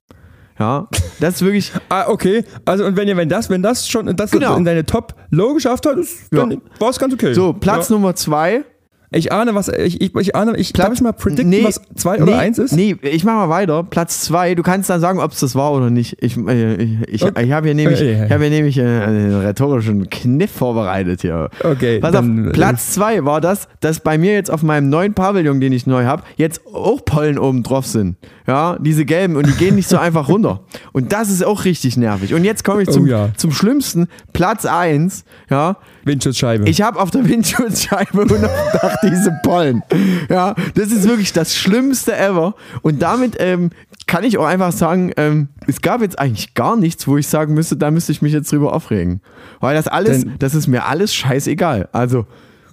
Ja, 0.59 0.87
das 1.19 1.35
ist 1.35 1.41
wirklich. 1.41 1.71
ah, 1.89 2.05
okay. 2.09 2.43
Also 2.65 2.85
und 2.85 2.97
wenn 2.97 3.07
ihr, 3.07 3.15
wenn 3.17 3.29
das, 3.29 3.49
wenn 3.49 3.61
das 3.63 3.87
schon 3.87 4.15
das 4.15 4.31
Genau. 4.31 4.55
in 4.55 4.65
deine 4.65 4.85
Top 4.85 5.15
Low 5.29 5.53
geschafft 5.53 5.85
hat, 5.85 5.97
ist, 5.97 6.31
dann 6.31 6.51
Ja. 6.51 6.57
war 6.79 6.89
es 6.89 6.99
ganz 6.99 7.13
okay. 7.13 7.33
So, 7.33 7.53
Platz 7.53 7.89
Ja. 7.89 7.95
Nummer 7.95 8.13
zwei. 8.15 8.65
Ich 9.11 9.31
ahne, 9.31 9.55
was 9.55 9.69
ich, 9.69 10.01
ich, 10.01 10.15
ich 10.15 10.35
ahne, 10.35 10.55
ich 10.55 10.71
Platz- 10.71 10.85
darf 10.85 10.93
ich 10.93 11.01
mal 11.01 11.13
predikten, 11.13 11.49
Nee, 11.49 11.63
was 11.63 11.81
zwei 11.95 12.17
nee, 12.17 12.23
oder 12.23 12.37
eins 12.37 12.59
ist? 12.59 12.73
Nee, 12.73 12.95
ich 13.01 13.23
mach 13.23 13.33
mal 13.33 13.49
weiter. 13.49 13.83
Platz 13.83 14.21
zwei. 14.21 14.53
Du 14.53 14.61
kannst 14.61 14.87
dann 14.89 15.01
sagen, 15.01 15.19
ob 15.19 15.31
es 15.31 15.39
das 15.39 15.55
war 15.55 15.71
oder 15.73 15.89
nicht. 15.89 16.17
Ich, 16.21 16.37
äh, 16.37 16.75
ich, 16.75 16.97
ich, 17.07 17.23
Okay. 17.23 17.45
ich 17.45 17.51
habe 17.51 17.65
hier 17.67 17.73
nämlich, 17.75 17.99
Okay. 17.99 18.23
ich 18.27 18.31
hab 18.31 18.39
hier 18.39 18.49
nämlich 18.51 18.77
äh, 18.77 18.81
einen 18.83 19.35
rhetorischen 19.41 20.11
Kniff 20.11 20.51
vorbereitet 20.51 21.21
hier. 21.21 21.49
Okay, 21.63 21.99
Pass 21.99 22.11
dann, 22.11 22.41
auf, 22.41 22.47
äh, 22.49 22.51
Platz 22.51 22.91
zwei 22.93 23.25
war 23.25 23.41
das, 23.41 23.67
dass 23.79 23.99
bei 23.99 24.19
mir 24.19 24.33
jetzt 24.33 24.51
auf 24.51 24.61
meinem 24.61 24.89
neuen 24.89 25.15
Pavillon, 25.15 25.59
den 25.59 25.73
ich 25.73 25.87
neu 25.87 26.05
habe, 26.05 26.21
jetzt 26.37 26.61
auch 26.71 27.03
Pollen 27.03 27.39
oben 27.39 27.63
drauf 27.63 27.87
sind. 27.87 28.15
Ja, 28.45 28.77
diese 28.79 29.05
gelben 29.05 29.35
und 29.37 29.47
die 29.47 29.53
gehen 29.53 29.75
nicht 29.75 29.89
so 29.89 29.97
einfach 29.99 30.27
runter. 30.29 30.61
Und 30.91 31.11
das 31.13 31.29
ist 31.31 31.43
auch 31.43 31.65
richtig 31.65 31.97
nervig. 31.97 32.35
Und 32.35 32.43
jetzt 32.43 32.63
komme 32.63 32.83
ich 32.83 32.89
Oh 32.89 32.91
zum, 32.91 33.07
ja. 33.07 33.29
zum 33.37 33.51
Schlimmsten. 33.51 34.07
Platz 34.33 34.65
eins. 34.65 35.23
Ja, 35.49 35.77
Windschutzscheibe. 36.05 36.67
ich 36.69 36.81
habe 36.81 36.99
auf 36.99 37.11
der 37.11 37.27
Windschutzscheibe 37.27 38.21
und 38.21 38.31
auf 38.33 38.39
dem 38.39 38.79
Dach 38.81 38.95
diese 39.03 39.31
Pollen. 39.43 39.81
Ja, 40.29 40.55
das 40.75 40.91
ist 40.91 41.07
wirklich 41.07 41.33
das 41.33 41.55
Schlimmste 41.55 42.17
ever. 42.17 42.55
Und 42.81 43.01
damit 43.01 43.35
ähm, 43.39 43.69
kann 44.07 44.23
ich 44.23 44.37
auch 44.37 44.45
einfach 44.45 44.71
sagen, 44.71 45.11
ähm, 45.17 45.49
es 45.67 45.81
gab 45.81 46.01
jetzt 46.01 46.17
eigentlich 46.19 46.53
gar 46.53 46.75
nichts, 46.75 47.07
wo 47.07 47.17
ich 47.17 47.27
sagen 47.27 47.53
müsste, 47.53 47.77
da 47.77 47.91
müsste 47.91 48.11
ich 48.11 48.21
mich 48.21 48.33
jetzt 48.33 48.51
drüber 48.51 48.73
aufregen. 48.73 49.21
Weil 49.59 49.75
das 49.75 49.87
alles, 49.87 50.23
Denn- 50.23 50.33
das 50.39 50.55
ist 50.55 50.67
mir 50.67 50.85
alles 50.85 51.13
scheißegal. 51.13 51.89
Also, 51.91 52.25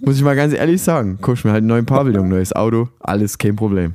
muss 0.04 0.16
ich 0.16 0.22
mal 0.22 0.36
ganz 0.36 0.52
ehrlich 0.54 0.82
sagen, 0.82 1.18
guck 1.20 1.42
mir 1.44 1.52
halt 1.52 1.58
einen 1.60 1.68
neuen 1.68 1.86
Pavillon, 1.86 2.28
neues 2.28 2.54
Auto, 2.54 2.88
alles 3.00 3.38
kein 3.38 3.56
Problem. 3.56 3.94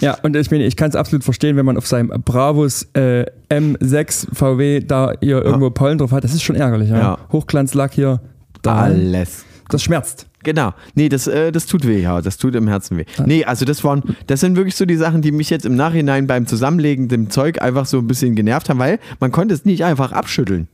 Ja, 0.00 0.16
und 0.22 0.34
ich 0.34 0.50
meine, 0.50 0.64
ich 0.64 0.76
kann 0.76 0.88
es 0.88 0.96
absolut 0.96 1.22
verstehen, 1.22 1.56
wenn 1.56 1.66
man 1.66 1.76
auf 1.76 1.86
seinem 1.86 2.08
Bravos 2.24 2.88
äh, 2.94 3.24
M6 3.50 4.26
VW 4.34 4.80
da 4.80 5.12
hier 5.20 5.42
irgendwo 5.42 5.70
Pollen 5.70 5.98
drauf 5.98 6.12
hat. 6.12 6.24
Das 6.24 6.32
ist 6.34 6.42
schon 6.42 6.56
ärgerlich, 6.56 6.88
ja. 6.90 6.98
Ja. 6.98 7.18
Hochglanzlack 7.30 7.92
hier, 7.92 8.20
da, 8.62 8.76
Alles. 8.84 9.44
das 9.68 9.82
schmerzt. 9.82 10.26
Genau. 10.42 10.72
Nee, 10.94 11.08
das, 11.08 11.26
äh, 11.26 11.52
das 11.52 11.66
tut 11.66 11.86
weh, 11.86 12.00
ja. 12.00 12.20
Das 12.20 12.36
tut 12.36 12.54
im 12.54 12.68
Herzen 12.68 12.98
weh. 12.98 13.04
Nee, 13.24 13.44
also 13.44 13.64
das 13.64 13.84
waren, 13.84 14.02
das 14.26 14.40
sind 14.40 14.56
wirklich 14.56 14.76
so 14.76 14.84
die 14.84 14.96
Sachen, 14.96 15.22
die 15.22 15.32
mich 15.32 15.50
jetzt 15.50 15.66
im 15.66 15.76
Nachhinein 15.76 16.26
beim 16.26 16.46
Zusammenlegen 16.46 17.08
dem 17.08 17.30
Zeug 17.30 17.60
einfach 17.62 17.86
so 17.86 17.98
ein 17.98 18.06
bisschen 18.06 18.34
genervt 18.34 18.68
haben, 18.68 18.78
weil 18.78 18.98
man 19.20 19.32
konnte 19.32 19.54
es 19.54 19.64
nicht 19.64 19.84
einfach 19.84 20.12
abschütteln. 20.12 20.68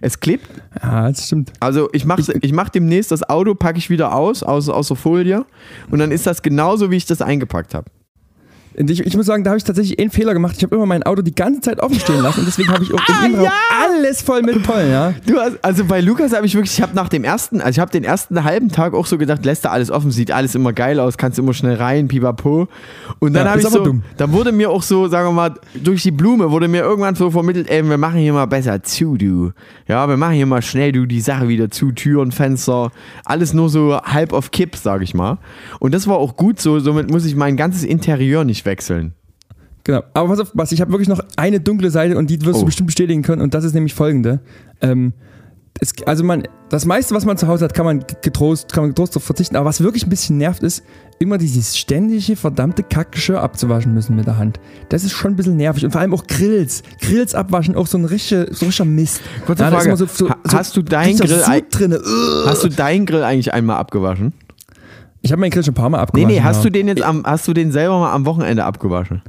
Es 0.00 0.20
klebt. 0.20 0.48
Ja, 0.82 1.08
das 1.08 1.26
stimmt. 1.26 1.52
Also 1.60 1.88
ich 1.92 2.04
mache 2.04 2.22
ich 2.40 2.52
mach 2.52 2.68
demnächst 2.68 3.10
das 3.10 3.22
Auto, 3.28 3.54
packe 3.54 3.78
ich 3.78 3.90
wieder 3.90 4.14
aus, 4.14 4.42
aus, 4.42 4.68
aus 4.68 4.88
der 4.88 4.96
Folie. 4.96 5.46
Und 5.90 5.98
dann 5.98 6.10
ist 6.10 6.26
das 6.26 6.42
genauso, 6.42 6.90
wie 6.90 6.96
ich 6.96 7.06
das 7.06 7.22
eingepackt 7.22 7.74
habe. 7.74 7.86
Ich, 8.76 9.00
ich 9.00 9.16
muss 9.16 9.26
sagen, 9.26 9.44
da 9.44 9.50
habe 9.50 9.58
ich 9.58 9.64
tatsächlich 9.64 9.98
einen 9.98 10.10
Fehler 10.10 10.32
gemacht. 10.32 10.54
Ich 10.56 10.62
habe 10.64 10.74
immer 10.74 10.86
mein 10.86 11.02
Auto 11.04 11.22
die 11.22 11.34
ganze 11.34 11.60
Zeit 11.60 11.80
offen 11.80 11.98
stehen 12.00 12.20
lassen 12.22 12.40
und 12.40 12.46
deswegen 12.46 12.68
habe 12.70 12.82
ich 12.82 12.92
auch 12.92 13.00
im 13.08 13.26
Innenraum 13.26 13.48
alles 13.84 14.22
voll 14.22 14.42
mit 14.42 14.62
Pollen, 14.62 14.90
ja. 14.90 15.14
Du 15.26 15.38
hast, 15.38 15.58
also 15.62 15.84
bei 15.84 16.00
Lukas 16.00 16.34
habe 16.34 16.46
ich 16.46 16.54
wirklich, 16.54 16.72
ich 16.76 16.82
habe 16.82 16.94
nach 16.94 17.08
dem 17.08 17.22
ersten, 17.24 17.60
also 17.60 17.70
ich 17.70 17.78
habe 17.78 17.90
den 17.92 18.04
ersten 18.04 18.42
halben 18.44 18.70
Tag 18.70 18.94
auch 18.94 19.06
so 19.06 19.16
gedacht, 19.18 19.44
lässt 19.44 19.64
da 19.64 19.70
alles 19.70 19.90
offen, 19.90 20.10
sieht 20.10 20.32
alles 20.32 20.54
immer 20.54 20.72
geil 20.72 20.98
aus, 20.98 21.16
kannst 21.18 21.38
immer 21.38 21.54
schnell 21.54 21.76
rein, 21.76 22.08
pipapo. 22.08 22.68
Und 23.20 23.32
dann 23.34 23.44
Ja, 23.44 23.50
habe 23.52 23.60
ich 23.60 23.68
so, 23.68 23.84
dumm. 23.84 24.02
da 24.16 24.30
wurde 24.32 24.50
mir 24.52 24.70
auch 24.70 24.82
so, 24.82 25.06
sagen 25.08 25.28
wir 25.28 25.32
mal, 25.32 25.54
durch 25.74 26.02
die 26.02 26.10
Blume 26.10 26.50
wurde 26.50 26.66
mir 26.68 26.82
irgendwann 26.82 27.14
so 27.14 27.30
vermittelt, 27.30 27.70
ey, 27.70 27.88
wir 27.88 27.98
machen 27.98 28.18
hier 28.18 28.32
mal 28.32 28.46
besser 28.46 28.82
zu, 28.82 29.16
du. 29.16 29.52
Ja, 29.86 30.08
wir 30.08 30.16
machen 30.16 30.34
hier 30.34 30.46
mal 30.46 30.62
schnell, 30.62 30.92
du, 30.92 31.06
die 31.06 31.20
Sache 31.20 31.48
wieder 31.48 31.70
zu, 31.70 31.92
Türen, 31.92 32.32
Fenster, 32.32 32.90
alles 33.24 33.52
nur 33.52 33.68
so 33.68 34.00
halb 34.02 34.32
auf 34.32 34.50
Kipp, 34.50 34.76
sag 34.76 35.02
ich 35.02 35.14
mal. 35.14 35.38
Und 35.78 35.94
das 35.94 36.06
war 36.08 36.16
auch 36.16 36.36
gut 36.36 36.60
so, 36.60 36.80
somit 36.80 37.10
muss 37.10 37.24
ich 37.24 37.36
mein 37.36 37.56
ganzes 37.56 37.84
Interieur 37.84 38.44
nicht 38.44 38.63
wechseln. 38.64 39.14
Genau. 39.84 40.02
Aber 40.14 40.28
pass 40.28 40.40
auf, 40.40 40.50
was, 40.54 40.72
ich 40.72 40.80
habe 40.80 40.92
wirklich 40.92 41.08
noch 41.08 41.20
eine 41.36 41.60
dunkle 41.60 41.90
Seite 41.90 42.16
und 42.16 42.30
die 42.30 42.40
wirst 42.44 42.56
Oh. 42.56 42.60
du 42.60 42.66
bestimmt 42.66 42.86
bestätigen 42.86 43.22
können 43.22 43.42
und 43.42 43.52
das 43.54 43.64
ist 43.64 43.74
nämlich 43.74 43.92
folgende. 43.94 44.40
Ähm, 44.80 45.12
es, 45.80 45.92
also 46.06 46.22
man, 46.24 46.44
das 46.70 46.86
meiste, 46.86 47.14
was 47.14 47.24
man 47.26 47.36
zu 47.36 47.48
Hause 47.48 47.64
hat, 47.64 47.74
kann 47.74 47.84
man 47.84 48.04
getrost, 48.22 48.72
kann 48.72 48.84
man 48.84 48.90
getrost 48.90 49.14
darauf 49.14 49.24
verzichten, 49.24 49.56
aber 49.56 49.66
was 49.66 49.80
wirklich 49.82 50.06
ein 50.06 50.08
bisschen 50.08 50.38
nervt, 50.38 50.62
ist, 50.62 50.84
immer 51.18 51.36
dieses 51.36 51.76
ständige 51.76 52.36
verdammte 52.36 52.82
Kackgeschirr 52.84 53.40
abzuwaschen 53.42 53.92
müssen 53.92 54.14
mit 54.16 54.26
der 54.26 54.38
Hand. 54.38 54.58
Das 54.88 55.02
ist 55.04 55.12
schon 55.12 55.32
ein 55.32 55.36
bisschen 55.36 55.56
nervig 55.56 55.84
und 55.84 55.90
vor 55.90 56.00
allem 56.00 56.14
auch 56.14 56.26
Grills. 56.28 56.82
Grills 57.00 57.34
abwaschen, 57.34 57.74
auch 57.76 57.86
so 57.88 57.98
ein 57.98 58.04
richtiger, 58.04 58.46
so 58.54 58.64
ein 58.64 58.68
richtiger 58.68 58.84
Mist. 58.88 59.20
Kurze 59.44 59.64
Ja, 59.64 59.70
Frage, 59.70 59.96
so- 59.96 60.06
so- 60.06 60.30
ha- 60.30 60.38
so 60.44 60.56
hast 60.56 60.76
du 60.76 60.82
deinen 60.82 61.18
Grill, 61.18 61.42
drinne. 61.70 62.00
Hast 62.46 62.64
du 62.64 62.68
deinen 62.68 63.04
Grill 63.04 63.22
eigentlich 63.24 63.52
einmal 63.52 63.76
abgewaschen? 63.76 64.32
Ich 65.24 65.32
habe 65.32 65.40
meinen 65.40 65.50
Grill 65.50 65.64
schon 65.64 65.72
ein 65.72 65.74
paar 65.74 65.88
Mal 65.88 65.96
Nee, 65.98 66.02
abgewaschen. 66.02 66.28
nee, 66.28 66.40
hast 66.42 66.56
ja. 66.58 66.62
du 66.64 66.70
den 66.70 66.88
jetzt 66.88 67.02
am, 67.02 67.24
hast 67.24 67.48
du 67.48 67.54
den 67.54 67.72
selber 67.72 67.98
mal 67.98 68.12
am 68.12 68.26
Wochenende 68.26 68.64
abgewaschen? 68.64 69.22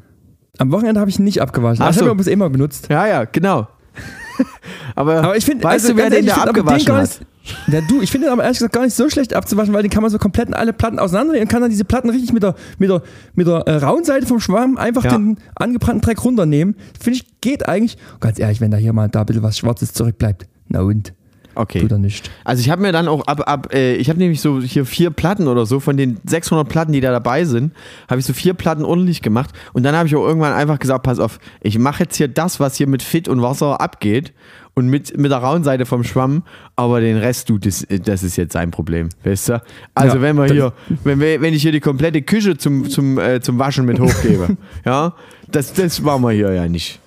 Am 0.58 0.72
Wochenende 0.72 1.00
habe 1.00 1.10
ich 1.10 1.18
ihn 1.20 1.24
nicht 1.24 1.42
abgewaschen. 1.42 1.82
Ach 1.84 1.88
Ach, 1.88 1.92
ich 1.92 1.98
so. 1.98 2.08
habe 2.08 2.22
ihn 2.22 2.28
immer 2.28 2.50
benutzt. 2.50 2.88
Ja, 2.90 3.08
ja, 3.08 3.24
genau. 3.24 3.68
aber, 4.96 5.24
Aber 5.24 5.38
ich 5.38 5.46
finde, 5.46 5.64
weißt 5.64 5.86
also, 5.86 5.94
du, 5.96 5.98
wer 5.98 6.10
den 6.10 6.26
da 6.26 6.34
ich 6.34 6.38
find 6.38 6.48
abgewaschen 6.50 6.86
gar 6.86 7.02
hat? 7.02 7.22
Ja, 7.68 7.80
du, 7.80 8.02
ich 8.02 8.12
finde 8.12 8.28
den 8.28 8.34
aber 8.34 8.44
ehrlich 8.44 8.58
gesagt 8.58 8.74
gar 8.74 8.84
nicht 8.84 8.94
so 8.96 9.10
schlecht 9.10 9.34
abzuwaschen, 9.34 9.74
weil 9.74 9.84
den 9.84 9.92
kann 9.92 10.02
man 10.02 10.12
so 10.12 10.18
komplett 10.18 10.54
alle 10.54 10.74
Platten 10.74 11.00
auseinandernehmen 11.00 11.44
und 11.48 11.52
kann 11.52 11.62
dann 11.62 11.70
diese 11.70 11.86
Platten 11.86 12.10
richtig 12.10 12.34
mit 12.34 12.44
der, 12.44 12.56
mit 12.78 12.90
der, 12.90 13.02
mit 13.36 13.48
der 13.48 13.60
äh, 13.68 13.76
rauen 13.78 14.04
Seite 14.04 14.26
vom 14.26 14.42
Schwamm 14.42 14.78
einfach 14.78 15.06
Ja. 15.06 15.12
den 15.12 15.38
angebrannten 15.56 16.02
Dreck 16.02 16.24
runternehmen. 16.26 16.76
Finde 17.00 17.20
ich, 17.20 17.40
geht 17.40 17.70
eigentlich. 17.70 17.98
Und 18.16 18.22
ganz 18.22 18.38
ehrlich, 18.40 18.60
wenn 18.60 18.72
da 18.72 18.78
hier 18.78 18.92
mal 18.94 19.08
da 19.08 19.22
ein 19.22 19.26
bisschen 19.28 19.44
was 19.44 19.58
Schwarzes 19.58 19.94
zurückbleibt, 19.94 20.48
na 20.68 20.82
und? 20.82 21.14
Okay. 21.56 21.82
Tut 21.82 21.92
er 21.92 21.98
nicht. 21.98 22.30
Also 22.44 22.62
ich 22.62 22.70
habe 22.70 22.82
mir 22.82 22.92
dann 22.92 23.08
auch 23.08 23.26
ab, 23.28 23.42
ab 23.48 23.74
äh, 23.74 23.96
ich 23.96 24.10
habe 24.10 24.20
nämlich 24.20 24.42
so 24.42 24.62
hier 24.62 24.86
vier 24.86 25.10
Platten 25.10 25.48
oder 25.48 25.66
so, 25.66 25.80
von 25.80 25.98
den 25.98 26.18
600 26.26 26.68
Platten, 26.68 26.92
die 26.92 27.02
da 27.02 27.12
dabei 27.12 27.46
sind, 27.46 27.74
habe 28.10 28.20
ich 28.20 28.26
so 28.26 28.34
vier 28.34 28.54
Platten 28.54 28.84
ordentlich 28.84 29.22
gemacht 29.22 29.52
und 29.74 29.84
dann 29.84 29.96
habe 29.96 30.08
ich 30.08 30.16
auch 30.16 30.26
irgendwann 30.26 30.54
einfach 30.54 30.80
gesagt, 30.80 31.04
pass 31.04 31.20
auf, 31.20 31.40
ich 31.62 31.80
mache 31.80 32.04
jetzt 32.04 32.18
hier 32.18 32.28
das, 32.28 32.60
was 32.60 32.76
hier 32.76 32.88
mit 32.88 33.02
Fit 33.02 33.28
und 33.28 33.42
Wasser 33.42 33.80
abgeht 33.82 34.34
und 34.76 34.88
mit, 34.88 35.18
mit 35.18 35.32
der 35.32 35.40
rauen 35.40 35.64
Seite 35.64 35.86
vom 35.86 36.04
Schwamm, 36.04 36.44
aber 36.76 37.00
den 37.00 37.18
Rest, 37.18 37.50
du, 37.50 37.58
das, 37.58 37.88
das 38.04 38.24
ist 38.24 38.36
jetzt 38.36 38.54
sein 38.54 38.72
Problem, 38.72 39.10
weißt 39.24 39.50
du? 39.50 39.62
Also 39.94 40.18
Ja, 40.18 40.22
wenn 40.22 40.36
wir 40.38 40.46
hier, 40.46 40.74
wenn, 41.04 41.20
wir, 41.20 41.42
wenn 41.42 41.54
ich 41.54 41.62
hier 41.62 41.72
die 41.72 41.80
komplette 41.80 42.22
Küche 42.22 42.58
zum, 42.58 42.90
zum, 42.90 43.18
äh, 43.18 43.40
zum 43.42 43.58
Waschen 43.58 43.86
mit 43.86 44.00
hochgebe, 44.00 44.58
ja, 44.86 45.14
das, 45.50 45.74
das 45.74 46.02
machen 46.02 46.24
wir 46.24 46.32
hier 46.32 46.54
ja 46.54 46.68
nicht. 46.68 47.00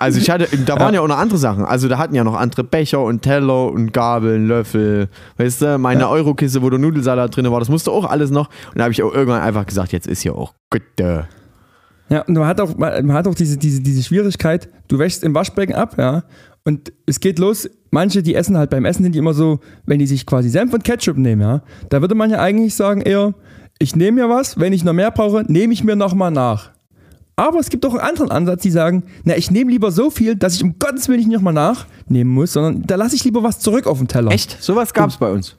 Also 0.00 0.18
ich 0.18 0.30
hatte, 0.30 0.48
da 0.64 0.80
waren 0.80 0.94
ja 0.94 1.02
auch 1.02 1.08
noch 1.08 1.18
andere 1.18 1.38
Sachen. 1.38 1.64
Also 1.64 1.86
da 1.86 1.98
hatten 1.98 2.14
ja 2.14 2.24
noch 2.24 2.34
andere 2.34 2.64
Becher 2.64 3.02
und 3.02 3.20
Teller 3.20 3.70
und 3.70 3.92
Gabeln, 3.92 4.46
Löffel. 4.46 5.08
Weißt 5.36 5.60
du, 5.60 5.78
meine 5.78 6.08
Eurokiste, 6.08 6.62
wo 6.62 6.70
der 6.70 6.78
Nudelsalat 6.78 7.36
drin 7.36 7.50
war, 7.50 7.60
das 7.60 7.68
musste 7.68 7.90
auch 7.90 8.08
alles 8.08 8.30
noch. 8.30 8.48
Und 8.68 8.78
da 8.78 8.84
habe 8.84 8.92
ich 8.92 9.02
auch 9.02 9.12
irgendwann 9.12 9.42
einfach 9.42 9.66
gesagt, 9.66 9.92
jetzt 9.92 10.06
ist 10.06 10.22
hier 10.22 10.34
auch 10.34 10.54
gut. 10.70 10.82
Ja, 10.98 12.22
und 12.22 12.34
man 12.34 12.46
hat 12.46 12.60
auch, 12.62 12.76
man 12.76 13.12
hat 13.12 13.28
auch 13.28 13.34
diese, 13.34 13.58
diese, 13.58 13.82
diese 13.82 14.02
Schwierigkeit, 14.02 14.68
du 14.88 14.98
wäschst 14.98 15.22
im 15.22 15.34
Waschbecken 15.34 15.74
ab, 15.74 15.94
ja, 15.96 16.24
und 16.64 16.92
es 17.06 17.20
geht 17.20 17.38
los, 17.38 17.70
manche, 17.90 18.22
die 18.22 18.34
essen 18.34 18.58
halt 18.58 18.70
beim 18.70 18.84
Essen, 18.84 19.04
sind 19.04 19.14
die 19.14 19.18
immer 19.18 19.32
so, 19.32 19.60
wenn 19.86 20.00
die 20.00 20.06
sich 20.06 20.26
quasi 20.26 20.48
Senf 20.48 20.74
und 20.74 20.82
Ketchup 20.82 21.16
nehmen, 21.16 21.42
ja, 21.42 21.62
da 21.88 22.00
würde 22.00 22.16
man 22.16 22.30
ja 22.30 22.40
eigentlich 22.40 22.74
sagen 22.74 23.00
eher, 23.02 23.34
ich 23.78 23.94
nehme 23.94 24.22
mir 24.22 24.28
was, 24.28 24.58
wenn 24.58 24.72
ich 24.72 24.82
noch 24.82 24.92
mehr 24.92 25.12
brauche, 25.12 25.44
nehme 25.46 25.72
ich 25.72 25.84
mir 25.84 25.94
nochmal 25.94 26.32
nach. 26.32 26.72
Aber 27.40 27.58
es 27.58 27.70
gibt 27.70 27.86
auch 27.86 27.94
einen 27.94 28.00
anderen 28.00 28.30
Ansatz, 28.30 28.60
die 28.60 28.70
sagen, 28.70 29.02
na, 29.24 29.34
ich 29.34 29.50
nehme 29.50 29.70
lieber 29.70 29.90
so 29.90 30.10
viel, 30.10 30.36
dass 30.36 30.56
ich 30.56 30.62
um 30.62 30.78
Gottes 30.78 31.08
Willen 31.08 31.20
nicht 31.20 31.30
nochmal 31.30 31.54
nachnehmen 31.54 32.30
muss, 32.30 32.52
sondern 32.52 32.82
da 32.82 32.96
lasse 32.96 33.16
ich 33.16 33.24
lieber 33.24 33.42
was 33.42 33.60
zurück 33.60 33.86
auf 33.86 33.96
dem 33.96 34.08
Teller. 34.08 34.30
Echt? 34.30 34.62
Sowas 34.62 34.92
gab 34.92 35.08
es 35.08 35.16
bei 35.16 35.32
uns. 35.32 35.56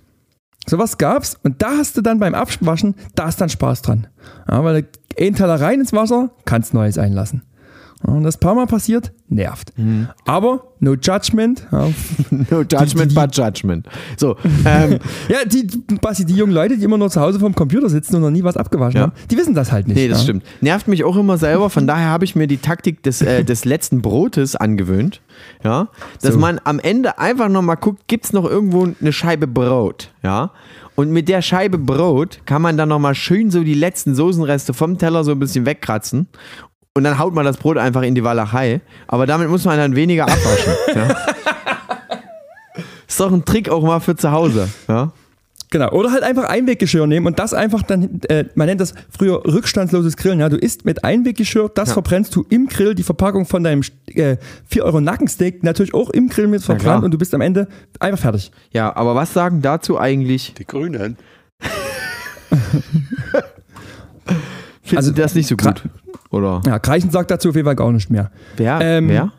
Sowas 0.68 1.00
gab's 1.00 1.40
und 1.42 1.60
da 1.64 1.78
hast 1.80 1.98
du 1.98 2.02
dann 2.02 2.20
beim 2.20 2.36
Abwaschen, 2.36 2.94
da 3.16 3.28
ist 3.28 3.42
dann 3.42 3.50
Spaß 3.50 3.82
dran. 3.82 4.06
Ja, 4.48 4.64
weil 4.64 4.88
ein 5.20 5.34
Teller 5.34 5.60
rein 5.60 5.80
ins 5.80 5.92
Wasser, 5.92 6.30
kannst 6.46 6.76
Neues 6.76 7.00
einlassen. 7.00 7.42
Und 8.04 8.24
das 8.24 8.38
paar 8.38 8.56
Mal 8.56 8.66
passiert, 8.66 9.12
nervt. 9.30 9.72
Aber 10.26 10.74
no 10.80 10.94
judgment. 10.96 11.68
No 12.50 12.62
judgment, 12.62 13.14
but 13.14 13.36
judgment. 13.36 13.88
So, 14.18 14.36
ähm, 14.66 15.00
ja 15.30 15.46
die, 15.46 15.68
Basti, 16.02 16.26
die 16.26 16.36
jungen 16.36 16.54
Leute, 16.54 16.78
die 16.78 16.84
immer 16.84 16.98
nur 16.98 17.10
zu 17.10 17.22
Hause 17.22 17.40
vorm 17.40 17.54
Computer 17.54 17.90
sitzen 17.90 18.16
und 18.16 18.22
noch 18.22 18.32
nie 18.32 18.44
was 18.44 18.58
abgewaschen 18.58 18.96
Ja. 18.98 19.02
haben, 19.04 19.12
die 19.30 19.38
wissen 19.38 19.54
das 19.54 19.72
halt 19.72 19.88
nicht. 19.88 19.96
nee, 19.98 20.08
das 20.08 20.20
ja. 20.20 20.24
stimmt. 20.24 20.44
Nervt 20.62 20.88
mich 20.88 21.04
auch 21.04 21.16
immer 21.18 21.38
selber. 21.38 21.70
Von 21.70 21.86
daher 21.88 22.08
habe 22.08 22.26
ich 22.26 22.36
mir 22.36 22.48
die 22.48 22.58
Taktik 22.58 23.04
des, 23.04 23.22
äh, 23.22 23.44
des 23.46 23.66
letzten 23.66 24.02
Brotes 24.02 24.56
angewöhnt. 24.56 25.22
Ja, 25.64 25.90
dass 26.22 26.34
So. 26.34 26.40
man 26.40 26.60
am 26.64 26.80
Ende 26.80 27.20
einfach 27.20 27.50
nochmal 27.50 27.78
guckt, 27.78 28.08
gibt 28.08 28.26
es 28.26 28.34
noch 28.34 28.46
irgendwo 28.46 28.88
eine 29.00 29.14
Scheibe 29.14 29.48
Brot? 29.48 30.12
Ja. 30.24 30.52
Und 30.96 31.12
mit 31.12 31.30
der 31.30 31.42
Scheibe 31.42 31.78
Brot 31.78 32.40
kann 32.46 32.62
man 32.62 32.78
dann 32.78 32.90
nochmal 32.90 33.16
schön 33.16 33.50
so 33.50 33.64
die 33.64 33.74
letzten 33.74 34.14
Soßenreste 34.14 34.74
vom 34.74 34.98
Teller 34.98 35.24
so 35.24 35.32
ein 35.32 35.40
bisschen 35.40 35.66
wegkratzen. 35.66 36.28
Und 36.94 37.06
dann 37.06 37.18
haut 37.20 37.34
man 37.34 37.46
das 37.46 37.56
Brot 37.58 37.78
einfach 37.78 38.02
in 38.02 38.16
die 38.16 38.24
Walachei. 38.24 38.82
Aber 39.08 39.26
damit 39.26 39.48
muss 39.50 39.64
man 39.64 39.78
dann 39.78 39.96
weniger 39.96 40.24
abwaschen. 40.24 40.74
ja. 40.96 41.16
Ist 43.08 43.20
doch 43.20 43.32
ein 43.32 43.46
Trick 43.46 43.70
auch 43.70 43.82
mal 43.84 44.00
für 44.02 44.16
zu 44.18 44.32
Hause. 44.32 44.68
Ja. 44.90 45.14
Genau. 45.70 45.90
Oder 45.92 46.12
halt 46.12 46.24
einfach 46.24 46.50
Einweggeschirr 46.50 47.08
nehmen 47.08 47.28
und 47.28 47.40
das 47.40 47.54
einfach 47.54 47.82
dann, 47.84 48.20
äh, 48.28 48.44
man 48.56 48.68
nennt 48.68 48.82
das 48.82 48.94
früher 49.10 49.42
rückstandsloses 49.46 50.18
Grillen. 50.18 50.42
Ja, 50.42 50.50
du 50.50 50.58
isst 50.58 50.84
mit 50.84 51.06
Einweggeschirr, 51.06 51.70
das 51.74 51.90
Ja. 51.90 51.94
verbrennst 51.94 52.36
du 52.36 52.46
im 52.50 52.68
Grill, 52.68 52.94
die 52.94 53.04
Verpackung 53.04 53.46
von 53.46 53.64
deinem 53.64 53.84
äh, 54.08 54.36
4 54.68 54.84
Euro 54.84 55.00
Nackensteak 55.00 55.64
natürlich 55.64 55.94
auch 55.94 56.10
im 56.10 56.28
Grill 56.28 56.48
mit 56.48 56.62
verbrannt 56.62 57.06
und 57.06 57.12
du 57.12 57.18
bist 57.18 57.34
am 57.34 57.40
Ende 57.40 57.70
einfach 58.02 58.20
fertig. 58.20 58.52
ja, 58.74 58.94
aber 58.94 59.16
was 59.16 59.34
sagen 59.34 59.62
dazu 59.62 59.98
eigentlich? 59.98 60.56
Die 60.58 60.66
Grünen. 60.68 61.16
Finden 64.84 64.98
Also, 64.98 65.12
das 65.14 65.36
nicht 65.36 65.48
so 65.48 65.56
gut? 65.56 65.84
Oder 66.32 66.62
Ja, 66.66 66.78
Reichen 66.78 67.12
sagt 67.12 67.30
dazu 67.32 67.50
auf 67.50 67.56
jeden 67.56 67.66
Fall 67.66 67.76
gar 67.76 67.92
nicht 67.92 68.10
mehr. 68.10 68.32
wer? 68.58 68.80
Ähm, 68.82 69.10
wer? 69.10 69.32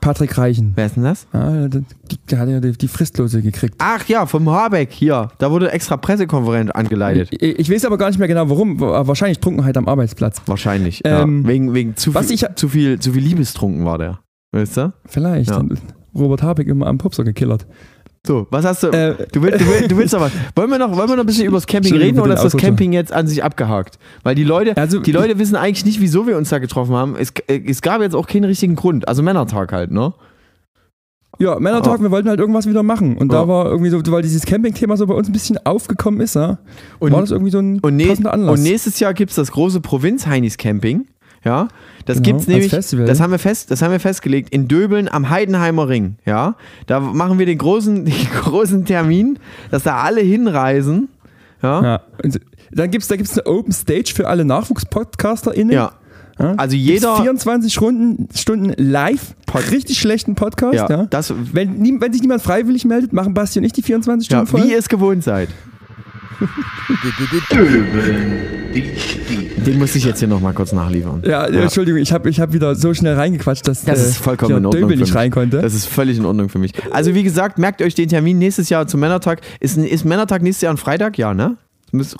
Patrick 0.00 0.38
Reichen. 0.38 0.72
Wer 0.76 0.86
ist 0.86 0.94
denn 0.94 1.02
das? 1.02 1.26
Ja, 1.32 1.66
der, 1.66 1.82
der 2.30 2.38
hat 2.38 2.48
ja 2.48 2.60
die, 2.60 2.70
die 2.70 2.86
Fristlose 2.86 3.42
gekriegt. 3.42 3.74
Ach 3.78 4.06
ja, 4.06 4.26
vom 4.26 4.48
Habeck 4.48 4.92
hier. 4.92 5.28
Da 5.38 5.50
wurde 5.50 5.72
extra 5.72 5.96
Pressekonferenz 5.96 6.70
angeleitet. 6.70 7.30
Ich, 7.32 7.42
ich 7.58 7.68
weiß 7.70 7.84
aber 7.84 7.98
gar 7.98 8.06
nicht 8.08 8.18
mehr 8.20 8.28
genau 8.28 8.48
warum. 8.48 8.78
Wahrscheinlich 8.78 9.40
Trunkenheit 9.40 9.76
am 9.76 9.88
Arbeitsplatz. 9.88 10.40
Wahrscheinlich. 10.46 11.00
Ähm, 11.04 11.42
ja. 11.42 11.48
Wegen, 11.48 11.74
wegen 11.74 11.96
zu, 11.96 12.12
viel, 12.12 12.30
ich- 12.32 12.46
zu, 12.54 12.68
viel, 12.68 13.00
zu 13.00 13.12
viel 13.12 13.22
Liebestrunken 13.24 13.84
war 13.84 13.98
der. 13.98 14.20
Weißt 14.52 14.76
du? 14.76 14.92
Vielleicht. 15.04 15.50
Ja. 15.50 15.64
Robert 16.14 16.42
Habeck 16.44 16.68
immer 16.68 16.86
am 16.86 16.98
Pupser 16.98 17.24
gekillert. 17.24 17.66
So, 18.26 18.46
was 18.50 18.64
hast 18.64 18.82
du? 18.82 18.88
Äh, 18.88 19.26
du, 19.32 19.42
willst, 19.42 19.60
du, 19.60 19.66
willst, 19.66 19.90
du 19.90 19.96
willst 19.96 20.14
aber. 20.14 20.30
Wollen 20.54 20.70
wir, 20.70 20.78
noch, 20.78 20.94
wollen 20.96 21.08
wir 21.08 21.16
noch 21.16 21.22
ein 21.22 21.26
bisschen 21.26 21.46
über 21.46 21.56
das 21.56 21.66
Camping 21.66 21.94
reden 21.96 22.20
oder 22.20 22.34
ist 22.34 22.42
das. 22.44 22.56
Camping 22.56 22.92
jetzt 22.92 23.12
an 23.12 23.26
sich 23.26 23.42
abgehakt? 23.42 23.98
Weil 24.22 24.34
die 24.34 24.44
Leute, 24.44 24.76
Also, 24.76 25.00
die 25.00 25.12
Leute 25.12 25.38
wissen 25.38 25.56
eigentlich 25.56 25.84
nicht, 25.86 26.00
wieso 26.00 26.26
wir 26.26 26.36
uns 26.36 26.50
da 26.50 26.58
getroffen 26.58 26.94
haben. 26.94 27.16
Es, 27.16 27.30
äh, 27.46 27.60
es 27.66 27.80
gab 27.80 28.02
jetzt 28.02 28.14
auch 28.14 28.26
keinen 28.26 28.44
richtigen 28.44 28.74
Grund. 28.76 29.08
Also 29.08 29.22
Männertag 29.22 29.72
halt, 29.72 29.90
ne? 29.92 30.12
Ja, 31.38 31.58
Männertag, 31.60 32.00
Oh. 32.00 32.02
wir 32.02 32.10
wollten 32.10 32.28
halt 32.28 32.40
irgendwas 32.40 32.66
wieder 32.66 32.82
machen. 32.82 33.16
Und 33.16 33.32
Ja. 33.32 33.40
da 33.42 33.48
war 33.48 33.66
irgendwie 33.66 33.90
so, 33.90 34.00
weil 34.10 34.22
dieses 34.22 34.44
Camping-Thema 34.44 34.96
so 34.96 35.06
bei 35.06 35.14
uns 35.14 35.28
ein 35.28 35.32
bisschen 35.32 35.56
aufgekommen 35.64 36.20
ist, 36.20 36.34
ja, 36.34 36.58
Und- 36.98 37.12
war 37.12 37.20
das 37.20 37.30
irgendwie 37.30 37.52
so 37.52 37.60
ein 37.60 37.78
Und, 37.80 37.96
ne 37.96 38.06
passender 38.08 38.32
Anlass. 38.34 38.58
und 38.58 38.62
nächstes 38.64 38.98
Jahr 38.98 39.14
gibt 39.14 39.30
es 39.30 39.36
das 39.36 39.52
große 39.52 39.80
Provinz-Heinis-Camping. 39.80 41.06
Ja, 41.44 41.68
das 42.08 42.22
Genau, 42.22 42.38
gibt's 42.38 42.46
nämlich, 42.46 42.70
das 42.70 43.20
haben 43.20 43.30
wir 43.30 43.38
fest, 43.38 43.70
das 43.70 43.82
haben 43.82 43.92
wir 43.92 44.00
festgelegt 44.00 44.48
in 44.50 44.66
Döbeln 44.66 45.08
am 45.08 45.28
Heidenheimer 45.28 45.88
Ring. 45.88 46.16
Ja, 46.24 46.56
da 46.86 47.00
machen 47.00 47.38
wir 47.38 47.44
den 47.44 47.58
großen, 47.58 48.04
den 48.06 48.28
großen 48.40 48.86
Termin, 48.86 49.38
dass 49.70 49.82
da 49.82 49.98
alle 49.98 50.22
hinreisen. 50.22 51.08
Ja, 51.62 51.82
ja. 51.82 52.00
Und 52.24 52.40
dann 52.70 52.90
gibt 52.90 53.02
es 53.02 53.08
da 53.08 53.16
gibt's 53.16 53.38
eine 53.38 53.46
Open 53.46 53.72
Stage 53.72 54.12
für 54.14 54.26
alle 54.26 54.44
NachwuchspodcasterInnen. 54.44 55.72
ja. 55.74 55.92
Ja. 56.38 56.54
Also 56.56 56.76
Gibt's 56.76 57.02
jeder, 57.02 57.16
24 57.16 57.74
Stunden, 57.74 58.28
Stunden 58.32 58.72
live, 58.76 59.34
richtig 59.72 59.98
schlechten 59.98 60.36
Podcast. 60.36 60.74
ja, 60.74 60.88
Ja, 60.88 61.06
das, 61.06 61.34
Wenn, 61.52 62.00
wenn 62.00 62.12
sich 62.12 62.22
niemand 62.22 62.42
freiwillig 62.42 62.84
meldet, 62.84 63.12
machen 63.12 63.34
Basti 63.34 63.58
und 63.58 63.64
ich 63.64 63.72
die 63.72 63.82
24 63.82 64.30
ja, 64.30 64.36
Stunden 64.36 64.46
voll. 64.46 64.62
wie 64.62 64.72
ihr 64.72 64.78
es 64.78 64.88
gewohnt 64.88 65.24
seid. 65.24 65.48
Den 69.66 69.78
muss 69.78 69.94
ich 69.94 70.04
jetzt 70.04 70.18
hier 70.20 70.28
nochmal 70.28 70.52
kurz 70.54 70.72
nachliefern. 70.72 71.22
ja, 71.26 71.44
Entschuldigung, 71.46 72.00
ich 72.00 72.12
habe 72.12 72.28
ich 72.30 72.40
hab 72.40 72.52
wieder 72.52 72.74
so 72.74 72.94
schnell 72.94 73.14
reingequatscht, 73.14 73.66
dass 73.66 73.84
Das 73.84 73.98
äh, 73.98 74.08
ist 74.10 74.16
vollkommen 74.18 74.48
hier 74.50 74.56
in 74.58 74.66
Ordnung. 74.66 74.82
Döbel 74.82 74.96
für 74.96 75.00
nicht 75.02 75.10
mich. 75.12 75.16
rein 75.18 75.30
konnte. 75.30 75.60
Das 75.60 75.74
ist 75.74 75.86
völlig 75.86 76.18
in 76.18 76.24
Ordnung 76.24 76.48
für 76.48 76.58
mich. 76.58 76.72
Also, 76.92 77.14
wie 77.14 77.22
gesagt, 77.22 77.58
merkt 77.58 77.82
euch 77.82 77.94
den 77.94 78.08
Termin 78.08 78.38
nächstes 78.38 78.68
Jahr 78.68 78.86
zum 78.86 79.00
Männertag. 79.00 79.40
Ist, 79.60 79.76
ist 79.76 80.04
Männertag 80.04 80.42
nächstes 80.42 80.62
Jahr 80.62 80.74
ein 80.74 80.78
Freitag? 80.78 81.18
Ja, 81.18 81.34
ne? 81.34 81.56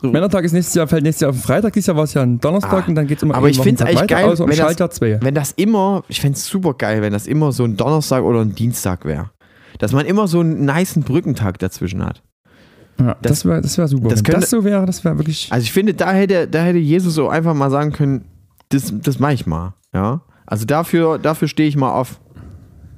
Männertag 0.02 0.44
ist 0.44 0.52
nächstes 0.52 0.74
Jahr, 0.74 0.88
fällt 0.88 1.02
nächstes 1.02 1.20
Jahr 1.20 1.30
auf 1.30 1.36
den 1.36 1.42
Freitag, 1.42 1.74
dieses 1.74 1.88
Jahr 1.88 1.96
war 1.96 2.04
es 2.04 2.14
ja 2.14 2.22
ein 2.22 2.40
Donnerstag 2.40 2.84
Ah, 2.84 2.88
und 2.88 2.94
dann 2.94 3.06
geht 3.06 3.18
es 3.18 3.22
immer 3.22 3.34
aber 3.34 3.48
einen 3.48 3.54
ich 3.54 3.60
find's 3.60 3.82
Wochentag 3.82 4.00
eigentlich 4.02 4.16
weiter, 4.16 4.26
geil, 4.28 4.32
um 4.32 4.38
wenn 4.40 4.46
das- 4.48 4.56
Schaltjahr 4.56 4.90
2. 4.90 5.18
Wenn 5.20 5.34
das 5.34 5.52
immer, 5.52 6.04
ich 6.08 6.22
fände 6.22 6.38
es 6.38 6.46
super 6.46 6.72
geil, 6.72 7.02
wenn 7.02 7.12
das 7.12 7.26
immer 7.26 7.52
so 7.52 7.64
ein 7.64 7.76
Donnerstag 7.76 8.22
oder 8.24 8.40
ein 8.40 8.54
Dienstag 8.54 9.04
wäre. 9.04 9.28
Dass 9.78 9.92
man 9.92 10.06
immer 10.06 10.26
so 10.26 10.40
einen 10.40 10.64
niceen 10.64 11.02
Brückentag 11.02 11.58
dazwischen 11.58 12.02
hat. 12.02 12.22
Ja, 13.00 13.16
das- 13.22 13.30
das 13.32 13.44
wäre 13.44 13.60
das 13.62 13.78
wär 13.78 13.88
super. 13.88 14.08
das 14.08 14.18
Wenn 14.20 14.24
könnte- 14.24 14.40
das 14.40 14.50
so 14.50 14.64
wäre, 14.64 14.84
das 14.86 15.04
wäre 15.04 15.16
wirklich. 15.18 15.48
Also 15.50 15.62
ich 15.62 15.72
finde, 15.72 15.94
da 15.94 16.12
hätte, 16.12 16.48
da 16.48 16.62
hätte 16.62 16.78
Jesus 16.78 17.14
so 17.14 17.28
einfach 17.28 17.54
mal 17.54 17.70
sagen 17.70 17.92
können, 17.92 18.24
das, 18.70 18.92
das 19.02 19.18
mache 19.18 19.34
ich 19.34 19.46
mal. 19.46 19.74
Ja. 19.94 20.22
Also 20.46 20.64
dafür, 20.64 21.18
dafür 21.18 21.48
stehe 21.48 21.68
ich 21.68 21.76
mal 21.76 21.92
auf. 21.92 22.20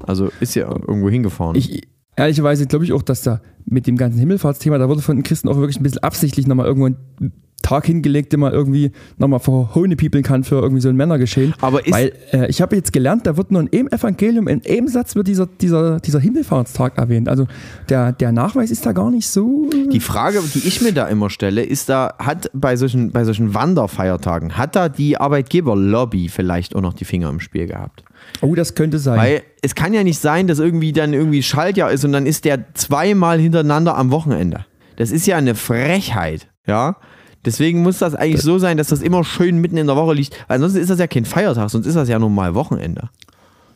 Also 0.07 0.31
ist 0.41 0.55
ja 0.55 0.69
irgendwo 0.69 1.11
hingefahren. 1.11 1.55
Ich, 1.57 1.83
ehrlicherweise 2.17 2.67
glaube 2.67 2.85
ich 2.85 2.93
auch, 2.93 3.03
dass 3.03 3.23
da 3.23 3.41
mit 3.67 3.87
dem 3.87 3.97
ganzen 3.97 4.19
Himmelfahrtsthema, 4.19 4.79
da 4.79 4.89
wurde 4.89 5.03
von 5.03 5.17
den 5.17 5.23
Christen 5.23 5.49
auch 5.49 5.57
wirklich 5.57 5.79
ein 5.79 5.83
bisschen 5.83 6.03
absichtlich 6.03 6.47
nochmal 6.47 6.67
irgendwo 6.67 6.87
ein 6.87 7.33
Tag 7.71 7.87
hingelegt, 7.87 8.33
den 8.33 8.41
man 8.41 8.53
irgendwie 8.53 8.91
nochmal 9.17 9.39
verhohnepiepeln 9.39 10.25
kann 10.25 10.43
für 10.43 10.57
irgendwie 10.57 10.83
so 10.83 10.89
ein 10.89 10.97
Männergeschehen. 10.97 11.55
Aber 11.61 11.87
ist, 11.87 11.93
Weil 11.93 12.13
äh, 12.33 12.51
ich 12.51 12.61
habe 12.61 12.75
jetzt 12.75 12.93
gelernt, 12.93 13.27
da 13.27 13.37
wird 13.37 13.53
nur 13.53 13.61
in 13.63 13.69
einem 13.73 13.89
Evangelium, 13.89 14.49
in 14.49 14.61
einem 14.69 14.89
Satz 14.89 15.15
wird 15.15 15.29
dieser, 15.29 15.47
dieser, 15.47 16.01
dieser 16.01 16.19
Himmelfahrtstag 16.19 16.99
erwähnt. 16.99 17.29
Also 17.29 17.47
der, 17.89 18.11
der 18.11 18.33
Nachweis 18.33 18.73
ist 18.73 18.85
da 18.87 18.93
gar 18.93 19.13
nicht 19.13 19.29
so. 19.29 19.71
die 19.93 20.01
Frage, 20.01 20.41
die 20.53 20.67
ich 20.67 20.81
mir 20.81 20.93
da 20.93 21.07
immer 21.07 21.31
stelle, 21.31 21.63
ist 21.63 21.89
da, 21.89 22.15
hat 22.19 22.51
bei 22.53 22.75
solchen, 22.75 23.13
bei 23.13 23.25
solchen 23.25 23.55
Wanderfeiertagen, 23.55 24.57
hat 24.57 24.75
da 24.75 24.89
die 24.89 25.19
Arbeitgeberlobby 25.19 26.29
vielleicht 26.29 26.75
auch 26.75 26.81
noch 26.81 26.95
die 26.95 27.05
Finger 27.05 27.29
im 27.29 27.39
Spiel 27.39 27.69
gehabt? 27.69 28.03
Oh, 28.41 28.57
das 28.57 28.75
könnte 28.75 28.99
sein. 28.99 29.17
Weil 29.17 29.43
es 29.63 29.77
kann 29.77 29.95
ja 29.95 30.03
nicht 30.03 30.19
sein, 30.19 30.49
dass 30.49 30.59
irgendwie 30.59 30.93
dann 30.93 31.13
irgendwie 31.13 31.45
Schaltjahr 31.45 31.93
ist 31.93 32.05
und 32.05 32.13
dann 32.13 32.27
ist 32.27 32.45
der 32.45 32.75
zweimal 32.75 33.39
hintereinander 33.39 33.97
am 33.97 34.11
Wochenende. 34.11 34.67
Das 34.97 35.13
ist 35.13 35.27
ja 35.27 35.37
eine 35.37 35.55
Frechheit, 35.55 36.49
ja. 36.67 36.97
Deswegen 37.45 37.83
muss 37.83 37.99
das 37.99 38.15
eigentlich 38.15 38.43
so 38.43 38.59
sein, 38.59 38.77
dass 38.77 38.89
das 38.89 39.01
immer 39.01 39.25
schön 39.25 39.59
mitten 39.59 39.77
in 39.77 39.87
der 39.87 39.97
Woche 39.97 40.15
liegt. 40.15 40.37
Weil 40.49 40.57
ansonsten 40.57 40.81
ist 40.81 40.91
das 40.91 40.99
ja 40.99 41.07
kein 41.07 41.25
Feiertag, 41.25 41.71
sonst 41.71 41.87
ist 41.87 41.95
das 41.97 42.09
ja 42.09 42.19
normal 42.19 42.55
Wochenende. 42.55 43.09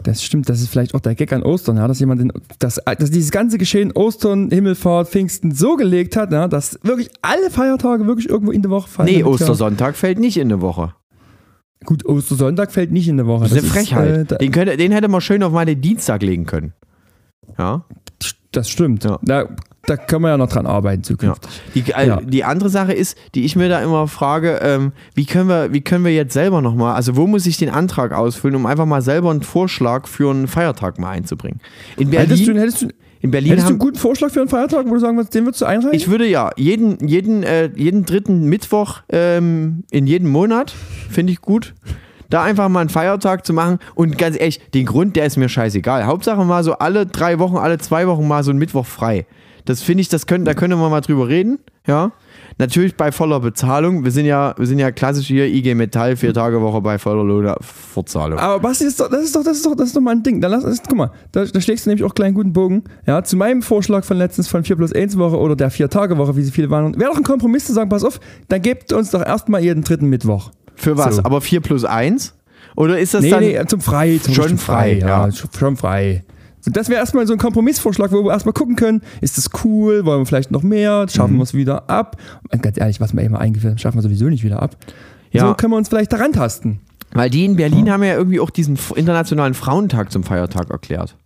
Das 0.02 0.22
stimmt, 0.22 0.50
das 0.50 0.60
ist 0.60 0.68
vielleicht 0.68 0.94
auch 0.94 1.00
der 1.00 1.14
Gag 1.14 1.32
an 1.32 1.42
Ostern, 1.42 1.78
ja, 1.78 1.88
dass 1.88 1.98
jemand 1.98 2.20
den, 2.20 2.32
dass, 2.58 2.78
dass 2.84 3.10
dieses 3.10 3.30
ganze 3.30 3.56
Geschehen 3.56 3.90
Ostern, 3.92 4.50
Himmelfahrt, 4.50 5.08
Pfingsten 5.08 5.52
so 5.52 5.76
gelegt 5.76 6.14
hat, 6.16 6.30
ja, 6.30 6.46
dass 6.46 6.78
wirklich 6.82 7.08
alle 7.22 7.48
Feiertage 7.50 8.06
wirklich 8.06 8.28
irgendwo 8.28 8.52
in 8.52 8.60
der 8.60 8.70
Woche 8.70 8.88
fallen. 8.88 9.08
Nee, 9.08 9.24
Ostersonntag 9.24 9.96
fällt 9.96 10.18
nicht 10.18 10.36
in 10.36 10.52
eine 10.52 10.60
Woche. 10.60 10.94
Gut, 11.84 12.04
Ostersonntag 12.04 12.70
fällt 12.70 12.92
nicht 12.92 13.08
in 13.08 13.16
der 13.16 13.26
Woche. 13.26 13.44
Das 13.44 13.52
ist 13.52 13.58
eine 13.58 13.68
Frechheit. 13.68 14.16
äh, 14.16 14.24
da, 14.24 14.36
den, 14.36 14.52
könnte, 14.52 14.76
den 14.76 14.92
hätte 14.92 15.08
man 15.08 15.22
schön 15.22 15.42
auf 15.42 15.52
meine 15.52 15.74
Dienstag 15.74 16.22
legen 16.22 16.44
können. 16.44 16.74
Ja. 17.58 17.84
das 18.52 18.68
stimmt. 18.68 19.04
Ja. 19.04 19.18
Da, 19.22 19.48
da 19.86 19.96
können 19.96 20.22
wir 20.22 20.30
ja 20.30 20.36
noch 20.36 20.48
dran 20.48 20.66
arbeiten 20.66 21.02
zukünftig. 21.02 21.50
Die, 21.74 21.80
äh, 21.92 22.06
Ja. 22.06 22.20
die 22.20 22.44
andere 22.44 22.68
Sache 22.70 22.92
ist, 22.92 23.16
die 23.34 23.44
ich 23.44 23.56
mir 23.56 23.68
da 23.68 23.82
immer 23.82 24.08
frage, 24.08 24.60
ähm, 24.62 24.92
wie, 25.14 25.26
können 25.26 25.48
wir, 25.48 25.72
wie 25.72 25.80
können 25.80 26.04
wir 26.04 26.12
jetzt 26.12 26.32
selber 26.32 26.62
nochmal, 26.62 26.94
also 26.94 27.16
wo 27.16 27.26
muss 27.26 27.46
ich 27.46 27.56
den 27.56 27.70
Antrag 27.70 28.12
ausfüllen, 28.12 28.56
um 28.56 28.66
einfach 28.66 28.86
mal 28.86 29.02
selber 29.02 29.30
einen 29.30 29.42
Vorschlag 29.42 30.06
für 30.06 30.30
einen 30.30 30.48
Feiertag 30.48 30.98
mal 30.98 31.10
einzubringen? 31.10 31.60
In 31.96 32.10
Hättest, 32.12 32.42
du, 32.42 32.46
Berlin, 32.46 32.60
hättest, 32.60 32.82
du, 32.82 32.88
in 33.20 33.30
Berlin 33.30 33.50
hättest 33.50 33.68
du 33.68 33.72
einen 33.72 33.78
guten 33.78 33.98
Vorschlag 33.98 34.30
für 34.30 34.40
einen 34.40 34.48
Feiertag, 34.48 34.86
wo 34.86 34.94
du 34.94 35.00
sagen 35.00 35.16
würdest, 35.16 35.34
den 35.34 35.44
würdest 35.44 35.60
du 35.62 35.66
einreichen? 35.66 35.94
ich 35.94 36.10
würde 36.10 36.26
ja 36.26 36.50
jeden, 36.56 37.06
jeden, 37.06 37.42
äh, 37.42 37.70
jeden 37.74 38.04
dritten 38.04 38.44
Mittwoch 38.48 39.00
ähm, 39.10 39.84
in 39.90 40.06
jedem 40.06 40.30
Monat, 40.30 40.74
finde 41.10 41.32
ich 41.32 41.40
gut. 41.40 41.74
Da 42.30 42.42
einfach 42.42 42.68
mal 42.68 42.80
einen 42.80 42.88
Feiertag 42.88 43.46
zu 43.46 43.52
machen 43.52 43.78
und 43.94 44.18
ganz 44.18 44.36
ehrlich, 44.38 44.60
den 44.72 44.86
Grund, 44.86 45.14
der 45.14 45.26
ist 45.26 45.36
mir 45.36 45.48
scheißegal. 45.48 46.06
Hauptsache 46.06 46.44
mal 46.44 46.64
so 46.64 46.72
alle 46.72 47.06
drei 47.06 47.38
Wochen, 47.38 47.56
alle 47.56 47.78
zwei 47.78 48.06
Wochen 48.08 48.26
mal 48.26 48.42
so 48.42 48.50
einen 48.50 48.58
Mittwoch 48.58 48.86
frei. 48.86 49.26
Das 49.64 49.82
finde 49.82 50.02
ich, 50.02 50.08
das 50.08 50.26
können, 50.26 50.44
da 50.44 50.52
können 50.54 50.78
wir 50.78 50.90
mal 50.90 51.00
drüber 51.00 51.28
reden, 51.28 51.58
ja. 51.86 52.12
Natürlich 52.58 52.96
bei 52.96 53.10
voller 53.10 53.40
Bezahlung. 53.40 54.04
Wir 54.04 54.10
sind 54.10 54.26
ja, 54.26 54.54
wir 54.56 54.66
sind 54.66 54.78
ja 54.78 54.92
klassisch 54.92 55.26
hier 55.26 55.46
IG 55.46 55.74
Metall, 55.74 56.16
vier 56.16 56.32
Tage 56.32 56.60
Woche 56.60 56.80
bei 56.82 56.98
voller 56.98 57.24
Lohnfortzahlung. 57.24 58.38
Aber 58.38 58.62
was 58.62 58.80
ist 58.80 59.00
doch, 59.00 59.10
das 59.10 59.24
ist 59.24 59.34
doch, 59.34 59.42
das 59.42 59.56
ist 59.56 59.66
doch, 59.66 59.74
das 59.74 59.88
ist 59.88 59.96
doch 59.96 60.00
mal 60.00 60.12
ein 60.12 60.22
Ding. 60.22 60.40
Dann 60.40 60.52
lass, 60.52 60.82
guck 60.86 60.96
mal, 60.96 61.10
da, 61.32 61.44
da 61.44 61.60
schlägst 61.60 61.86
du 61.86 61.90
nämlich 61.90 62.04
auch 62.04 62.14
gleich 62.14 62.26
einen 62.26 62.36
guten 62.36 62.52
Bogen. 62.52 62.84
Ja, 63.06 63.24
zu 63.24 63.36
meinem 63.36 63.62
Vorschlag 63.62 64.04
von 64.04 64.18
letztens 64.18 64.48
von 64.48 64.62
4 64.62 64.76
plus 64.76 64.92
1 64.92 65.18
Woche 65.18 65.38
oder 65.38 65.56
der 65.56 65.70
4 65.70 65.90
Tage 65.90 66.16
Woche, 66.18 66.36
wie 66.36 66.42
sie 66.42 66.52
viele 66.52 66.70
waren. 66.70 66.98
Wäre 66.98 67.10
doch 67.10 67.18
ein 67.18 67.24
Kompromiss 67.24 67.66
zu 67.66 67.72
sagen, 67.72 67.88
pass 67.88 68.04
auf, 68.04 68.20
dann 68.48 68.62
gebt 68.62 68.92
uns 68.92 69.10
doch 69.10 69.24
erstmal 69.24 69.62
jeden 69.62 69.82
dritten 69.82 70.06
Mittwoch. 70.06 70.50
Für 70.76 70.96
was? 70.96 71.16
so. 71.16 71.24
Aber 71.24 71.40
4 71.40 71.60
plus 71.60 71.84
1? 71.84 72.34
Oder 72.76 72.98
ist 72.98 73.14
das 73.14 73.22
Nee, 73.22 73.30
dann. 73.30 73.40
nee, 73.40 73.66
zum 73.66 73.80
Frei. 73.80 74.20
Zum 74.22 74.34
Schon 74.34 74.48
zum 74.48 74.58
frei, 74.58 74.98
ja. 75.00 75.26
ja. 75.26 75.32
Schon 75.32 75.76
frei. 75.76 76.24
Das 76.66 76.88
wäre 76.88 76.98
erstmal 77.00 77.26
so 77.26 77.32
ein 77.34 77.38
Kompromissvorschlag, 77.38 78.10
wo 78.12 78.24
wir 78.24 78.32
erstmal 78.32 78.52
gucken 78.54 78.76
können, 78.76 79.02
ist 79.20 79.36
das 79.38 79.50
cool, 79.64 80.04
wollen 80.04 80.20
wir 80.22 80.26
vielleicht 80.26 80.50
noch 80.50 80.62
mehr, 80.62 81.06
schaffen 81.08 81.34
Mhm. 81.34 81.38
wir 81.38 81.42
es 81.42 81.54
wieder 81.54 81.90
ab. 81.90 82.16
Und 82.50 82.62
ganz 82.62 82.78
ehrlich, 82.78 83.00
was 83.00 83.12
wir 83.14 83.22
eben 83.22 83.36
eingeführt 83.36 83.72
haben, 83.72 83.78
schaffen 83.78 83.98
wir 83.98 84.02
sowieso 84.02 84.26
nicht 84.26 84.44
wieder 84.44 84.62
ab. 84.62 84.76
Ja. 85.30 85.48
So 85.48 85.54
können 85.54 85.72
wir 85.72 85.76
uns 85.76 85.88
vielleicht 85.88 86.12
daran 86.12 86.32
tasten. 86.32 86.80
Weil 87.12 87.30
die 87.30 87.44
in 87.44 87.56
Berlin 87.56 87.90
haben 87.90 88.02
ja 88.02 88.14
irgendwie 88.14 88.40
auch 88.40 88.50
diesen 88.50 88.78
internationalen 88.96 89.54
Frauentag 89.54 90.10
zum 90.10 90.24
Feiertag 90.24 90.70
erklärt. 90.70 91.16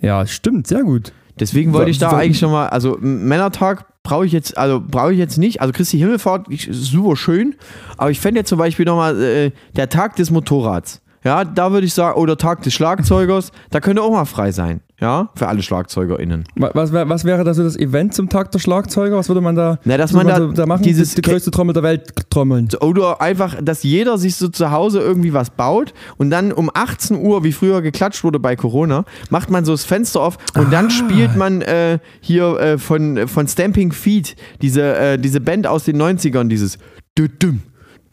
Ja, 0.00 0.26
stimmt, 0.26 0.66
sehr 0.66 0.82
gut. 0.82 1.12
Deswegen 1.38 1.72
wollte 1.72 1.90
ich 1.90 1.98
da 1.98 2.10
eigentlich 2.10 2.38
schon 2.38 2.50
mal, 2.50 2.68
also 2.68 2.98
Männertag 3.00 3.86
brauche 4.02 4.26
ich 4.26 4.32
jetzt, 4.32 4.58
also 4.58 4.82
brauche 4.84 5.12
ich 5.12 5.18
jetzt 5.18 5.38
nicht. 5.38 5.60
Also 5.60 5.72
Christi 5.72 5.98
Himmelfahrt, 5.98 6.46
super 6.70 7.16
schön. 7.16 7.54
Aber 7.96 8.10
ich 8.10 8.20
fände 8.20 8.40
jetzt 8.40 8.48
zum 8.48 8.58
Beispiel 8.58 8.84
nochmal 8.84 9.20
äh, 9.22 9.50
der 9.76 9.88
Tag 9.88 10.16
des 10.16 10.30
Motorrads. 10.30 11.00
Ja, 11.24 11.44
da 11.44 11.70
würde 11.72 11.86
ich 11.86 11.94
sagen, 11.94 12.18
oder 12.18 12.36
Tag 12.36 12.62
des 12.62 12.74
Schlagzeugers, 12.74 13.52
da 13.70 13.80
könnte 13.80 14.02
auch 14.02 14.10
mal 14.10 14.24
frei 14.24 14.50
sein. 14.52 14.80
Ja, 15.00 15.30
für 15.34 15.48
alle 15.48 15.62
SchlagzeugerInnen. 15.62 16.44
Wa- 16.54 16.70
Was, 16.74 16.92
was 16.92 17.24
wäre 17.24 17.42
da 17.42 17.54
so 17.54 17.64
das 17.64 17.76
Event 17.76 18.14
zum 18.14 18.28
Tag 18.28 18.52
der 18.52 18.60
Schlagzeuger? 18.60 19.16
Was 19.16 19.28
würde 19.28 19.40
man 19.40 19.56
da, 19.56 19.78
Na, 19.84 19.96
dass 19.96 20.12
man 20.12 20.28
da 20.28 20.38
da 20.38 20.64
machen? 20.66 20.84
dieses- 20.84 21.16
die, 21.16 21.22
die 21.22 21.28
größte 21.28 21.50
Trommel 21.50 21.72
der 21.74 21.82
Welt 21.82 22.12
trommeln. 22.30 22.68
Oder 22.80 23.20
einfach, 23.20 23.56
dass 23.60 23.82
jeder 23.82 24.16
sich 24.16 24.36
so 24.36 24.46
zu 24.48 24.70
Hause 24.70 25.00
irgendwie 25.00 25.32
was 25.32 25.50
baut 25.50 25.92
und 26.18 26.30
dann 26.30 26.52
um 26.52 26.70
18 26.72 27.16
Uhr, 27.16 27.42
wie 27.42 27.50
früher 27.50 27.82
geklatscht 27.82 28.22
wurde 28.22 28.38
bei 28.38 28.54
Corona, 28.54 29.04
macht 29.28 29.50
man 29.50 29.64
so 29.64 29.72
das 29.72 29.84
Fenster 29.84 30.20
auf 30.20 30.38
und 30.56 30.72
dann 30.72 30.88
spielt 30.90 31.34
man 31.36 31.62
äh, 31.62 31.98
hier 32.20 32.60
äh, 32.60 32.78
von, 32.78 33.26
von 33.26 33.48
Stamping 33.48 33.90
Feet, 33.90 34.36
diese, 34.60 34.94
äh, 34.96 35.18
diese 35.18 35.40
Band 35.40 35.66
aus 35.66 35.82
den 35.82 36.00
90ern, 36.00 36.46
dieses 36.46 36.78
Dü-düm, 37.18 37.60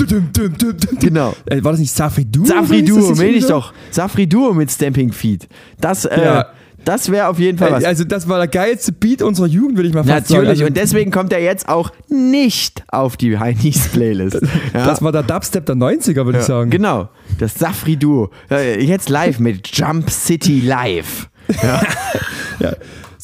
Genau. 1.01 1.35
War 1.61 1.73
das 1.73 1.81
nicht 1.81 1.93
Safri 1.95 2.25
Duo? 2.25 2.45
Safri 2.45 2.85
Duo, 2.85 2.99
nicht 3.11 3.17
meine 3.17 3.31
ich 3.33 3.47
doch. 3.47 3.73
Safri 3.91 4.27
Duo 4.27 4.53
mit 4.53 4.71
Stamping 4.71 5.12
Feet. 5.12 5.49
Das, 5.81 6.05
äh, 6.05 6.21
Ja. 6.23 6.47
das 6.85 7.11
wäre 7.11 7.29
auf 7.29 7.39
jeden 7.39 7.59
Fall 7.59 7.73
was. 7.73 7.85
Also 7.85 8.05
das 8.05 8.29
war 8.29 8.39
der 8.39 8.49
geilste 8.49 8.93
Beat 8.93 9.23
unserer 9.23 9.47
Jugend, 9.47 9.77
würde 9.77 9.89
ich 9.89 9.95
mal 9.95 10.05
fast 10.05 10.29
sagen. 10.29 10.43
Natürlich, 10.43 10.49
Also, 10.51 10.67
und 10.67 10.77
deswegen 10.77 11.11
kommt 11.11 11.33
er 11.33 11.41
jetzt 11.43 11.69
auch 11.69 11.91
nicht 12.09 12.85
auf 12.89 13.17
die 13.17 13.39
Heinis 13.39 13.89
Playlist. 13.89 14.41
Ja. 14.75 14.87
Das 14.87 15.03
war 15.03 15.12
der 15.12 15.23
Dubstep 15.23 15.67
der 15.67 15.77
90er, 15.77 16.25
würde 16.27 16.39
ich 16.41 16.45
sagen. 16.45 16.69
Genau, 16.71 17.09
das 17.39 17.55
Safri 17.55 17.97
Duo. 17.97 18.31
Äh, 18.51 18.83
Jetzt 18.85 19.09
live 19.09 19.39
mit 19.39 19.69
Jump 19.77 20.11
City 20.11 20.61
Live. 20.61 21.29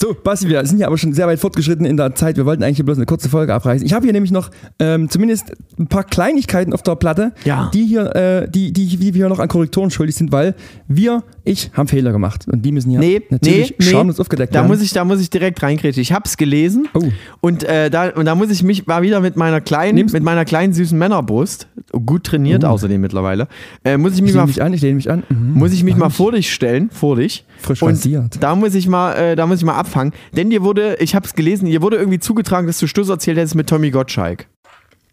So, 0.02 0.14
Basti, 0.24 0.48
wir 0.48 0.64
sind 0.64 0.78
ja 0.78 0.86
aber 0.86 0.96
schon 0.96 1.12
sehr 1.12 1.26
weit 1.26 1.40
fortgeschritten 1.40 1.84
in 1.84 1.98
der 1.98 2.14
Zeit. 2.14 2.38
Wir 2.38 2.46
wollten 2.46 2.62
eigentlich 2.62 2.82
bloß 2.82 2.96
eine 2.96 3.04
kurze 3.04 3.28
Folge 3.28 3.52
abreißen. 3.52 3.84
Ich 3.84 3.92
habe 3.92 4.04
hier 4.04 4.14
nämlich 4.14 4.32
noch 4.32 4.50
ähm, 4.78 5.10
zumindest 5.10 5.52
ein 5.78 5.88
paar 5.88 6.04
Kleinigkeiten 6.04 6.72
auf 6.72 6.82
der 6.82 6.94
Platte, 6.96 7.32
Ja. 7.44 7.70
die 7.74 7.84
hier, 7.84 8.16
äh, 8.16 8.50
die, 8.50 8.72
die, 8.72 8.96
die 8.96 9.12
wir 9.12 9.28
noch 9.28 9.38
an 9.40 9.48
Korrekturen 9.48 9.90
schuldig 9.90 10.16
sind, 10.16 10.32
weil 10.32 10.54
wir, 10.88 11.22
ich, 11.44 11.70
haben 11.74 11.86
Fehler 11.86 12.12
gemacht 12.12 12.46
und 12.50 12.62
die 12.64 12.72
müssen 12.72 12.88
hier 12.88 12.98
Nee, 12.98 13.20
natürlich 13.28 13.72
nee, 13.72 13.76
nee. 13.78 13.84
schamlos 13.90 14.18
aufgedeckt 14.20 14.54
Da 14.54 14.60
werden. 14.60 14.68
muss 14.68 14.80
ich, 14.80 14.94
da 14.94 15.04
muss 15.04 15.20
ich 15.20 15.28
direkt 15.28 15.62
reingrätschen. 15.62 16.00
Ich 16.00 16.14
hab's 16.14 16.38
gelesen 16.38 16.88
Oh. 16.94 17.02
und, 17.42 17.64
äh, 17.64 17.90
da, 17.90 18.08
und 18.08 18.24
da 18.24 18.34
muss 18.34 18.48
ich 18.50 18.62
mich 18.62 18.86
mal 18.86 19.02
wieder 19.02 19.20
mit 19.20 19.36
meiner 19.36 19.60
kleinen, 19.60 19.98
Nimmst- 19.98 20.14
mit 20.14 20.22
meiner 20.22 20.46
kleinen 20.46 20.72
süßen 20.72 20.96
Männerbrust, 20.98 21.66
gut 22.06 22.24
trainiert 22.24 22.64
Oh. 22.64 22.68
außerdem 22.68 23.02
mittlerweile, 23.02 23.48
äh, 23.84 23.98
muss 23.98 24.12
ich 24.12 24.20
ich 24.20 24.22
mich 24.22 24.30
lehne 24.32 24.42
mal 24.44 24.46
mich 24.46 24.62
an, 24.62 24.72
ich 24.72 24.80
lehne 24.80 24.94
mich 24.94 25.10
an. 25.10 25.24
Mhm. 25.28 25.52
muss 25.58 25.72
ich 25.74 25.84
mich 25.84 25.96
mal 25.96 26.08
vor 26.08 26.32
dich 26.32 26.50
stellen, 26.54 26.88
vor 26.90 27.16
dich. 27.16 27.44
Frisch 27.58 27.82
und 27.82 27.90
rasiert. 27.90 28.38
da 28.42 28.54
muss 28.54 28.74
ich 28.74 28.88
mal, 28.88 29.12
äh, 29.12 29.36
da 29.36 29.46
muss 29.46 29.58
ich 29.58 29.64
mal 29.66 29.74
abfangen, 29.90 30.12
denn 30.32 30.50
dir 30.50 30.62
wurde, 30.62 30.96
ich 31.00 31.14
habe 31.14 31.26
es 31.26 31.34
gelesen, 31.34 31.66
dir 31.66 31.82
wurde 31.82 31.96
irgendwie 31.96 32.18
zugetragen, 32.18 32.66
dass 32.66 32.78
du 32.78 32.86
Schluss 32.86 33.08
erzählt 33.08 33.38
hättest 33.38 33.54
mit 33.54 33.68
Tommy 33.68 33.90
Gottschalk. 33.90 34.46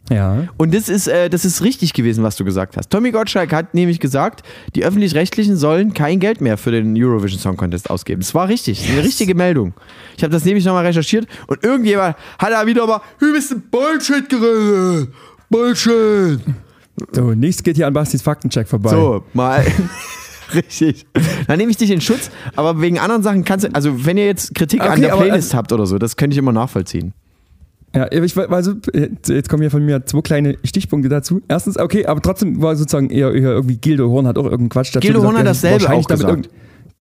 Ja. 0.10 0.48
Und 0.56 0.74
das 0.74 0.88
ist, 0.88 1.08
äh, 1.08 1.30
das 1.30 1.44
ist 1.44 1.62
richtig 1.64 1.92
gewesen, 1.92 2.24
was 2.24 2.38
du 2.38 2.46
gesagt 2.46 2.78
hast. 2.78 2.90
Tommy 2.90 3.12
Gottschalk 3.12 3.52
hat 3.52 3.74
nämlich 3.74 4.00
gesagt, 4.00 4.42
die 4.74 4.86
öffentlich-rechtlichen 4.86 5.58
sollen 5.58 5.94
kein 5.94 6.22
Geld 6.22 6.40
mehr 6.40 6.58
für 6.58 6.72
den 6.72 6.96
Eurovision 6.96 7.42
Song 7.42 7.58
Contest 7.58 7.90
ausgeben. 7.90 8.22
Das 8.22 8.34
war 8.34 8.48
richtig, 8.48 8.84
ist 8.84 8.90
eine 8.90 9.04
richtige 9.04 9.36
Meldung. 9.36 9.74
Ich 10.16 10.24
habe 10.24 10.32
das 10.32 10.46
nämlich 10.46 10.64
nochmal 10.64 10.86
recherchiert 10.86 11.28
und 11.48 11.62
irgendjemand 11.62 12.16
hat 12.40 12.52
da 12.52 12.66
wieder 12.66 12.88
mal 12.88 13.02
übelsten 13.20 13.62
Bullshit 13.70 14.30
geredet. 14.30 15.10
Bullshit. 15.50 16.40
So, 17.12 17.34
nichts 17.34 17.62
geht 17.62 17.76
hier 17.76 17.88
an 17.88 17.94
Bastis 17.94 18.22
Faktencheck 18.22 18.68
vorbei. 18.68 18.90
So, 18.92 19.24
mal. 19.34 19.66
Richtig. 20.54 21.06
Dann 21.48 21.58
nehme 21.58 21.72
ich 21.72 21.78
dich 21.78 21.92
in 21.92 22.02
Schutz, 22.02 22.30
aber 22.56 22.82
wegen 22.82 23.00
anderen 23.00 23.24
Sachen 23.24 23.44
kannst 23.44 23.66
du, 23.66 23.74
also 23.74 24.06
wenn 24.06 24.18
ihr 24.18 24.26
jetzt 24.26 24.56
Kritik 24.56 24.82
an 24.82 24.92
Okay, 24.92 25.02
der 25.02 25.14
aber, 25.14 25.24
Playlist 25.24 25.54
habt 25.54 25.72
oder 25.72 25.86
so, 25.86 25.98
das 25.98 26.16
könnte 26.16 26.34
ich 26.34 26.38
immer 26.38 26.52
nachvollziehen. 26.52 27.14
Ja, 27.96 28.12
ich, 28.12 28.38
also, 28.38 28.74
jetzt 29.28 29.50
kommen 29.50 29.62
hier 29.62 29.72
von 29.72 29.84
mir 29.84 30.06
zwei 30.06 30.22
kleine 30.22 30.58
Stichpunkte 30.64 31.10
dazu. 31.10 31.42
Erstens, 31.48 31.80
okay, 31.80 32.06
aber 32.06 32.22
trotzdem 32.22 32.62
war 32.62 32.76
sozusagen 32.76 33.10
eher, 33.10 33.34
eher 33.34 33.52
irgendwie 33.52 33.78
Gildo 33.78 34.10
Horn 34.10 34.28
hat 34.28 34.38
auch 34.38 34.44
irgendeinen 34.44 34.70
Quatsch 34.70 34.94
dazu 34.94 35.00
Gildo 35.00 35.24
Horn 35.24 35.38
hat 35.38 35.46
der 35.46 35.54
dasselbe 35.54 35.90
auch 35.90 36.06
damit 36.06 36.28
gesagt. 36.28 36.50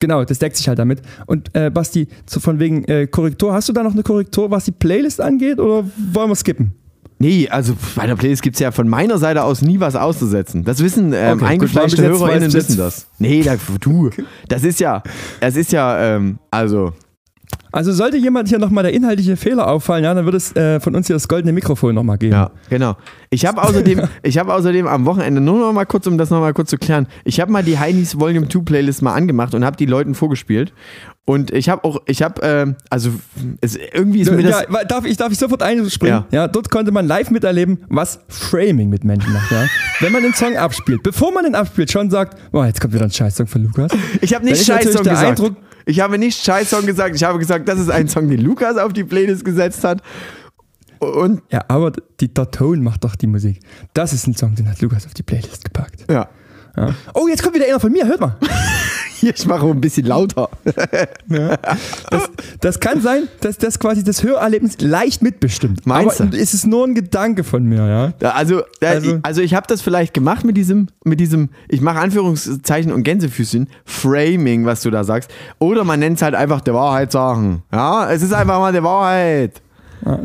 Genau, 0.01 0.25
das 0.25 0.39
deckt 0.39 0.57
sich 0.57 0.69
halt 0.69 0.79
damit. 0.79 1.01
Und 1.27 1.49
äh, 1.55 1.71
Basti, 1.71 2.09
so 2.27 2.39
von 2.39 2.59
wegen 2.59 2.85
äh, 2.85 3.07
Korrektur, 3.07 3.55
hast 3.55 3.69
du 3.69 3.73
da 3.73 3.83
noch 3.83 3.93
eine 3.93 4.03
Korrektur, 4.03 4.51
was 4.51 4.67
die 4.67 4.73
Playlist 4.73 5.21
angeht, 5.21 5.59
oder 5.59 5.85
wollen 6.13 6.31
wir 6.31 6.37
skippen? 6.37 6.75
Nee, 7.19 7.49
also 7.49 7.75
bei 7.95 8.07
der 8.07 8.17
Playlist 8.17 8.43
gibt 8.43 8.57
es 8.57 8.61
ja 8.61 8.71
von 8.73 8.89
meiner 8.89 9.19
Seite 9.19 9.45
aus 9.45 9.63
nie 9.63 9.81
was 9.81 9.95
auszusetzen. 9.97 10.65
Das 10.65 10.83
wissen 10.83 11.13
ähm, 11.15 11.39
Okay, 11.39 11.45
eingefleischte 11.45 12.03
HörerInnen 12.03 12.53
wissen 12.53 12.77
das. 12.77 13.07
Nee, 13.19 13.43
da, 13.43 13.57
du, 13.81 14.11
das 14.49 14.65
ist 14.65 14.81
ja, 14.81 15.03
das 15.41 15.57
ist 15.57 15.73
ja, 15.73 16.17
ähm, 16.17 16.39
also, 16.51 16.93
Also 17.71 17.93
sollte 17.93 18.17
jemand 18.17 18.49
hier 18.49 18.59
nochmal 18.59 18.85
der 18.85 18.93
inhaltliche 18.93 19.37
Fehler 19.37 19.69
auffallen, 19.69 20.05
ja, 20.05 20.15
dann 20.15 20.25
wird 20.25 20.35
es 20.35 20.55
äh, 20.55 20.81
von 20.81 20.95
uns 20.95 21.07
hier 21.07 21.15
das 21.15 21.27
goldene 21.29 21.53
Mikrofon 21.53 21.95
nochmal 21.95 22.19
geben. 22.19 22.33
ja, 22.33 22.51
genau. 22.69 22.97
Ich 23.31 23.47
habe 23.47 23.63
außerdem, 23.63 24.03
ich 24.23 24.39
habe 24.39 24.53
außerdem 24.55 24.87
am 24.87 25.07
Wochenende, 25.07 25.41
nur 25.41 25.59
noch 25.59 25.73
mal 25.73 25.85
kurz, 25.85 26.07
um 26.07 26.19
das 26.19 26.31
noch 26.31 26.41
mal 26.41 26.53
kurz 26.53 26.71
zu 26.71 26.79
klären, 26.79 27.07
ich 27.25 27.41
habe 27.41 27.51
mal 27.51 27.63
die 27.65 27.79
Heinis 27.79 28.19
Volume 28.19 28.49
2 28.49 28.61
Playlist 28.61 29.03
mal 29.03 29.15
angemacht 29.15 29.55
und 29.55 29.65
habe 29.65 29.77
die 29.77 29.87
Leuten 29.87 30.15
vorgespielt. 30.15 30.73
Und 31.27 31.53
ich 31.53 31.71
habe 31.71 31.85
auch, 31.85 32.03
ich 32.07 32.23
habe, 32.23 32.43
ähm, 32.43 32.77
also, 32.91 33.11
es, 33.63 33.77
irgendwie 33.77 34.21
ist 34.21 34.31
mir 34.31 34.43
das, 34.43 34.67
ja, 34.71 34.85
darf, 34.85 35.07
ich, 35.07 35.17
darf 35.17 35.33
ich 35.33 35.39
sofort 35.39 35.63
einspringen? 35.63 36.25
Ja. 36.31 36.43
Ja. 36.43 36.49
dort 36.49 36.71
konnte 36.71 36.93
man 36.93 37.07
live 37.07 37.31
miterleben, 37.31 37.79
was 37.89 38.21
Framing 38.29 38.91
mit 38.91 39.05
Menschen 39.05 39.33
macht. 39.33 39.51
Ja. 39.51 39.67
Wenn 40.01 40.13
man 40.13 40.23
den 40.23 40.35
Song 40.35 40.55
abspielt, 40.57 41.03
bevor 41.03 41.33
man 41.33 41.45
den 41.45 41.55
abspielt, 41.55 41.91
schon 41.91 42.11
sagt, 42.11 42.37
boah, 42.53 42.67
jetzt 42.67 42.79
kommt 42.81 42.93
wieder 42.93 43.05
ein 43.05 43.11
Scheißsong 43.11 43.47
von 43.47 43.63
Lukas. 43.65 43.91
Ich 44.21 44.35
habe 44.35 44.45
nicht 44.45 44.65
Scheißsong 44.67 45.03
gesagt. 45.03 45.41
Eindruck- 45.41 45.57
ich 45.87 46.01
habe 46.01 46.19
nicht 46.19 46.43
Scheißsong 46.45 46.85
gesagt. 46.85 47.17
Ich 47.17 47.25
habe 47.25 47.39
gesagt, 47.39 47.69
das 47.69 47.79
ist 47.79 47.91
ein 47.91 48.09
Song, 48.09 48.29
den 48.29 48.41
Lukas 48.43 48.77
auf 48.77 48.93
die 48.93 49.05
Playlist 49.05 49.45
gesetzt 49.47 49.83
hat. 49.85 50.03
Und 50.99 51.43
Ja, 51.51 51.63
aber 51.69 51.93
die 52.21 52.33
der 52.33 52.51
Ton 52.51 52.83
macht 52.83 53.05
doch 53.05 53.17
die 53.17 53.27
Musik. 53.27 53.61
Das 53.95 54.13
ist 54.13 54.27
ein 54.27 54.35
Song, 54.35 54.55
den 54.55 54.69
hat 54.69 54.81
Lukas 54.81 55.07
auf 55.07 55.15
die 55.15 55.23
Playlist 55.23 55.65
gepackt. 55.65 56.05
ja, 56.11 56.29
Ja. 56.77 56.95
Oh, 57.15 57.29
jetzt 57.29 57.43
kommt 57.43 57.55
wieder 57.55 57.67
einer 57.67 57.81
von 57.81 57.93
mir, 57.93 58.07
hört 58.07 58.21
mal. 58.21 58.37
ich 59.23 59.47
mache 59.47 59.67
ein 59.67 59.81
bisschen 59.81 60.07
lauter. 60.07 60.49
Das, 62.11 62.31
das 62.61 62.81
kann 62.81 63.01
sein, 63.01 63.25
dass 63.41 63.59
das 63.59 63.79
quasi 63.79 64.05
das 64.05 64.23
Hörerlebnis 64.23 64.81
leicht 64.81 65.23
mitbestimmt. 65.23 65.87
Meinst 65.87 66.21
aber 66.21 66.31
du? 66.31 66.37
es 66.39 66.55
ist 66.55 66.67
nur 66.67 66.87
ein 66.87 66.95
Gedanke 66.95 67.45
von 67.45 67.65
mir, 67.65 67.87
ja. 67.87 68.13
Ja, 68.21 68.31
Also, 68.35 68.63
Also- 68.81 69.19
also 69.23 69.41
ich 69.41 69.55
habe 69.55 69.67
das 69.67 69.83
vielleicht 69.83 70.15
gemacht 70.15 70.45
mit 70.45 70.57
diesem, 70.57 70.89
mit 71.05 71.21
diesem, 71.21 71.49
ich 71.69 71.81
mache 71.81 71.99
Anführungszeichen 71.99 72.93
und 72.93 73.03
Gänsefüßchen, 73.03 73.69
Framing, 73.85 74.67
was 74.67 74.83
du 74.83 74.91
da 74.91 75.05
sagst. 75.05 75.31
Oder 75.59 75.85
man 75.85 76.01
nennt 76.01 76.17
es 76.17 76.23
halt 76.23 76.35
einfach 76.35 76.61
der 76.61 76.75
Wahrheit 76.75 77.11
sagen. 77.13 77.63
Ja, 77.73 78.11
es 78.11 78.23
ist 78.23 78.33
einfach 78.33 78.59
mal 78.61 78.73
der 78.73 78.85
Wahrheit. 78.85 79.61
Ja. 80.05 80.19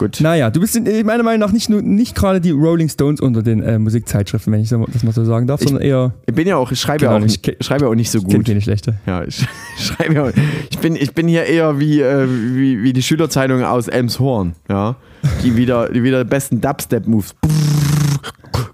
Gut. 0.00 0.18
Naja, 0.22 0.48
du 0.48 0.60
bist 0.60 0.74
in, 0.76 0.86
in 0.86 1.04
meiner 1.04 1.22
Meinung 1.22 1.40
nach 1.40 1.52
nicht, 1.52 1.68
nur, 1.68 1.82
nicht 1.82 2.14
gerade 2.14 2.40
die 2.40 2.52
Rolling 2.52 2.88
Stones 2.88 3.20
unter 3.20 3.42
den 3.42 3.62
äh, 3.62 3.78
Musikzeitschriften, 3.78 4.50
wenn 4.50 4.60
ich 4.62 4.70
das 4.70 5.02
mal 5.04 5.12
so 5.12 5.26
sagen 5.26 5.46
darf, 5.46 5.60
Ich- 5.60 5.68
sondern 5.68 5.84
eher, 5.86 6.14
Ich 6.24 6.34
bin 6.34 6.48
ja 6.48 6.56
auch, 6.56 6.72
ich 6.72 6.80
schreibe 6.80 7.00
Genau, 7.00 7.10
ja 7.12 7.18
auch, 7.18 7.24
ich 7.26 7.42
nicht, 7.42 7.62
schreibe 7.64 7.84
ja 7.84 7.90
auch 7.90 7.94
nicht 7.94 8.10
so 8.10 8.18
ich 8.18 8.26
kenne 8.28 8.42
gut. 8.44 8.62
schlechte. 8.62 8.94
Ja, 9.06 9.22
ich 9.28 9.46
schreibe 9.78 10.14
ja, 10.14 10.30
ich 10.70 10.78
bin, 10.78 10.96
ich 10.96 11.12
bin 11.12 11.28
hier 11.28 11.44
eher 11.44 11.78
wie, 11.78 12.00
äh, 12.00 12.26
wie, 12.26 12.82
wie 12.82 12.94
die 12.94 13.02
Schülerzeitung 13.02 13.62
aus 13.62 13.88
Elmshorn, 13.88 14.54
ja, 14.70 14.96
die 15.44 15.54
wieder, 15.54 15.90
die 15.90 16.02
wieder 16.02 16.24
besten 16.24 16.62
Dubstep-Moves 16.62 17.34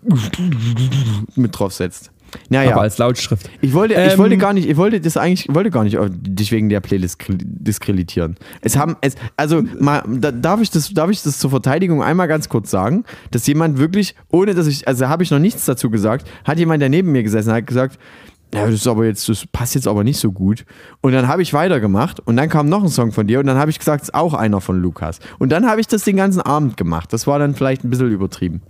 mit 1.35 1.59
draufsetzt. 1.59 2.13
Naja, 2.49 2.73
Aber 2.73 2.83
als 2.83 2.99
Lautschrift. 2.99 3.49
ich 3.61 3.73
wollte, 3.73 3.95
ich 3.95 4.13
Ähm, 4.13 4.19
wollte 4.19 4.37
gar 4.37 4.53
nicht, 4.53 4.69
ich 4.69 4.77
wollte 4.77 5.01
das 5.01 5.17
eigentlich, 5.17 5.49
ich 5.49 5.55
wollte 5.55 5.71
gar 5.71 5.85
nicht 5.85 5.99
auf- 5.99 6.09
dich 6.11 6.53
wegen 6.53 6.69
der 6.69 6.81
Playlist 6.81 7.19
diskreditieren. 7.29 8.37
Es 8.61 8.77
haben, 8.77 8.97
es, 9.01 9.15
also 9.37 9.63
mal, 9.81 10.03
da, 10.07 10.31
darf 10.33 10.61
ich 10.61 10.71
das, 10.71 10.91
darf 10.93 11.11
ich 11.11 11.23
das 11.23 11.39
zur 11.39 11.51
Verteidigung 11.51 12.03
einmal 12.03 12.29
ganz 12.29 12.49
kurz 12.49 12.71
sagen, 12.71 13.05
dass 13.31 13.47
jemand 13.47 13.79
wirklich, 13.79 14.15
ohne 14.31 14.55
dass 14.55 14.67
ich, 14.67 14.87
also 14.87 15.09
habe 15.09 15.23
ich 15.23 15.31
noch 15.31 15.39
nichts 15.39 15.65
dazu 15.65 15.91
gesagt, 15.91 16.29
hat 16.45 16.59
jemand, 16.59 16.83
der 16.83 16.89
neben 16.89 17.13
mir 17.13 17.23
gesessen 17.23 17.53
hat, 17.53 17.67
gesagt, 17.67 17.99
ja, 18.55 18.65
das 18.65 18.75
ist 18.77 18.87
aber 18.87 19.05
jetzt, 19.07 19.29
das 19.29 19.45
passt 19.51 19.75
jetzt 19.75 19.89
aber 19.89 20.05
nicht 20.05 20.19
so 20.21 20.31
gut. 20.31 20.65
Und 21.01 21.13
dann 21.13 21.27
habe 21.27 21.43
ich 21.43 21.53
weitergemacht 21.53 22.21
und 22.21 22.37
dann 22.37 22.49
kam 22.49 22.69
noch 22.69 22.83
ein 22.83 22.89
Song 22.89 23.11
von 23.11 23.27
dir 23.27 23.41
und 23.41 23.47
dann 23.47 23.59
habe 23.59 23.71
ich 23.73 23.79
gesagt, 23.81 24.03
es 24.05 24.09
ist 24.11 24.15
auch 24.15 24.35
einer 24.35 24.61
von 24.61 24.81
Lukas. 24.81 25.19
Und 25.41 25.51
dann 25.51 25.67
habe 25.67 25.81
ich 25.81 25.89
das 25.89 26.05
den 26.05 26.17
ganzen 26.17 26.41
Abend 26.43 26.77
gemacht. 26.77 27.13
Das 27.13 27.27
war 27.27 27.41
dann 27.41 27.57
vielleicht 27.57 27.85
ein 27.85 27.91
bisschen 27.91 28.11
übertrieben. 28.13 28.63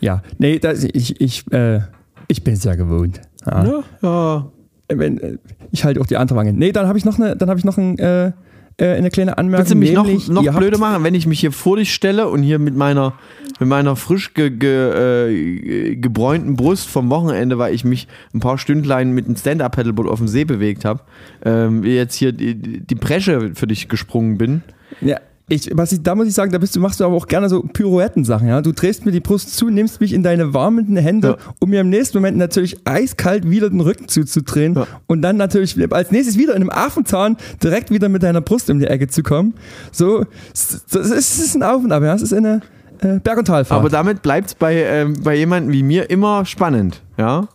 Ja, 0.00 0.22
nee, 0.38 0.58
das, 0.58 0.84
ich, 0.84 1.20
ich, 1.20 1.50
äh, 1.52 1.80
ich 2.28 2.44
bin 2.44 2.54
es 2.54 2.64
ja 2.64 2.74
gewohnt. 2.74 3.20
Ja. 3.46 3.82
ja. 4.02 4.50
Wenn, 4.88 5.18
äh, 5.18 5.38
ich 5.72 5.84
halte 5.84 6.00
auch 6.00 6.06
die 6.06 6.16
andere 6.16 6.36
Wange. 6.38 6.52
Nee, 6.52 6.72
dann 6.72 6.86
habe 6.86 6.98
ich 6.98 7.04
noch 7.04 7.18
eine, 7.18 7.36
dann 7.36 7.48
habe 7.48 7.58
ich 7.58 7.64
noch 7.64 7.78
ein, 7.78 7.98
äh, 7.98 8.32
äh, 8.76 8.96
eine 8.96 9.10
kleine 9.10 9.38
Anmerkung. 9.38 9.60
Willst 9.60 9.72
du 9.72 9.76
mich 9.76 9.92
noch, 9.92 10.04
nämlich, 10.06 10.28
noch 10.28 10.44
habt- 10.46 10.58
blöder 10.58 10.78
machen, 10.78 11.04
wenn 11.04 11.14
ich 11.14 11.26
mich 11.26 11.40
hier 11.40 11.52
vor 11.52 11.76
dich 11.76 11.94
stelle 11.94 12.28
und 12.28 12.42
hier 12.42 12.58
mit 12.58 12.76
meiner, 12.76 13.14
mit 13.60 13.68
meiner 13.68 13.96
frisch 13.96 14.34
ge, 14.34 14.50
ge, 14.50 15.30
äh, 15.30 15.96
gebräunten 15.96 16.56
Brust 16.56 16.88
vom 16.88 17.08
Wochenende, 17.10 17.56
weil 17.58 17.74
ich 17.74 17.84
mich 17.84 18.08
ein 18.34 18.40
paar 18.40 18.58
Stündlein 18.58 19.12
mit 19.12 19.26
einem 19.26 19.36
Stand-Up-Paddleboard 19.36 20.08
auf 20.08 20.18
dem 20.18 20.28
See 20.28 20.44
bewegt 20.44 20.84
habe, 20.84 21.00
ähm, 21.44 21.82
jetzt 21.84 22.16
hier 22.16 22.32
die, 22.32 22.54
die 22.54 22.94
Bresche 22.94 23.52
für 23.54 23.66
dich 23.66 23.88
gesprungen 23.88 24.36
bin. 24.38 24.62
Ja, 25.00 25.18
ich, 25.46 25.70
was 25.74 25.92
ich, 25.92 26.02
da 26.02 26.14
muss 26.14 26.26
ich 26.26 26.32
sagen, 26.34 26.52
da 26.52 26.58
bist 26.58 26.74
du, 26.74 26.80
machst 26.80 27.00
du 27.00 27.04
aber 27.04 27.14
auch 27.16 27.26
gerne 27.26 27.50
so 27.50 27.62
Pirouettensachen, 27.62 28.48
ja. 28.48 28.62
Du 28.62 28.72
drehst 28.72 29.04
mir 29.04 29.12
die 29.12 29.20
Brust 29.20 29.54
zu, 29.56 29.68
nimmst 29.68 30.00
mich 30.00 30.14
in 30.14 30.22
deine 30.22 30.54
warmen 30.54 30.96
Hände, 30.96 31.36
Ja. 31.38 31.52
um 31.60 31.68
mir 31.70 31.80
im 31.82 31.90
nächsten 31.90 32.16
Moment 32.16 32.38
natürlich 32.38 32.78
eiskalt 32.86 33.48
wieder 33.50 33.68
den 33.68 33.80
Rücken 33.80 34.08
zuzudrehen 34.08 34.74
Ja. 34.74 34.86
und 35.06 35.20
dann 35.20 35.36
natürlich 35.36 35.76
als 35.92 36.10
nächstes 36.10 36.38
wieder 36.38 36.54
in 36.54 36.62
einem 36.62 36.70
Affenzahn 36.70 37.36
direkt 37.62 37.90
wieder 37.90 38.08
mit 38.08 38.22
deiner 38.22 38.40
Brust 38.40 38.70
um 38.70 38.78
die 38.78 38.86
Ecke 38.86 39.06
zu 39.08 39.22
kommen. 39.22 39.52
So, 39.92 40.24
es 40.54 40.82
es 40.94 41.38
ist, 41.38 41.54
ein 41.56 41.62
Auf 41.62 41.84
und 41.84 41.92
Ab, 41.92 42.02
ja. 42.02 42.14
Es 42.14 42.22
ist 42.22 42.32
eine 42.32 42.62
äh, 43.00 43.18
Berg- 43.18 43.38
und 43.38 43.44
Talfahrt. 43.46 43.78
Aber 43.78 43.90
damit 43.90 44.22
bleibt 44.22 44.46
es 44.48 44.54
bei, 44.54 44.76
ähm, 44.76 45.14
bei 45.22 45.36
jemandem 45.36 45.72
wie 45.74 45.82
mir 45.82 46.08
immer 46.08 46.46
spannend. 46.46 47.02
Ja, 47.18 47.48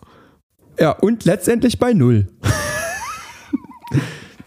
ja, 0.80 0.92
und 0.92 1.26
letztendlich 1.26 1.80
bei 1.80 1.94
Null. 1.94 2.28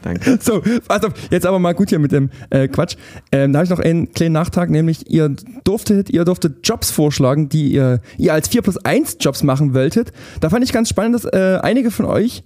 danke. 0.03 0.39
So, 0.43 0.63
pass 0.89 1.05
auf, 1.05 1.13
jetzt 1.31 1.47
aber 1.47 1.59
mal 1.59 1.73
gut 1.73 1.91
hier 1.91 1.99
mit 1.99 2.13
dem 2.13 2.31
äh, 2.51 2.69
Quatsch. 2.69 2.97
Ähm, 3.31 3.53
da 3.53 3.59
habe 3.59 3.65
ich 3.65 3.71
noch 3.71 3.79
einen 3.79 4.13
kleinen 4.13 4.33
Nachtrag, 4.33 4.71
nämlich 4.71 5.11
ihr 5.11 5.35
durftet, 5.65 6.11
ihr 6.11 6.25
durftet 6.25 6.67
Jobs 6.67 6.91
vorschlagen, 6.91 7.49
die 7.49 7.73
ihr, 7.73 8.01
ihr 8.19 8.33
als 8.33 8.49
4 8.49 8.63
plus 8.63 8.77
1 8.79 9.19
Jobs 9.21 9.43
machen 9.43 9.75
wolltet. 9.75 10.13
Da 10.41 10.51
fand 10.51 10.65
ich 10.65 10.73
ganz 10.73 10.89
spannend, 10.89 11.15
dass 11.15 11.25
äh, 11.25 11.59
einige 11.63 11.91
von 11.91 12.07
euch 12.07 12.43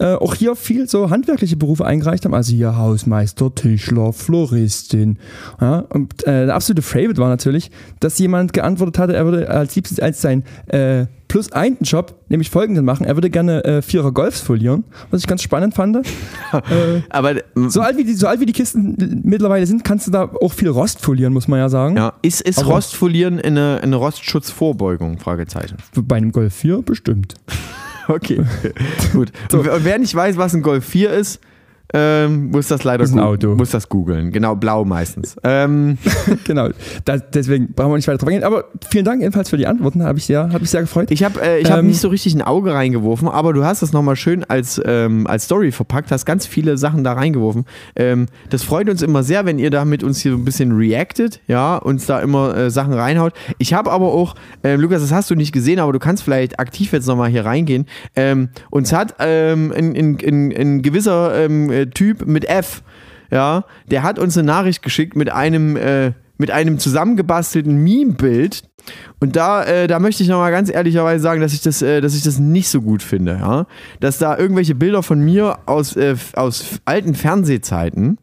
äh, 0.00 0.14
auch 0.14 0.34
hier 0.34 0.54
viel 0.56 0.88
so 0.88 1.10
handwerkliche 1.10 1.56
Berufe 1.56 1.84
eingereicht 1.84 2.24
haben. 2.24 2.34
Also 2.34 2.52
hier 2.54 2.76
Hausmeister, 2.76 3.54
Tischler, 3.54 4.12
Floristin. 4.12 5.18
Ja, 5.60 5.80
und 5.90 6.22
äh, 6.26 6.46
der 6.46 6.54
absolute 6.54 6.82
Favorite 6.82 7.18
war 7.20 7.28
natürlich, 7.28 7.70
dass 8.00 8.18
jemand 8.18 8.52
geantwortet 8.52 8.98
hatte, 8.98 9.14
er 9.16 9.24
würde 9.24 9.50
als 9.50 9.74
liebstes 9.74 9.98
als 10.00 10.20
sein 10.22 10.44
äh, 10.68 11.06
plus 11.26 11.52
einen 11.52 11.76
Job, 11.82 12.14
nämlich 12.28 12.48
folgenden 12.48 12.84
machen. 12.86 13.04
Er 13.04 13.14
würde 13.16 13.28
gerne 13.28 13.62
äh, 13.64 13.82
Vierer 13.82 14.12
Golfs 14.12 14.40
folieren, 14.40 14.84
was 15.10 15.20
ich 15.20 15.26
ganz 15.26 15.42
spannend 15.42 15.74
fand. 15.74 15.96
äh, 15.96 16.00
Aber 17.10 17.32
ähm, 17.56 17.68
so 17.68 17.80
alt, 17.82 17.98
wie 17.98 18.04
die, 18.04 18.14
so 18.14 18.26
alt 18.28 18.40
wie 18.40 18.46
die 18.46 18.52
Kisten 18.54 19.20
mittlerweile 19.24 19.66
sind, 19.66 19.84
kannst 19.84 20.06
du 20.06 20.10
da 20.10 20.30
auch 20.40 20.52
viel 20.52 20.68
Rost 20.68 21.00
folieren, 21.02 21.32
muss 21.34 21.46
man 21.48 21.58
ja 21.58 21.68
sagen. 21.68 21.96
ja, 21.96 22.12
ist, 22.22 22.40
ist 22.40 22.60
Aber- 22.60 22.68
Rostfolieren 22.74 23.40
eine, 23.40 23.80
eine 23.82 23.96
Rostschutzvorbeugung? 23.96 25.18
Fragezeichen. 25.18 25.76
Bei 25.94 26.16
einem 26.16 26.32
Golf 26.32 26.54
4 26.54 26.82
bestimmt. 26.82 27.34
Okay, 28.08 28.40
gut. 29.12 29.30
So. 29.50 29.58
Und 29.58 29.66
wer- 29.66 29.84
wer 29.84 29.98
nicht 29.98 30.14
weiß, 30.14 30.36
was 30.36 30.54
ein 30.54 30.62
Golf 30.62 30.84
4 30.84 31.10
ist, 31.10 31.40
ähm, 31.94 32.50
muss 32.50 32.68
das 32.68 32.84
leider 32.84 33.04
Ist 33.04 33.12
ein 33.12 33.18
gu- 33.18 33.24
Auto. 33.24 33.54
muss 33.54 33.70
das 33.70 33.88
googeln. 33.88 34.30
Genau, 34.30 34.54
blau 34.56 34.84
meistens. 34.84 35.36
Ähm, 35.42 35.96
genau. 36.44 36.68
Da, 37.04 37.16
deswegen 37.18 37.72
brauchen 37.72 37.92
wir 37.92 37.96
nicht 37.96 38.08
weiter 38.08 38.18
drauf 38.18 38.28
eingehen. 38.28 38.44
Aber 38.44 38.64
vielen 38.90 39.04
Dank 39.06 39.22
ebenfalls 39.22 39.48
für 39.48 39.56
die 39.56 39.66
Antworten. 39.66 40.02
Habe 40.02 40.18
ich 40.18 40.26
sehr, 40.26 40.50
hat 40.52 40.60
mich 40.60 40.70
sehr 40.70 40.82
gefreut. 40.82 41.10
ich 41.10 41.24
habe 41.24 41.40
äh, 41.40 41.60
ich 41.60 41.70
hab 41.70 41.78
Ähm, 41.78 41.86
nicht 41.86 42.00
so 42.00 42.08
richtig 42.08 42.34
ein 42.34 42.42
Auge 42.42 42.74
reingeworfen, 42.74 43.26
aber 43.28 43.52
du 43.54 43.64
hast 43.64 43.80
das 43.82 43.92
nochmal 43.92 44.16
schön 44.16 44.44
als, 44.44 44.80
ähm, 44.84 45.26
als 45.26 45.44
Story 45.44 45.72
verpackt, 45.72 46.10
hast 46.10 46.26
ganz 46.26 46.46
viele 46.46 46.76
Sachen 46.76 47.04
da 47.04 47.14
reingeworfen. 47.14 47.64
Ähm, 47.96 48.26
das 48.50 48.62
freut 48.64 48.88
uns 48.90 49.00
immer 49.02 49.22
sehr, 49.22 49.46
wenn 49.46 49.58
ihr 49.58 49.70
da 49.70 49.84
mit 49.86 50.02
uns 50.02 50.20
hier 50.20 50.32
so 50.32 50.38
ein 50.38 50.44
bisschen 50.44 50.72
reactet, 50.76 51.40
ja, 51.46 51.76
uns 51.76 52.04
da 52.06 52.20
immer 52.20 52.54
äh, 52.56 52.70
Sachen 52.70 52.92
reinhaut. 52.92 53.32
Ich 53.58 53.72
habe 53.72 53.90
aber 53.90 54.06
auch, 54.12 54.34
äh, 54.62 54.76
Lukas, 54.76 55.00
das 55.00 55.12
hast 55.12 55.30
du 55.30 55.34
nicht 55.34 55.52
gesehen, 55.52 55.78
aber 55.78 55.92
du 55.92 55.98
kannst 55.98 56.22
vielleicht 56.22 56.60
aktiv 56.60 56.92
jetzt 56.92 57.06
nochmal 57.06 57.30
hier 57.30 57.46
reingehen. 57.46 57.86
Ähm, 58.14 58.50
uns 58.70 58.92
hat 58.92 59.14
ähm, 59.20 59.72
ein, 59.74 59.96
ein, 59.96 60.18
ein, 60.24 60.52
ein 60.56 60.82
gewisser 60.82 61.34
ähm, 61.44 61.70
äh, 61.80 61.86
Typ 61.86 62.26
mit 62.26 62.48
F, 62.48 62.82
ja, 63.30 63.64
der 63.90 64.02
hat 64.02 64.18
uns 64.18 64.36
eine 64.36 64.46
Nachricht 64.46 64.82
geschickt 64.82 65.16
mit 65.16 65.30
einem, 65.30 65.76
äh, 65.76 66.12
mit 66.38 66.50
einem 66.50 66.78
zusammengebastelten 66.78 67.76
Meme-Bild. 67.82 68.62
Und 69.20 69.36
da, 69.36 69.64
äh, 69.64 69.86
da 69.86 69.98
möchte 69.98 70.22
ich 70.22 70.28
nochmal 70.28 70.52
ganz 70.52 70.70
ehrlicherweise 70.70 71.22
sagen, 71.22 71.40
dass 71.40 71.52
ich 71.52 71.60
das, 71.60 71.82
äh, 71.82 72.00
dass 72.00 72.14
ich 72.14 72.22
das 72.22 72.38
nicht 72.38 72.68
so 72.68 72.80
gut 72.80 73.02
finde, 73.02 73.32
ja. 73.32 73.66
Dass 74.00 74.18
da 74.18 74.38
irgendwelche 74.38 74.74
Bilder 74.74 75.02
von 75.02 75.20
mir 75.20 75.58
aus, 75.66 75.96
äh, 75.96 76.16
aus 76.34 76.80
alten 76.84 77.14
Fernsehzeiten 77.14 78.18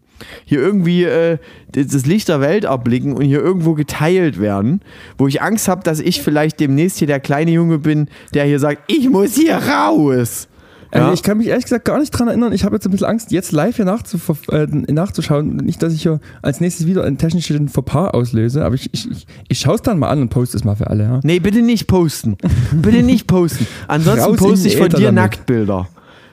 hier 0.45 0.59
irgendwie 0.59 1.03
äh, 1.03 1.37
das 1.71 2.05
Licht 2.05 2.29
der 2.29 2.41
Welt 2.41 2.63
erblicken 2.63 3.13
und 3.13 3.25
hier 3.25 3.41
irgendwo 3.41 3.73
geteilt 3.73 4.39
werden, 4.39 4.81
wo 5.17 5.27
ich 5.27 5.41
Angst 5.41 5.67
habe, 5.67 5.83
dass 5.83 5.99
ich 5.99 6.21
vielleicht 6.21 6.59
demnächst 6.59 6.99
hier 6.99 7.07
der 7.07 7.19
kleine 7.19 7.51
Junge 7.51 7.79
bin, 7.79 8.09
der 8.33 8.45
hier 8.45 8.59
sagt, 8.59 8.83
ich 8.87 9.09
muss 9.09 9.35
hier 9.35 9.57
raus. 9.57 10.47
Also 10.91 11.07
Ja. 11.07 11.13
ich 11.13 11.23
kann 11.23 11.37
mich 11.37 11.47
ehrlich 11.47 11.65
gesagt 11.65 11.85
gar 11.85 11.99
nicht 11.99 12.11
dran 12.11 12.27
erinnern. 12.27 12.53
Ich 12.53 12.63
habe 12.63 12.75
jetzt 12.75 12.85
ein 12.85 12.91
bisschen 12.91 13.07
Angst, 13.07 13.31
jetzt 13.31 13.51
live 13.51 13.75
hier 13.75 13.85
äh, 13.85 14.67
nachzuschauen. 14.91 15.57
Nicht, 15.57 15.81
dass 15.83 15.93
ich 15.93 16.01
hier 16.03 16.19
als 16.41 16.61
nächstes 16.61 16.85
wieder 16.87 17.03
einen 17.03 17.17
technischen 17.17 17.67
Fauxpas 17.69 18.09
auslöse, 18.13 18.63
aber 18.63 18.75
ich, 18.75 18.93
ich, 18.93 19.09
ich, 19.11 19.27
ich 19.47 19.59
schaue 19.59 19.75
es 19.75 19.81
dann 19.81 19.99
mal 19.99 20.09
an 20.09 20.21
und 20.21 20.29
poste 20.29 20.57
es 20.57 20.63
mal 20.63 20.75
für 20.75 20.87
alle. 20.87 21.03
Ja. 21.03 21.19
Nee, 21.23 21.39
bitte 21.39 21.61
nicht 21.61 21.87
posten. 21.87 22.37
Bitte 22.71 23.03
nicht 23.03 23.27
posten. 23.27 23.67
Ansonsten 23.87 24.21
Raus 24.25 24.37
poste 24.37 24.67
ich 24.67 24.77
von 24.77 24.89
dir 24.89 24.97
damit. 25.07 25.13
Nacktbilder. 25.15 25.87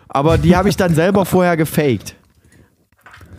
Aber 0.08 0.38
die 0.38 0.54
habe 0.56 0.68
ich 0.68 0.76
dann 0.76 0.94
selber 0.94 1.24
vorher 1.24 1.56
gefaked. 1.56 2.14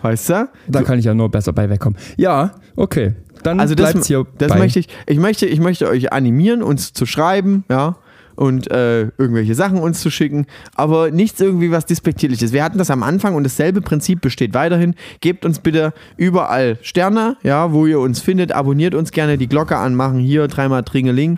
Weißt 0.01 0.30
du? 0.30 0.49
Da 0.68 0.82
kann 0.82 0.99
ich 0.99 1.05
ja 1.05 1.14
nur 1.14 1.30
besser 1.30 1.53
bei 1.53 1.70
wegkommen. 1.70 1.97
Ja, 2.18 2.55
okay. 2.76 3.14
Dann 3.43 3.59
Also 3.59 3.76
das, 3.76 3.91
bleibt's 3.91 4.07
hier 4.07 4.26
das 4.38 4.49
bei. 4.49 4.57
möchte 4.59 4.80
ich, 4.80 4.88
ich 5.07 5.18
möchte, 5.20 5.45
ich 5.45 5.59
möchte 5.59 5.88
euch 5.88 6.11
animieren, 6.11 6.64
uns 6.64 6.93
zu 6.93 7.05
schreiben, 7.05 7.64
ja, 7.70 7.97
und 8.36 8.69
äh, 8.71 9.03
irgendwelche 9.17 9.55
Sachen 9.55 9.79
uns 9.79 10.01
zu 10.01 10.09
schicken, 10.09 10.45
aber 10.75 11.11
nichts 11.11 11.39
irgendwie 11.39 11.71
was 11.71 11.86
despektierliches. 11.86 12.53
Wir 12.53 12.63
hatten 12.63 12.77
das 12.77 12.91
am 12.91 13.03
Anfang 13.03 13.36
und 13.36 13.43
dasselbe 13.43 13.81
Prinzip 13.81 14.21
besteht 14.21 14.53
weiterhin. 14.53 14.95
Gebt 15.21 15.45
uns 15.45 15.59
bitte 15.59 15.93
überall 16.17 16.77
Sterne, 16.81 17.38
ja, 17.43 17.71
wo 17.71 17.86
ihr 17.86 17.99
uns 17.99 18.19
findet, 18.21 18.51
abonniert 18.51 18.95
uns 18.95 19.11
gerne, 19.11 19.38
die 19.38 19.47
Glocke 19.47 19.77
anmachen, 19.77 20.19
hier 20.19 20.47
dreimal 20.47 20.84
Tringeling 20.84 21.38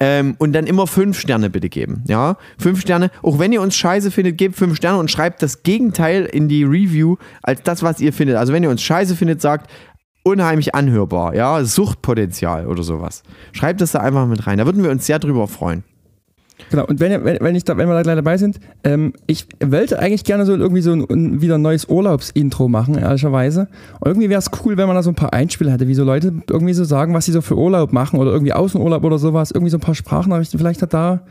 ähm, 0.00 0.34
und 0.38 0.52
dann 0.52 0.66
immer 0.66 0.86
fünf 0.86 1.18
Sterne 1.18 1.50
bitte 1.50 1.68
geben, 1.68 2.04
ja, 2.06 2.36
fünf 2.58 2.80
Sterne. 2.80 3.10
Auch 3.22 3.38
wenn 3.38 3.52
ihr 3.52 3.60
uns 3.60 3.76
scheiße 3.76 4.10
findet, 4.10 4.38
gebt 4.38 4.56
fünf 4.56 4.76
Sterne 4.76 4.98
und 4.98 5.10
schreibt 5.10 5.42
das 5.42 5.62
Gegenteil 5.62 6.24
in 6.24 6.48
die 6.48 6.64
Review 6.64 7.16
als 7.42 7.62
das, 7.62 7.82
was 7.82 8.00
ihr 8.00 8.12
findet. 8.12 8.36
Also 8.36 8.52
wenn 8.52 8.62
ihr 8.62 8.70
uns 8.70 8.82
scheiße 8.82 9.16
findet, 9.16 9.40
sagt 9.40 9.70
unheimlich 10.26 10.74
anhörbar, 10.74 11.36
ja, 11.36 11.64
Suchtpotenzial 11.64 12.66
oder 12.66 12.82
sowas. 12.82 13.22
Schreibt 13.52 13.80
das 13.80 13.92
da 13.92 14.00
einfach 14.00 14.26
mit 14.26 14.46
rein. 14.46 14.58
Da 14.58 14.66
würden 14.66 14.82
wir 14.82 14.90
uns 14.90 15.06
sehr 15.06 15.20
drüber 15.20 15.46
freuen. 15.46 15.84
Genau, 16.70 16.84
und 16.86 17.00
wenn, 17.00 17.24
wenn, 17.24 17.38
wenn, 17.40 17.54
ich 17.54 17.64
da, 17.64 17.76
wenn 17.76 17.88
wir 17.88 17.94
da 17.94 18.02
gleich 18.02 18.16
dabei 18.16 18.38
sind, 18.38 18.58
ähm, 18.82 19.12
ich 19.26 19.46
wollte 19.64 19.98
eigentlich 19.98 20.24
gerne 20.24 20.46
so 20.46 20.54
irgendwie 20.54 20.80
so 20.80 20.92
ein, 20.92 21.40
wieder 21.40 21.56
ein 21.56 21.62
neues 21.62 21.84
Urlaubsintro 21.84 22.68
machen, 22.68 22.96
ehrlicherweise. 22.96 23.68
Und 24.00 24.08
irgendwie 24.08 24.30
wäre 24.30 24.38
es 24.38 24.50
cool, 24.64 24.76
wenn 24.76 24.86
man 24.86 24.96
da 24.96 25.02
so 25.02 25.10
ein 25.10 25.14
paar 25.14 25.32
Einspieler 25.32 25.72
hätte, 25.72 25.86
wie 25.86 25.94
so 25.94 26.04
Leute 26.04 26.32
irgendwie 26.48 26.72
so 26.72 26.84
sagen, 26.84 27.14
was 27.14 27.26
sie 27.26 27.32
so 27.32 27.40
für 27.40 27.56
Urlaub 27.56 27.92
machen 27.92 28.18
oder 28.18 28.32
irgendwie 28.32 28.52
Außenurlaub 28.52 29.04
oder 29.04 29.18
sowas. 29.18 29.50
Irgendwie 29.50 29.70
so 29.70 29.76
ein 29.76 29.80
paar 29.82 29.94
Sprachnachrichten. 29.94 30.58
Vielleicht 30.58 30.82
hat 30.82 30.94
da 30.94 31.22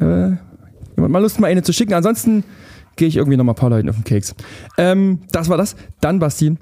äh, 0.00 0.30
jemand 0.96 1.12
mal 1.12 1.20
Lust, 1.20 1.38
mal 1.38 1.48
eine 1.48 1.62
zu 1.62 1.72
schicken. 1.72 1.94
Ansonsten 1.94 2.42
gehe 2.96 3.08
ich 3.08 3.16
irgendwie 3.16 3.36
noch 3.36 3.44
mal 3.44 3.52
ein 3.52 3.56
paar 3.56 3.70
Leuten 3.70 3.88
auf 3.88 3.96
den 3.96 4.04
Keks. 4.04 4.34
Ähm, 4.78 5.20
das 5.30 5.48
war 5.48 5.58
das. 5.58 5.76
Dann, 6.00 6.18
Basti, 6.18 6.56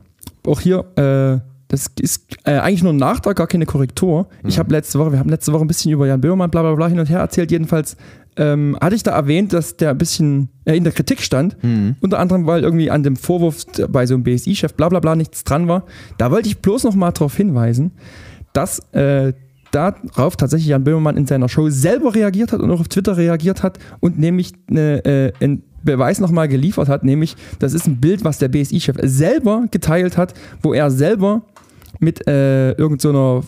auch 0.46 0.60
hier, 0.60 0.84
äh, 0.96 1.53
das 1.74 1.90
ist 2.00 2.36
äh, 2.44 2.52
eigentlich 2.52 2.84
nur 2.84 2.92
ein 2.92 2.98
Nachtrag, 2.98 3.36
gar 3.36 3.48
keine 3.48 3.66
Korrektur. 3.66 4.28
Ich 4.46 4.60
habe 4.60 4.72
letzte 4.72 5.00
Woche, 5.00 5.10
wir 5.10 5.18
haben 5.18 5.28
letzte 5.28 5.52
Woche 5.52 5.64
ein 5.64 5.66
bisschen 5.66 5.90
über 5.90 6.06
Jan 6.06 6.20
Böhmermann 6.20 6.48
bla 6.48 6.62
bla 6.62 6.72
bla 6.74 6.86
hin 6.86 7.00
und 7.00 7.10
her 7.10 7.18
erzählt. 7.18 7.50
Jedenfalls 7.50 7.96
ähm, 8.36 8.78
hatte 8.80 8.94
ich 8.94 9.02
da 9.02 9.10
erwähnt, 9.10 9.52
dass 9.52 9.76
der 9.76 9.90
ein 9.90 9.98
bisschen 9.98 10.50
äh, 10.66 10.76
in 10.76 10.84
der 10.84 10.92
Kritik 10.92 11.20
stand. 11.20 11.56
Unter 12.00 12.20
anderem, 12.20 12.46
weil 12.46 12.62
irgendwie 12.62 12.92
an 12.92 13.02
dem 13.02 13.16
Vorwurf 13.16 13.66
bei 13.88 14.06
so 14.06 14.14
einem 14.14 14.22
BSI-Chef 14.22 14.74
bla 14.74 14.88
bla 14.88 15.00
bla 15.00 15.16
nichts 15.16 15.42
dran 15.42 15.66
war. 15.66 15.84
Da 16.16 16.30
wollte 16.30 16.48
ich 16.48 16.58
bloß 16.58 16.84
noch 16.84 16.94
mal 16.94 17.10
darauf 17.10 17.36
hinweisen, 17.36 17.90
dass 18.52 18.78
äh, 18.92 19.32
darauf 19.72 20.36
tatsächlich 20.36 20.68
Jan 20.68 20.84
Böhmermann 20.84 21.16
in 21.16 21.26
seiner 21.26 21.48
Show 21.48 21.68
selber 21.70 22.14
reagiert 22.14 22.52
hat 22.52 22.60
und 22.60 22.70
auch 22.70 22.78
auf 22.78 22.88
Twitter 22.88 23.16
reagiert 23.16 23.64
hat 23.64 23.80
und 23.98 24.16
nämlich 24.16 24.52
eine, 24.70 25.04
äh, 25.04 25.32
einen 25.40 25.64
Beweis 25.82 26.18
nochmal 26.18 26.48
geliefert 26.48 26.88
hat, 26.88 27.04
nämlich 27.04 27.36
das 27.58 27.74
ist 27.74 27.86
ein 27.86 28.00
Bild, 28.00 28.24
was 28.24 28.38
der 28.38 28.48
BSI-Chef 28.48 28.96
selber 29.02 29.64
geteilt 29.70 30.16
hat, 30.16 30.34
wo 30.62 30.72
er 30.72 30.90
selber 30.90 31.42
mit 32.00 32.26
äh, 32.26 32.72
irgendeiner 32.72 33.42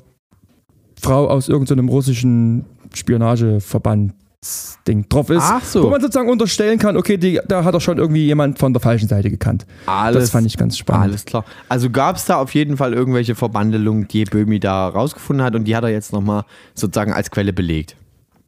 Frau 1.01 1.29
aus 1.29 1.49
irgendeinem 1.49 1.89
russischen 1.89 2.65
Spionageverbandsding 2.95 5.09
drauf 5.09 5.31
ist, 5.31 5.43
Ach 5.45 5.65
so. 5.65 5.85
wo 5.85 5.91
man 5.91 6.01
sozusagen 6.01 6.31
unterstellen 6.31 6.79
kann, 6.79 6.97
okay, 6.97 7.17
die, 7.19 7.41
da 7.47 7.65
hat 7.65 7.75
er 7.75 7.81
schon 7.81 7.99
irgendwie 7.99 8.25
jemand 8.25 8.59
von 8.59 8.73
der 8.73 8.81
falschen 8.81 9.09
Seite 9.09 9.31
gekannt. 9.31 9.67
das 9.87 10.31
fand 10.31 10.47
ich 10.47 10.57
ganz 10.57 10.79
spannend. 10.79 11.05
Alles 11.05 11.25
klar. 11.25 11.45
Also 11.69 11.91
gab 11.91 12.17
es 12.17 12.25
da 12.25 12.37
auf 12.37 12.55
jeden 12.55 12.77
Fall 12.77 12.95
irgendwelche 12.95 13.35
Verbandelungen, 13.35 14.09
die 14.09 14.25
Böhmi 14.25 14.61
da 14.61 14.89
rausgefunden 14.89 15.45
hat 15.45 15.55
und 15.55 15.65
die 15.65 15.77
hat 15.77 15.85
er 15.85 15.91
jetzt 15.91 16.13
nochmal 16.13 16.45
sozusagen 16.75 17.13
als 17.13 17.31
Quelle 17.31 17.53
belegt. 17.53 17.97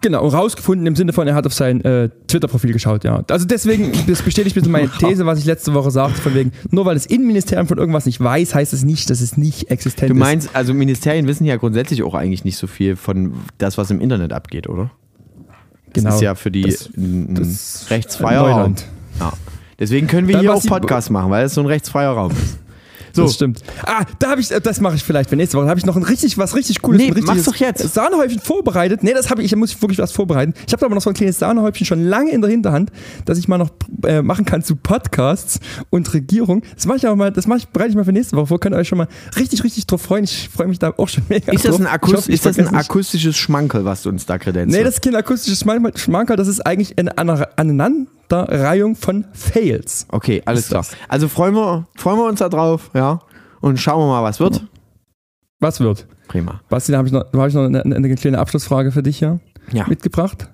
Genau, 0.00 0.28
rausgefunden 0.28 0.86
im 0.86 0.94
Sinne 0.94 1.12
von, 1.12 1.26
er 1.26 1.34
hat 1.34 1.44
auf 1.44 1.52
sein 1.52 1.84
äh, 1.84 2.08
Twitter-Profil 2.28 2.72
geschaut, 2.72 3.02
ja. 3.02 3.24
Also 3.28 3.46
deswegen, 3.46 3.90
das 4.06 4.22
bestätigt 4.22 4.54
bisschen 4.54 4.70
meine 4.70 4.88
These, 5.00 5.26
was 5.26 5.40
ich 5.40 5.44
letzte 5.44 5.74
Woche 5.74 5.90
sagte, 5.90 6.20
von 6.20 6.34
wegen, 6.34 6.52
nur 6.70 6.84
weil 6.86 6.94
das 6.94 7.04
Innenministerium 7.06 7.66
von 7.66 7.78
irgendwas 7.78 8.06
nicht 8.06 8.20
weiß, 8.20 8.54
heißt 8.54 8.72
es 8.72 8.84
nicht, 8.84 9.10
dass 9.10 9.20
es 9.20 9.36
nicht 9.36 9.72
existent 9.72 10.10
Du 10.10 10.14
ist. 10.14 10.20
meinst, 10.20 10.50
also 10.54 10.72
Ministerien 10.72 11.26
wissen 11.26 11.44
ja 11.44 11.56
grundsätzlich 11.56 12.04
auch 12.04 12.14
eigentlich 12.14 12.44
nicht 12.44 12.58
so 12.58 12.68
viel 12.68 12.94
von 12.94 13.32
das, 13.58 13.76
was 13.76 13.90
im 13.90 14.00
Internet 14.00 14.32
abgeht, 14.32 14.68
oder? 14.68 14.90
Das 15.92 16.04
Genau. 16.04 16.14
ist 16.14 16.20
ja 16.22 16.34
für 16.36 16.52
die 16.52 16.62
Das- 16.62 16.90
das- 16.94 17.86
rechtsfreier 17.90 18.42
Raum. 18.42 18.76
Ja. 19.18 19.32
Deswegen 19.80 20.06
können 20.06 20.28
wir 20.28 20.34
Dann 20.34 20.42
hier 20.42 20.54
auch 20.54 20.62
Podcasts 20.64 21.10
machen, 21.10 21.30
weil 21.30 21.44
es 21.46 21.54
so 21.54 21.60
ein 21.60 21.66
rechtsfreier 21.66 22.10
Raum 22.10 22.30
ist. 22.32 22.58
So. 23.12 23.22
Das 23.24 23.34
stimmt. 23.34 23.60
Ah, 23.84 24.04
da 24.18 24.30
habe 24.30 24.40
ich, 24.40 24.50
äh, 24.50 24.60
das 24.60 24.80
mache 24.80 24.96
ich 24.96 25.02
vielleicht 25.04 25.30
für 25.30 25.36
nächste 25.36 25.56
Woche. 25.56 25.64
Da 25.64 25.70
habe 25.70 25.78
ich 25.80 25.86
noch 25.86 25.96
ein 25.96 26.02
richtig, 26.02 26.38
was 26.38 26.54
richtig 26.54 26.82
cooles, 26.82 27.00
Nee, 27.00 27.12
mach's 27.22 27.44
doch 27.44 27.54
jetzt. 27.56 27.94
Sahnehäubchen 27.94 28.40
vorbereitet. 28.40 29.02
Nee, 29.02 29.14
das 29.14 29.30
habe 29.30 29.42
ich, 29.42 29.50
da 29.50 29.56
muss 29.56 29.72
ich 29.72 29.82
wirklich 29.82 29.98
was 29.98 30.12
vorbereiten. 30.12 30.54
Ich 30.66 30.72
habe 30.72 30.84
aber 30.86 30.94
noch 30.94 31.02
so 31.02 31.10
ein 31.10 31.14
kleines 31.14 31.38
Sahnehäubchen 31.38 31.86
schon 31.86 32.04
lange 32.04 32.30
in 32.30 32.40
der 32.40 32.50
Hinterhand, 32.50 32.90
dass 33.24 33.38
ich 33.38 33.48
mal 33.48 33.58
noch 33.58 33.70
äh, 34.04 34.22
machen 34.22 34.44
kann 34.44 34.62
zu 34.62 34.76
Podcasts 34.76 35.60
und 35.90 36.12
Regierung. 36.14 36.62
Das 36.74 36.86
mache 36.86 36.98
ich 36.98 37.06
aber 37.06 37.16
mal, 37.16 37.32
das 37.32 37.46
mache 37.46 37.58
ich, 37.58 37.68
bereite 37.68 37.90
ich 37.90 37.96
mal 37.96 38.04
für 38.04 38.12
nächste 38.12 38.36
Woche 38.36 38.46
vor. 38.48 38.60
Könnt 38.60 38.74
ihr 38.74 38.78
euch 38.78 38.88
schon 38.88 38.98
mal 38.98 39.08
richtig, 39.36 39.64
richtig 39.64 39.86
drauf 39.86 40.02
freuen. 40.02 40.24
Ich 40.24 40.48
freue 40.48 40.68
mich 40.68 40.78
da 40.78 40.92
auch 40.96 41.08
schon 41.08 41.24
mega 41.28 41.52
Ist 41.52 41.64
das 41.64 41.78
ein, 41.78 41.86
Akust 41.86 42.16
hoffe, 42.16 42.32
ist 42.32 42.46
das 42.46 42.58
ein 42.58 42.68
akustisches 42.74 43.36
Schmankel, 43.36 43.84
was 43.84 44.02
du 44.02 44.08
uns 44.10 44.26
da 44.26 44.38
kredenzt? 44.38 44.74
Nee, 44.76 44.84
das 44.84 44.94
ist 44.94 45.02
kein 45.02 45.14
akustisches 45.14 45.64
Schmankerl, 45.96 46.36
das 46.36 46.48
ist 46.48 46.60
eigentlich 46.66 46.98
eine 46.98 47.16
Ana- 47.18 47.48
Aneinanderreihung 48.30 48.96
von 48.96 49.24
Fails. 49.32 50.06
Okay, 50.10 50.42
alles 50.44 50.68
klar. 50.68 50.84
Also 51.08 51.28
freuen 51.28 51.54
wir, 51.54 51.86
freuen 51.96 52.18
wir 52.18 52.26
uns 52.28 52.38
da 52.40 52.48
drauf, 52.48 52.90
ja. 52.94 53.20
Und 53.60 53.78
schauen 53.78 54.00
wir 54.00 54.06
mal, 54.06 54.22
was 54.22 54.38
wird. 54.40 54.64
Was 55.60 55.80
wird? 55.80 56.06
Prima. 56.28 56.60
Basti, 56.68 56.92
da 56.92 56.98
habe 56.98 57.08
ich 57.08 57.12
noch, 57.12 57.24
da 57.32 57.38
hab 57.38 57.48
ich 57.48 57.54
noch 57.54 57.64
eine, 57.64 57.82
eine 57.82 58.14
kleine 58.14 58.38
Abschlussfrage 58.38 58.92
für 58.92 59.02
dich 59.02 59.18
hier 59.18 59.40
Ja. 59.72 59.86
mitgebracht. 59.88 60.48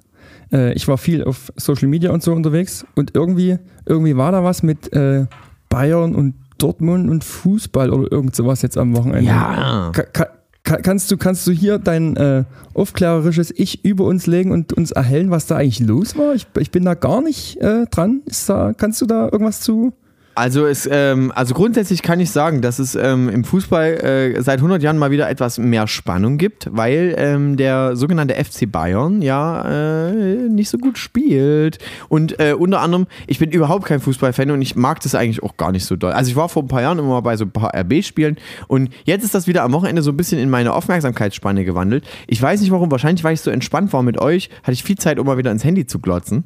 Äh, 0.52 0.72
ich 0.74 0.88
war 0.88 0.96
viel 0.98 1.24
auf 1.24 1.52
Social 1.56 1.88
Media 1.88 2.10
und 2.12 2.22
so 2.22 2.32
unterwegs 2.32 2.86
und 2.94 3.14
irgendwie, 3.14 3.58
irgendwie 3.84 4.16
war 4.16 4.32
da 4.32 4.44
was 4.44 4.62
mit 4.62 4.92
äh, 4.94 5.26
Bayern 5.68 6.14
und 6.14 6.34
Dortmund 6.58 7.10
und 7.10 7.24
Fußball 7.24 7.90
oder 7.90 8.10
irgend 8.12 8.34
sowas 8.36 8.62
jetzt 8.62 8.78
am 8.78 8.96
Wochenende. 8.96 9.24
Ja. 9.30 9.90
Ka 9.92 10.28
ka 10.64 10.76
ka- 10.76 10.82
kannst, 10.82 11.10
du, 11.10 11.16
kannst 11.16 11.46
du 11.46 11.52
hier 11.52 11.78
dein 11.78 12.16
äh, 12.16 12.44
aufklärerisches 12.74 13.52
Ich 13.56 13.84
über 13.84 14.04
uns 14.04 14.26
legen 14.26 14.50
und 14.50 14.72
uns 14.72 14.90
erhellen, 14.90 15.30
was 15.30 15.46
da 15.46 15.56
eigentlich 15.56 15.80
los 15.80 16.16
war? 16.16 16.34
Ich, 16.34 16.46
ich 16.58 16.70
bin 16.70 16.84
da 16.84 16.94
gar 16.94 17.20
nicht 17.22 17.58
äh, 17.58 17.86
dran. 17.86 18.22
Ist 18.26 18.48
da, 18.48 18.72
kannst 18.76 19.00
du 19.00 19.06
da 19.06 19.28
irgendwas 19.30 19.60
zu? 19.60 19.92
Also, 20.34 20.66
es, 20.66 20.88
ähm, 20.90 21.32
also 21.34 21.54
grundsätzlich 21.54 22.02
kann 22.02 22.18
ich 22.18 22.30
sagen, 22.30 22.60
dass 22.60 22.78
es 22.78 22.94
ähm, 22.94 23.28
im 23.28 23.44
Fußball 23.44 23.92
äh, 24.36 24.42
seit 24.42 24.58
100 24.58 24.82
Jahren 24.82 24.98
mal 24.98 25.10
wieder 25.10 25.28
etwas 25.28 25.58
mehr 25.58 25.86
Spannung 25.86 26.38
gibt, 26.38 26.68
weil 26.72 27.14
ähm, 27.16 27.56
der 27.56 27.96
sogenannte 27.96 28.34
FC 28.34 28.70
Bayern 28.70 29.22
ja 29.22 30.08
äh, 30.08 30.12
nicht 30.48 30.70
so 30.70 30.78
gut 30.78 30.98
spielt. 30.98 31.78
Und 32.08 32.40
äh, 32.40 32.54
unter 32.54 32.80
anderem, 32.80 33.06
ich 33.26 33.38
bin 33.38 33.50
überhaupt 33.52 33.84
kein 33.84 34.00
Fußballfan 34.00 34.50
und 34.50 34.62
ich 34.62 34.74
mag 34.74 35.00
das 35.00 35.14
eigentlich 35.14 35.42
auch 35.42 35.56
gar 35.56 35.70
nicht 35.70 35.84
so 35.84 35.94
doll. 35.96 36.12
Also 36.12 36.30
ich 36.30 36.36
war 36.36 36.48
vor 36.48 36.64
ein 36.64 36.68
paar 36.68 36.82
Jahren 36.82 36.98
immer 36.98 37.22
bei 37.22 37.36
so 37.36 37.44
ein 37.44 37.52
paar 37.52 37.72
RB-Spielen 37.74 38.36
und 38.66 38.90
jetzt 39.04 39.24
ist 39.24 39.34
das 39.34 39.46
wieder 39.46 39.62
am 39.62 39.72
Wochenende 39.72 40.02
so 40.02 40.10
ein 40.10 40.16
bisschen 40.16 40.38
in 40.38 40.50
meine 40.50 40.72
Aufmerksamkeitsspanne 40.72 41.64
gewandelt. 41.64 42.04
Ich 42.26 42.40
weiß 42.42 42.60
nicht 42.60 42.70
warum, 42.70 42.90
wahrscheinlich 42.90 43.22
weil 43.24 43.34
ich 43.34 43.40
so 43.40 43.50
entspannt 43.50 43.92
war 43.92 44.02
mit 44.02 44.18
euch, 44.20 44.50
hatte 44.62 44.72
ich 44.72 44.82
viel 44.82 44.98
Zeit, 44.98 45.18
um 45.18 45.26
mal 45.26 45.38
wieder 45.38 45.52
ins 45.52 45.64
Handy 45.64 45.86
zu 45.86 46.00
glotzen. 46.00 46.44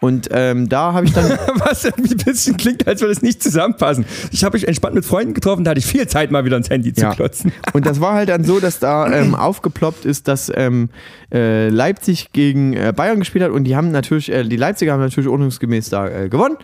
Und 0.00 0.28
ähm, 0.30 0.68
da 0.68 0.92
habe 0.92 1.06
ich 1.06 1.12
dann... 1.12 1.24
Was 1.64 1.84
irgendwie 1.84 2.14
ein 2.14 2.24
bisschen 2.24 2.56
klingt, 2.56 2.86
als 2.86 3.00
würde 3.00 3.12
es 3.12 3.22
nicht 3.24 3.42
zusammenpassen. 3.42 4.04
Ich 4.30 4.44
habe 4.44 4.54
mich 4.56 4.68
entspannt 4.68 4.94
mit 4.94 5.04
Freunden 5.04 5.34
getroffen, 5.34 5.64
da 5.64 5.70
hatte 5.72 5.80
ich 5.80 5.86
viel 5.86 6.06
Zeit, 6.06 6.30
mal 6.30 6.44
wieder 6.44 6.56
ins 6.56 6.70
Handy 6.70 6.92
zu 6.92 7.02
Ja. 7.02 7.14
klotzen. 7.14 7.52
Und 7.72 7.84
das 7.86 8.00
war 8.00 8.14
halt 8.14 8.28
dann 8.28 8.44
so, 8.44 8.60
dass 8.60 8.78
da 8.78 9.10
ähm, 9.12 9.34
aufgeploppt 9.34 10.04
ist, 10.04 10.28
dass 10.28 10.52
ähm, 10.54 10.90
äh, 11.32 11.68
Leipzig 11.68 12.30
gegen 12.32 12.74
äh, 12.74 12.92
Bayern 12.94 13.18
gespielt 13.18 13.44
hat 13.44 13.50
und 13.50 13.64
die 13.64 13.74
haben 13.74 13.90
natürlich, 13.90 14.30
äh, 14.30 14.44
die 14.44 14.56
Leipziger 14.56 14.92
haben 14.92 15.00
natürlich 15.00 15.28
ordnungsgemäß 15.28 15.88
da 15.90 16.08
äh, 16.08 16.28
gewonnen. 16.28 16.56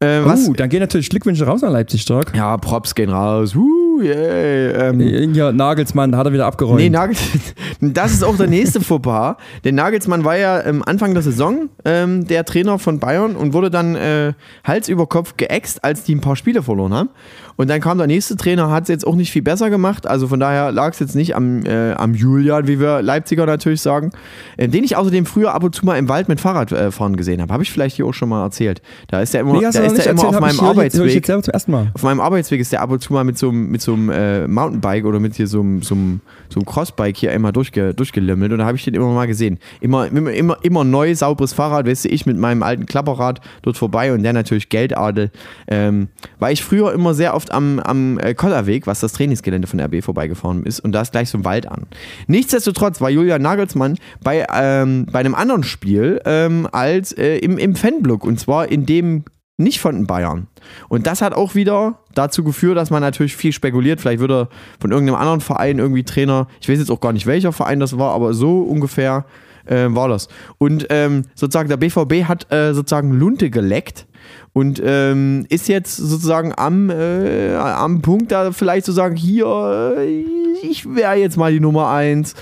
Äh, 0.00 0.20
was? 0.24 0.48
Oh, 0.48 0.52
dann 0.52 0.68
gehen 0.68 0.80
natürlich 0.80 1.08
Glückwünsche 1.08 1.44
raus 1.46 1.62
an 1.64 1.72
Leipzig 1.72 2.02
stark. 2.02 2.32
Ja, 2.36 2.56
Props 2.58 2.94
gehen 2.94 3.10
raus. 3.10 3.54
Uh, 3.54 3.79
yeah, 4.00 4.90
ähm, 4.90 5.34
Ja, 5.34 5.52
Nagelsmann, 5.52 6.12
da 6.12 6.18
hat 6.18 6.26
er 6.26 6.32
wieder 6.32 6.46
abgeräumt. 6.46 6.80
Nee, 6.80 6.90
Nagel, 6.90 7.16
das 7.80 8.12
ist 8.12 8.24
auch 8.24 8.36
der 8.36 8.46
nächste 8.46 8.80
Fauxpas. 8.80 9.36
Denn 9.64 9.74
Nagelsmann 9.74 10.24
war 10.24 10.36
ja 10.36 10.64
ähm, 10.64 10.82
Anfang 10.84 11.14
der 11.14 11.22
Saison 11.22 11.68
ähm, 11.84 12.26
der 12.26 12.44
Trainer 12.44 12.78
von 12.78 12.98
Bayern 12.98 13.36
und 13.36 13.52
wurde 13.52 13.70
dann 13.70 13.94
äh, 13.94 14.32
Hals 14.64 14.88
über 14.88 15.06
Kopf 15.06 15.36
geäxt, 15.36 15.84
als 15.84 16.04
die 16.04 16.14
ein 16.14 16.20
paar 16.20 16.36
Spiele 16.36 16.62
verloren 16.62 16.94
haben. 16.94 17.10
Und 17.56 17.68
dann 17.68 17.80
kam 17.80 17.98
der 17.98 18.06
nächste 18.06 18.36
Trainer, 18.36 18.70
hat 18.70 18.84
es 18.84 18.88
jetzt 18.88 19.06
auch 19.06 19.14
nicht 19.16 19.30
viel 19.30 19.42
besser 19.42 19.70
gemacht. 19.70 20.06
Also 20.06 20.28
von 20.28 20.40
daher 20.40 20.72
lag 20.72 20.92
es 20.92 20.98
jetzt 21.00 21.14
nicht 21.14 21.34
am, 21.36 21.64
äh, 21.66 21.92
am 21.92 22.14
Julian, 22.14 22.66
wie 22.66 22.80
wir 22.80 23.02
Leipziger 23.02 23.46
natürlich 23.46 23.82
sagen. 23.82 24.10
Äh, 24.56 24.68
den 24.68 24.84
ich 24.84 24.96
außerdem 24.96 25.26
früher 25.26 25.54
ab 25.54 25.62
und 25.64 25.74
zu 25.74 25.84
mal 25.84 25.98
im 25.98 26.08
Wald 26.08 26.28
mit 26.28 26.40
Fahrradfahren 26.40 26.88
äh, 26.88 26.90
fahren 26.90 27.16
gesehen 27.16 27.40
habe. 27.42 27.52
Habe 27.52 27.62
ich 27.62 27.70
vielleicht 27.70 27.96
hier 27.96 28.06
auch 28.06 28.14
schon 28.14 28.28
mal 28.28 28.42
erzählt. 28.44 28.80
Da 29.08 29.20
ist 29.20 29.34
er 29.34 29.40
immer, 29.42 29.52
Nee, 29.54 29.60
da 29.62 29.68
ist 29.68 29.74
nicht 29.92 30.06
er 30.06 30.12
immer 30.12 30.22
erzählt, 30.22 30.34
auf 30.34 30.40
meinem 30.40 30.50
jetzt- 30.50 30.62
Arbeitsweg 30.62 31.28
jetzt 31.54 31.68
Mal. 31.68 31.90
auf 31.94 32.02
meinem 32.02 32.20
Arbeitsweg 32.20 32.60
ist 32.60 32.72
der 32.72 32.80
ab 32.82 32.90
und 32.90 33.00
zu 33.02 33.12
mal 33.12 33.24
mit 33.24 33.36
so 33.38 33.48
einem, 33.50 33.70
mit 33.70 33.82
so 33.82 33.92
einem 33.92 34.10
äh, 34.10 34.46
Mountainbike 34.48 35.04
oder 35.04 35.20
mit 35.20 35.34
hier 35.34 35.46
so 35.46 35.60
einem, 35.60 35.82
so 35.82 35.94
einem, 35.94 36.20
so 36.48 36.60
einem 36.60 36.66
Crossbike 36.66 37.16
hier 37.16 37.32
einmal 37.32 37.52
durchge, 37.52 37.94
durchgelümmelt 37.94 38.52
und 38.52 38.58
da 38.58 38.64
habe 38.66 38.76
ich 38.76 38.84
den 38.84 38.94
immer 38.94 39.12
mal 39.12 39.26
gesehen. 39.26 39.58
Immer, 39.80 40.06
immer, 40.08 40.32
immer, 40.32 40.56
immer 40.62 40.84
neu, 40.84 41.14
sauberes 41.14 41.52
Fahrrad, 41.52 41.86
weißt 41.86 42.04
du, 42.06 42.08
ich 42.08 42.26
mit 42.26 42.36
meinem 42.38 42.62
alten 42.62 42.86
Klapperrad 42.86 43.40
dort 43.62 43.76
vorbei 43.76 44.12
und 44.12 44.22
der 44.22 44.32
natürlich 44.32 44.68
Geldadel. 44.68 45.30
Ähm, 45.68 46.08
war 46.38 46.50
ich 46.50 46.62
früher 46.64 46.92
immer 46.92 47.14
sehr 47.14 47.34
oft 47.40 47.52
am, 47.52 47.78
am 47.78 48.18
äh, 48.18 48.34
Kollerweg, 48.34 48.86
was 48.86 49.00
das 49.00 49.14
Trainingsgelände 49.14 49.66
von 49.66 49.80
RB 49.80 50.02
vorbeigefahren 50.02 50.64
ist 50.64 50.80
und 50.80 50.92
da 50.92 51.00
ist 51.00 51.12
gleich 51.12 51.30
so 51.30 51.38
ein 51.38 51.44
Wald 51.46 51.66
an. 51.66 51.86
Nichtsdestotrotz 52.26 53.00
war 53.00 53.08
Julian 53.08 53.40
Nagelsmann 53.40 53.96
bei, 54.22 54.46
ähm, 54.52 55.06
bei 55.10 55.20
einem 55.20 55.34
anderen 55.34 55.62
Spiel 55.62 56.20
ähm, 56.26 56.68
als 56.70 57.12
äh, 57.12 57.38
im, 57.38 57.56
im 57.56 57.74
Fanblock 57.74 58.24
und 58.24 58.38
zwar 58.38 58.70
in 58.70 58.84
dem 58.84 59.24
nicht 59.56 59.80
von 59.80 60.06
Bayern. 60.06 60.48
Und 60.88 61.06
das 61.06 61.22
hat 61.22 61.34
auch 61.34 61.54
wieder 61.54 62.00
dazu 62.14 62.44
geführt, 62.44 62.76
dass 62.76 62.90
man 62.90 63.02
natürlich 63.02 63.36
viel 63.36 63.52
spekuliert. 63.52 64.00
Vielleicht 64.00 64.20
wird 64.20 64.30
er 64.30 64.48
von 64.78 64.90
irgendeinem 64.90 65.20
anderen 65.20 65.40
Verein 65.40 65.78
irgendwie 65.78 66.02
Trainer. 66.02 66.46
Ich 66.60 66.68
weiß 66.68 66.78
jetzt 66.78 66.90
auch 66.90 67.00
gar 67.00 67.12
nicht, 67.12 67.26
welcher 67.26 67.52
Verein 67.52 67.78
das 67.78 67.98
war, 67.98 68.12
aber 68.12 68.32
so 68.34 68.62
ungefähr 68.62 69.26
äh, 69.66 69.86
war 69.88 70.08
das. 70.08 70.28
Und 70.58 70.86
ähm, 70.90 71.24
sozusagen 71.34 71.68
der 71.68 71.76
BVB 71.76 72.26
hat 72.26 72.50
äh, 72.52 72.74
sozusagen 72.74 73.12
Lunte 73.12 73.50
geleckt 73.50 74.06
und 74.52 74.82
ähm, 74.84 75.46
ist 75.48 75.68
jetzt 75.68 75.96
sozusagen 75.96 76.52
am, 76.56 76.90
äh, 76.90 77.54
am 77.54 78.02
Punkt, 78.02 78.32
da 78.32 78.52
vielleicht 78.52 78.86
zu 78.86 78.92
sagen, 78.92 79.16
hier, 79.16 79.94
äh, 79.96 80.24
ich 80.62 80.94
wäre 80.94 81.14
jetzt 81.14 81.36
mal 81.36 81.52
die 81.52 81.60
Nummer 81.60 81.88
eins. 81.88 82.34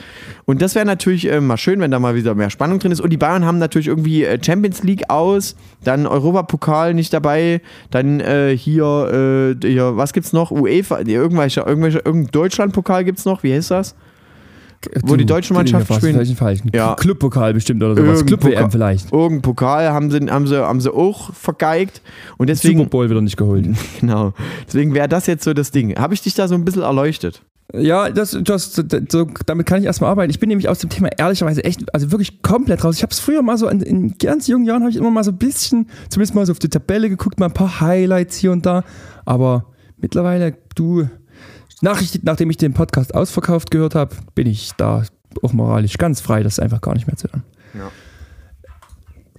Und 0.45 0.62
das 0.62 0.74
wäre 0.74 0.86
natürlich 0.86 1.30
äh, 1.30 1.41
mal 1.41 1.59
schön, 1.59 1.80
wenn 1.80 1.91
da 1.91 1.99
mal 1.99 2.14
wieder 2.14 2.34
mehr 2.34 2.51
Spannung 2.51 2.78
drin 2.78 2.93
ist. 2.93 3.01
Und 3.01 3.11
die 3.11 3.18
Bayern 3.18 3.45
haben 3.45 3.59
natürlich 3.59 3.89
irgendwie 3.89 4.24
äh, 4.24 4.43
Champions 4.43 4.82
League 4.82 5.11
aus, 5.11 5.57
dann 5.84 6.07
Europapokal 6.07 6.95
nicht 6.95 7.12
dabei, 7.12 7.61
dann 7.91 8.20
äh, 8.20 8.57
hier, 8.57 9.57
äh, 9.62 9.66
hier, 9.66 9.97
was 9.97 10.12
gibt's 10.12 10.32
noch? 10.32 10.51
UEFA, 10.51 11.01
irgendwelche, 11.01 11.61
irgendwelche, 11.61 11.99
irgendein 11.99 12.32
Deutschlandpokal 12.32 13.05
gibt's 13.05 13.26
noch, 13.26 13.43
wie 13.43 13.53
heißt 13.53 13.70
das? 13.70 13.95
Wo 15.03 15.16
die 15.16 15.26
deutsche 15.26 15.55
Mannschaft 15.55 15.93
spielen? 15.93 16.14
Vielleicht 16.14 16.39
falsch. 16.39 16.61
Ja. 16.72 16.95
Clubpokal 16.95 17.53
bestimmt 17.53 17.83
oder 17.83 17.97
sowas. 17.97 18.24
Club-WM 18.24 18.70
vielleicht. 18.70 19.12
Irgendein 19.12 19.43
Pokal 19.43 19.91
haben 19.91 20.11
sie, 20.11 20.20
haben, 20.31 20.47
sie, 20.47 20.57
haben 20.57 20.81
sie 20.81 20.93
auch 20.93 21.35
vergeigt. 21.35 22.01
Und 22.37 22.49
deswegen, 22.49 22.79
Super 22.79 22.91
Bowl 22.91 23.11
wieder 23.11 23.20
nicht 23.20 23.37
geholt. 23.37 23.66
genau, 24.01 24.35
deswegen 24.66 24.95
wäre 24.95 25.09
das 25.09 25.26
jetzt 25.26 25.45
so 25.45 25.53
das 25.53 25.72
Ding. 25.72 25.97
Habe 25.99 26.14
ich 26.14 26.22
dich 26.22 26.35
da 26.35 26.47
so 26.47 26.55
ein 26.55 26.64
bisschen 26.64 26.83
erleuchtet? 26.83 27.43
Ja, 27.74 28.09
das, 28.09 28.37
das, 28.45 28.72
das, 28.72 29.03
so, 29.11 29.26
damit 29.45 29.66
kann 29.66 29.81
ich 29.81 29.85
erstmal 29.85 30.11
arbeiten. 30.11 30.31
Ich 30.31 30.41
bin 30.41 30.49
nämlich 30.49 30.68
aus 30.68 30.79
dem 30.79 30.89
Thema 30.89 31.11
ehrlicherweise 31.18 31.62
echt, 31.64 31.93
also 31.93 32.11
wirklich 32.11 32.41
komplett 32.41 32.83
raus. 32.83 32.97
Ich 32.97 33.03
habe 33.03 33.12
es 33.12 33.18
früher 33.18 33.43
mal 33.43 33.59
so, 33.59 33.68
in, 33.68 33.83
in 33.83 34.16
ganz 34.16 34.47
jungen 34.47 34.64
Jahren 34.64 34.83
habe 34.83 34.91
ich 34.91 34.97
immer 34.97 35.11
mal 35.11 35.24
so 35.24 35.33
ein 35.33 35.39
bisschen, 35.39 35.87
zumindest 36.09 36.35
mal 36.35 36.47
so 36.47 36.53
auf 36.53 36.59
die 36.59 36.70
Tabelle 36.70 37.11
geguckt, 37.11 37.39
mal 37.39 37.47
ein 37.47 37.53
paar 37.53 37.81
Highlights 37.81 38.37
hier 38.37 38.53
und 38.53 38.64
da. 38.64 38.85
Aber 39.26 39.66
mittlerweile, 39.99 40.57
du, 40.76 41.09
nach, 41.81 42.01
ich, 42.01 42.22
nachdem 42.22 42.51
ich 42.51 42.57
den 42.57 42.74
Podcast 42.74 43.14
ausverkauft 43.14 43.70
gehört 43.70 43.95
habe, 43.95 44.14
bin 44.35 44.47
ich 44.47 44.72
da 44.76 45.05
auch 45.43 45.53
moralisch 45.53 45.99
ganz 45.99 46.20
frei, 46.20 46.43
das 46.43 46.59
einfach 46.59 46.81
gar 46.81 46.95
nicht 46.95 47.07
mehr 47.07 47.16
zu 47.16 47.29
hören. 47.29 47.45
Ja. 47.74 47.91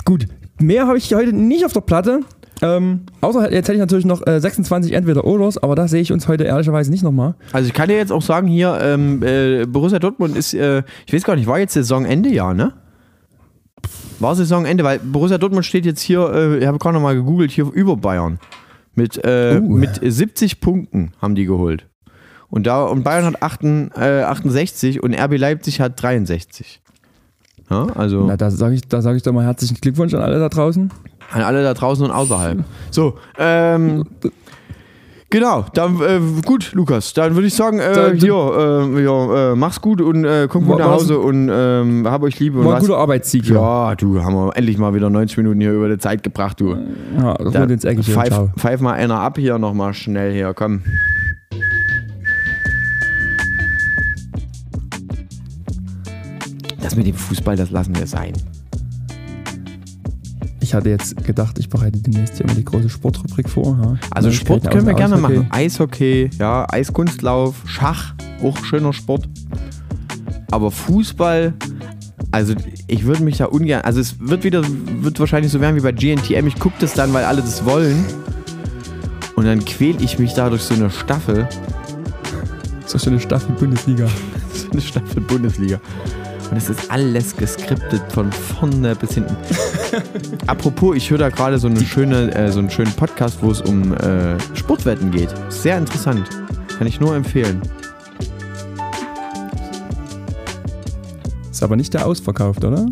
Gut, 0.06 0.28
mehr 0.60 0.88
habe 0.88 0.98
ich 0.98 1.14
heute 1.14 1.34
nicht 1.34 1.66
auf 1.66 1.74
der 1.74 1.82
Platte. 1.82 2.22
Ähm, 2.62 3.02
außer 3.22 3.52
jetzt 3.52 3.68
hätte 3.68 3.74
ich 3.74 3.80
natürlich 3.80 4.06
noch 4.06 4.26
äh, 4.28 4.40
26 4.40 4.92
Entweder-Oders, 4.92 5.58
aber 5.58 5.76
da 5.76 5.88
sehe 5.88 6.02
ich 6.02 6.12
uns 6.12 6.28
heute 6.28 6.44
ehrlicherweise 6.44 6.92
nicht 6.92 7.04
nochmal. 7.04 7.36
Also 7.54 7.68
ich 7.68 7.74
kann 7.74 7.88
dir 7.88 7.96
jetzt 7.96 8.12
auch 8.12 8.22
sagen, 8.22 8.48
hier, 8.48 8.78
ähm, 8.82 9.24
äh, 9.24 9.66
Borussia 9.66 10.00
Dortmund 10.00 10.36
ist, 10.36 10.54
äh, 10.54 10.84
ich 11.06 11.14
weiß 11.14 11.24
gar 11.24 11.36
nicht, 11.36 11.48
war 11.48 11.60
jetzt 11.60 11.74
Saisonende, 11.74 12.30
ja, 12.30 12.54
ne? 12.54 12.74
War 14.20 14.36
Saisonende, 14.36 14.84
weil 14.84 15.00
Borussia 15.00 15.38
Dortmund 15.38 15.66
steht 15.66 15.86
jetzt 15.86 16.02
hier, 16.02 16.30
äh, 16.34 16.58
ich 16.60 16.68
habe 16.68 16.80
gerade 16.80 16.96
noch 16.96 17.02
mal 17.02 17.16
gegoogelt, 17.16 17.52
hier 17.52 17.72
über 17.72 17.96
Bayern. 17.96 18.40
Mit, 18.96 19.22
Uh. 19.26 19.62
mit 19.62 20.02
70 20.04 20.60
Punkten 20.60 21.14
haben 21.22 21.36
die 21.36 21.46
geholt. 21.46 21.88
Und, 22.52 22.66
da, 22.66 22.84
und 22.86 23.04
Bayern 23.04 23.26
hat 23.26 23.42
8, 23.44 23.64
äh, 23.96 24.22
68 24.24 25.04
und 25.04 25.14
RB 25.14 25.38
Leipzig 25.38 25.80
hat 25.82 26.02
63. 26.02 26.82
Ja, 27.70 27.86
also 27.96 28.26
Na, 28.28 28.36
da 28.38 28.50
sage 28.50 28.74
ich, 28.76 28.88
da 28.88 29.02
sag 29.04 29.16
ich 29.16 29.22
doch 29.22 29.32
mal 29.34 29.46
herzlichen 29.46 29.76
Glückwunsch 29.80 30.14
an 30.16 30.22
alle 30.22 30.40
da 30.40 30.50
draußen. 30.50 30.90
an 31.32 31.42
alle 31.44 31.62
da 31.62 31.76
draußen 31.76 32.04
und 32.06 32.10
außerhalb. 32.12 32.64
So, 32.90 33.20
ähm, 33.38 34.04
genau, 35.30 35.66
dann 35.76 36.02
äh, 36.02 36.20
gut, 36.44 36.72
Lukas, 36.74 37.14
dann 37.14 37.36
würde 37.36 37.46
ich 37.48 37.54
sagen, 37.54 37.78
äh, 37.78 38.16
hier, 38.18 38.34
äh, 38.34 39.04
ja, 39.04 39.52
äh, 39.52 39.56
mach's 39.56 39.80
gut 39.80 40.02
und 40.02 40.26
äh, 40.26 40.48
komm 40.50 40.66
gut 40.66 40.80
War- 40.80 40.88
nach 40.88 40.94
Hause 40.96 41.20
und 41.20 41.50
ähm, 41.54 42.08
hab 42.10 42.24
euch 42.24 42.40
lieb 42.40 42.56
und 42.56 42.66
War 42.66 42.72
ein 42.72 42.78
was. 42.78 42.88
guter 42.88 42.98
Arbeitssieg. 42.98 43.46
Ja, 43.46 43.94
du, 43.94 44.24
haben 44.24 44.34
wir 44.34 44.58
endlich 44.58 44.80
mal 44.80 44.96
wieder 44.96 45.12
90 45.12 45.38
Minuten 45.38 45.62
hier 45.62 45.74
über 45.74 45.88
die 45.90 46.00
Zeit 46.00 46.24
gebracht, 46.24 46.60
du. 46.60 46.76
ja 47.16 47.36
Da, 47.36 47.60
Rot 47.62 47.70
ins 47.70 47.84
Eckchen. 47.86 48.04
pfeif, 48.12 48.34
pfeif 48.58 48.82
mal 48.82 48.94
einer 48.94 49.20
ab 49.20 49.38
hier 49.38 49.60
nochmal 49.60 49.94
schnell 49.94 50.34
hier, 50.34 50.56
komm. 50.56 50.82
Das 56.82 56.96
mit 56.96 57.08
dem 57.08 57.16
Fußball, 57.16 57.56
das 57.56 57.72
lassen 57.72 57.96
wir 57.96 58.08
sein. 58.08 58.34
Ich 60.62 60.74
hatte 60.74 60.90
jetzt 60.90 61.24
gedacht, 61.24 61.58
ich 61.58 61.68
bereite 61.68 61.98
demnächst 62.00 62.38
hier 62.38 62.46
mal 62.46 62.56
die 62.56 62.64
große 62.64 62.90
Sportrubrik 62.90 63.50
vor. 63.50 63.78
Ja. 63.82 63.98
Also 64.12 64.32
Sport 64.32 64.70
können 64.70 64.86
wir 64.86 64.94
gerne 64.94 65.16
Eishockey. 65.16 65.34
machen. 65.38 65.52
Eishockey, 65.52 66.30
ja, 66.38 66.68
Eiskunstlauf, 66.70 67.56
Schach, 67.66 68.14
auch 68.44 68.64
schöner 68.64 68.94
Sport. 68.94 69.28
Aber 70.52 70.70
Fußball, 70.70 71.54
also 72.32 72.54
ich 72.88 73.06
würde 73.06 73.24
mich 73.24 73.38
da 73.38 73.46
ungern, 73.46 73.82
also 73.82 74.00
es 74.00 74.20
wird 74.20 74.44
wieder, 74.44 74.64
wird 75.02 75.20
wahrscheinlich 75.20 75.52
so 75.52 75.60
werden 75.60 75.76
wie 75.76 75.82
bei 75.82 75.92
GNTM. 75.92 76.46
Ich 76.48 76.60
gucke 76.60 76.76
das 76.80 76.94
dann, 76.94 77.14
weil 77.14 77.26
alle 77.26 77.42
das 77.42 77.66
wollen. 77.66 78.06
Und 79.36 79.46
dann 79.46 79.64
quäl 79.64 80.02
ich 80.04 80.20
mich 80.20 80.34
da 80.34 80.50
durch 80.50 80.64
so 80.64 80.76
eine 80.76 80.90
Staffel, 80.92 81.48
So 82.86 83.10
eine 83.10 83.20
Staffel 83.20 83.56
Bundesliga. 83.56 84.08
so 84.54 84.70
eine 84.72 84.82
Staffel 84.82 85.22
Bundesliga. 85.22 85.80
Und 86.52 86.58
es 86.58 86.70
ist 86.70 86.90
alles 86.90 87.36
geskriptet 87.38 88.02
von 88.12 88.32
vorne 88.32 88.96
bis 88.96 89.14
hinten. 89.14 89.38
Apropos, 90.48 90.96
ich 90.96 91.10
höre 91.10 91.20
da 91.20 91.30
gerade 91.30 91.60
so, 91.60 91.68
eine 91.68 91.82
schöne, 91.82 92.34
äh, 92.34 92.52
so 92.52 92.60
einen 92.60 92.72
schönen 92.72 92.92
Podcast, 92.94 93.38
wo 93.42 93.52
es 93.52 93.62
um 93.62 93.94
äh, 93.94 94.36
Sportwetten 94.56 95.12
geht. 95.12 95.30
Sehr 95.50 95.78
interessant. 95.78 96.28
Kann 96.78 96.88
ich 96.88 97.00
nur 97.00 97.16
empfehlen. 97.16 97.62
Ist 101.52 101.62
aber 101.64 101.76
nicht 101.76 101.94
der 101.94 102.08
ausverkauft, 102.08 102.64
oder? 102.64 102.86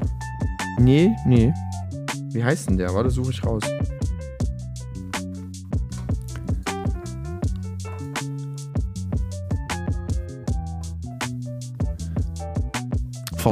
Nee, 0.78 1.16
nee. 1.26 1.54
Wie 2.32 2.44
heißt 2.44 2.70
denn 2.70 2.78
der? 2.78 2.94
Warte, 2.94 3.10
suche 3.10 3.32
ich 3.32 3.44
raus. 3.44 3.64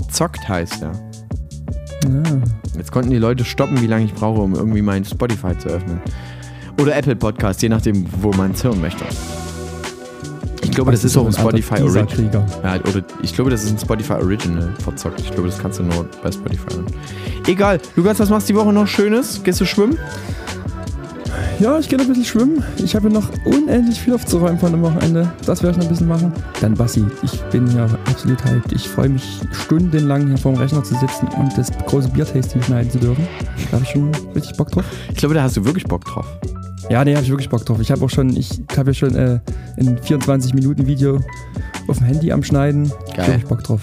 Verzockt 0.02 0.50
heißt 0.50 0.82
er. 0.82 0.91
Ja. 2.04 2.24
Jetzt 2.76 2.91
konnten 2.91 3.12
die 3.12 3.18
Leute 3.18 3.46
stoppen, 3.46 3.82
wie 3.82 3.88
lange 3.88 4.04
ich 4.04 4.14
brauche, 4.14 4.41
um 4.41 4.54
irgendwie 4.54 4.82
mein 4.82 5.06
Spotify 5.06 5.58
zu 5.58 5.70
öffnen. 5.70 6.02
Oder 6.82 6.98
Apple 6.98 7.16
Podcast, 7.16 7.62
je 7.62 7.70
nachdem, 7.70 8.06
wo 8.22 8.32
man 8.34 8.52
es 8.52 8.62
hören 8.62 8.82
möchte. 8.82 9.06
Ich 10.64 10.72
glaube, 10.72 10.91
das 10.91 11.06
ist 11.06 11.16
auch 11.16 11.26
ein 11.26 11.32
Spotify 11.32 11.82
Original. 11.82 12.46
Ja, 12.62 12.76
oder 12.76 13.06
ich 13.22 13.34
glaube, 13.34 13.52
das 13.52 13.64
ist 13.64 13.72
ein 13.72 13.80
Spotify 13.80 14.16
Original 14.16 14.74
verzockt. 14.80 15.22
Ich 15.22 15.32
glaube, 15.32 15.48
das 15.48 15.58
kannst 15.58 15.80
du 15.80 15.84
nur 15.84 16.10
bei 16.22 16.30
Spotify 16.30 16.74
hören. 16.74 16.86
Egal. 17.48 17.80
Lukas, 17.96 18.20
was 18.20 18.30
machst 18.30 18.50
du 18.50 18.54
die 18.54 18.60
Woche 18.60 18.74
noch 18.74 18.88
Schönes? 18.88 19.41
Gehst 19.46 19.62
du 19.62 19.66
schwimmen? 19.66 19.98
Ja, 21.60 21.80
ich 21.80 21.88
gehe 21.88 21.97
noch 21.97 22.06
ein 22.06 22.10
bisschen 22.10 22.26
schwimmen. 22.26 22.64
Ich 22.84 22.95
habe 22.95 23.10
noch 23.10 23.30
unendlich 23.45 23.99
viel 23.99 24.14
aufzuräumen 24.14 24.60
von 24.60 24.72
dem 24.74 24.82
Wochenende. 24.82 25.32
Das 25.45 25.64
werde 25.64 25.72
ich 25.72 25.78
noch 25.78 25.86
ein 25.86 25.89
bisschen 25.89 26.08
machen. 26.08 26.34
Dann 26.60 26.74
Bassi, 26.74 27.06
ich 27.24 27.41
bin 27.43 27.66
ja 27.76 27.86
absolut 28.10 28.43
hyped. 28.43 28.74
Ich 28.74 28.89
freue 28.89 29.10
mich 29.10 29.39
stundenlang 29.51 30.28
hier 30.28 30.38
vorm 30.38 30.56
Rechner 30.56 30.84
zu 30.84 30.95
sitzen 30.95 31.28
und 31.39 31.58
das 31.58 31.72
große 31.86 32.10
Biertasting 32.10 32.62
schneiden 32.62 32.91
zu 32.91 32.99
dürfen. 32.99 33.26
Da 33.72 33.78
habe 33.78 33.84
ich 33.86 33.91
schon 33.91 34.12
richtig 34.36 34.58
Bock 34.58 34.72
drauf. 34.72 34.84
Ich 35.10 35.16
glaube, 35.16 35.34
da 35.34 35.43
hast 35.43 35.56
du 35.56 35.64
wirklich 35.64 35.86
Bock 35.86 36.03
drauf. 36.03 36.26
Ja, 36.89 37.06
nee, 37.06 37.16
habe 37.16 37.24
ich 37.24 37.32
wirklich 37.32 37.49
Bock 37.49 37.66
drauf. 37.66 37.80
Ich 37.80 37.89
habe 37.89 38.03
auch 38.03 38.10
schon, 38.10 38.36
ich 38.36 38.49
habe 38.76 38.91
ja 38.91 38.93
schon 38.93 39.16
äh, 39.16 39.39
ein 39.80 39.97
24 39.97 40.53
Minuten 40.53 40.86
Video 40.86 41.20
auf 41.88 41.97
dem 41.97 42.06
Handy 42.06 42.34
am 42.34 42.43
Schneiden. 42.43 42.91
Geil. 43.16 43.16
Da 43.16 43.28
hab 43.28 43.38
ich 43.38 43.45
Bock 43.45 43.64
drauf. 43.64 43.82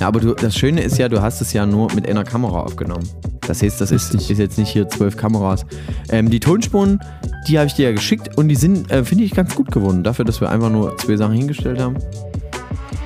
Ja, 0.00 0.08
aber 0.08 0.20
du, 0.20 0.34
das 0.34 0.54
Schöne 0.54 0.82
ist 0.82 0.98
ja, 0.98 1.08
du 1.08 1.22
hast 1.22 1.40
es 1.40 1.54
ja 1.54 1.64
nur 1.64 1.92
mit 1.94 2.08
einer 2.08 2.24
Kamera 2.24 2.60
aufgenommen. 2.60 3.08
Das 3.46 3.62
heißt, 3.62 3.80
das 3.80 3.92
ist, 3.92 4.14
ist 4.14 4.28
jetzt 4.28 4.58
nicht 4.58 4.70
hier 4.70 4.88
zwölf 4.88 5.16
Kameras. 5.16 5.64
Ähm, 6.10 6.30
die 6.30 6.40
Tonspuren, 6.40 7.00
die 7.48 7.58
habe 7.58 7.68
ich 7.68 7.74
dir 7.74 7.88
ja 7.90 7.92
geschickt 7.94 8.36
und 8.36 8.48
die 8.48 8.56
sind, 8.56 8.90
äh, 8.90 9.04
finde 9.04 9.24
ich, 9.24 9.32
ganz 9.32 9.54
gut 9.54 9.70
geworden. 9.70 10.02
Dafür, 10.02 10.24
dass 10.24 10.40
wir 10.40 10.50
einfach 10.50 10.70
nur 10.70 10.96
zwei 10.98 11.16
Sachen 11.16 11.34
hingestellt 11.34 11.80
haben. 11.80 11.96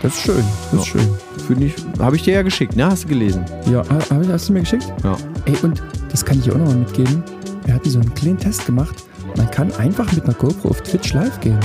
Das 0.02 0.14
ist 0.14 0.22
schön. 0.22 0.44
Das 0.72 0.80
ist 0.80 0.86
schön. 0.86 1.08
Finde 1.46 1.66
ich, 1.66 1.74
habe 1.98 2.16
ich 2.16 2.22
dir 2.22 2.34
ja 2.34 2.42
geschickt, 2.42 2.74
ne? 2.76 2.86
Hast 2.86 3.04
du 3.04 3.08
gelesen? 3.08 3.44
Ja, 3.70 3.80
hab 3.88 4.10
hast 4.28 4.48
du 4.48 4.52
mir 4.52 4.60
geschickt? 4.60 4.90
Ja. 5.04 5.16
Ey, 5.44 5.54
und 5.62 5.82
das 6.10 6.24
kann 6.24 6.38
ich 6.38 6.44
dir 6.44 6.54
auch 6.54 6.58
nochmal 6.58 6.76
mitgeben. 6.76 7.22
Wir 7.66 7.74
hatten 7.74 7.90
so 7.90 8.00
einen 8.00 8.14
kleinen 8.14 8.38
Test 8.38 8.64
gemacht. 8.66 8.94
Man 9.36 9.50
kann 9.50 9.70
einfach 9.74 10.10
mit 10.12 10.24
einer 10.24 10.34
GoPro 10.34 10.68
auf 10.70 10.80
Twitch 10.82 11.12
live 11.12 11.38
gehen. 11.40 11.58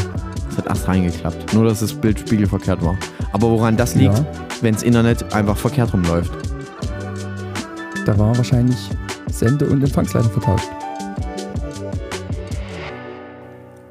Das 0.50 0.58
hat 0.58 0.68
erst 0.68 0.88
reingeklappt. 0.88 1.54
Nur, 1.54 1.66
dass 1.66 1.80
das 1.80 1.94
Bild 1.94 2.20
spiegelverkehrt 2.20 2.84
war. 2.84 2.98
Aber 3.32 3.50
woran 3.50 3.78
das 3.78 3.96
liegt, 3.96 4.18
Ja. 4.18 4.26
wenn 4.62 4.74
das 4.74 4.84
Internet 4.84 5.34
einfach 5.34 5.58
verkehrt 5.58 5.94
rumläuft. 5.94 6.32
Da 8.06 8.18
war 8.20 8.38
wahrscheinlich 8.38 8.92
Sende- 9.32 9.68
und 9.68 9.84
Empfangsleitung 9.84 10.32
vertauscht. 10.32 10.70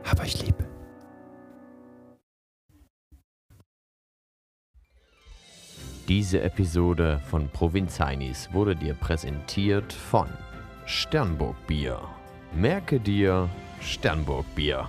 Aber 0.09 0.25
ich 0.25 0.41
liebe. 0.41 0.65
Diese 6.07 6.43
Episode 6.43 7.21
von 7.29 7.49
Provinzheinis 7.49 8.49
wurde 8.53 8.77
dir 8.77 8.95
präsentiert 8.95 9.93
von 9.93 10.29
Sternburg 10.87 11.57
Bier. 11.67 11.99
Merke 12.55 13.01
dir 13.01 13.49
Sternburg 13.81 14.47
Bier. 14.55 14.89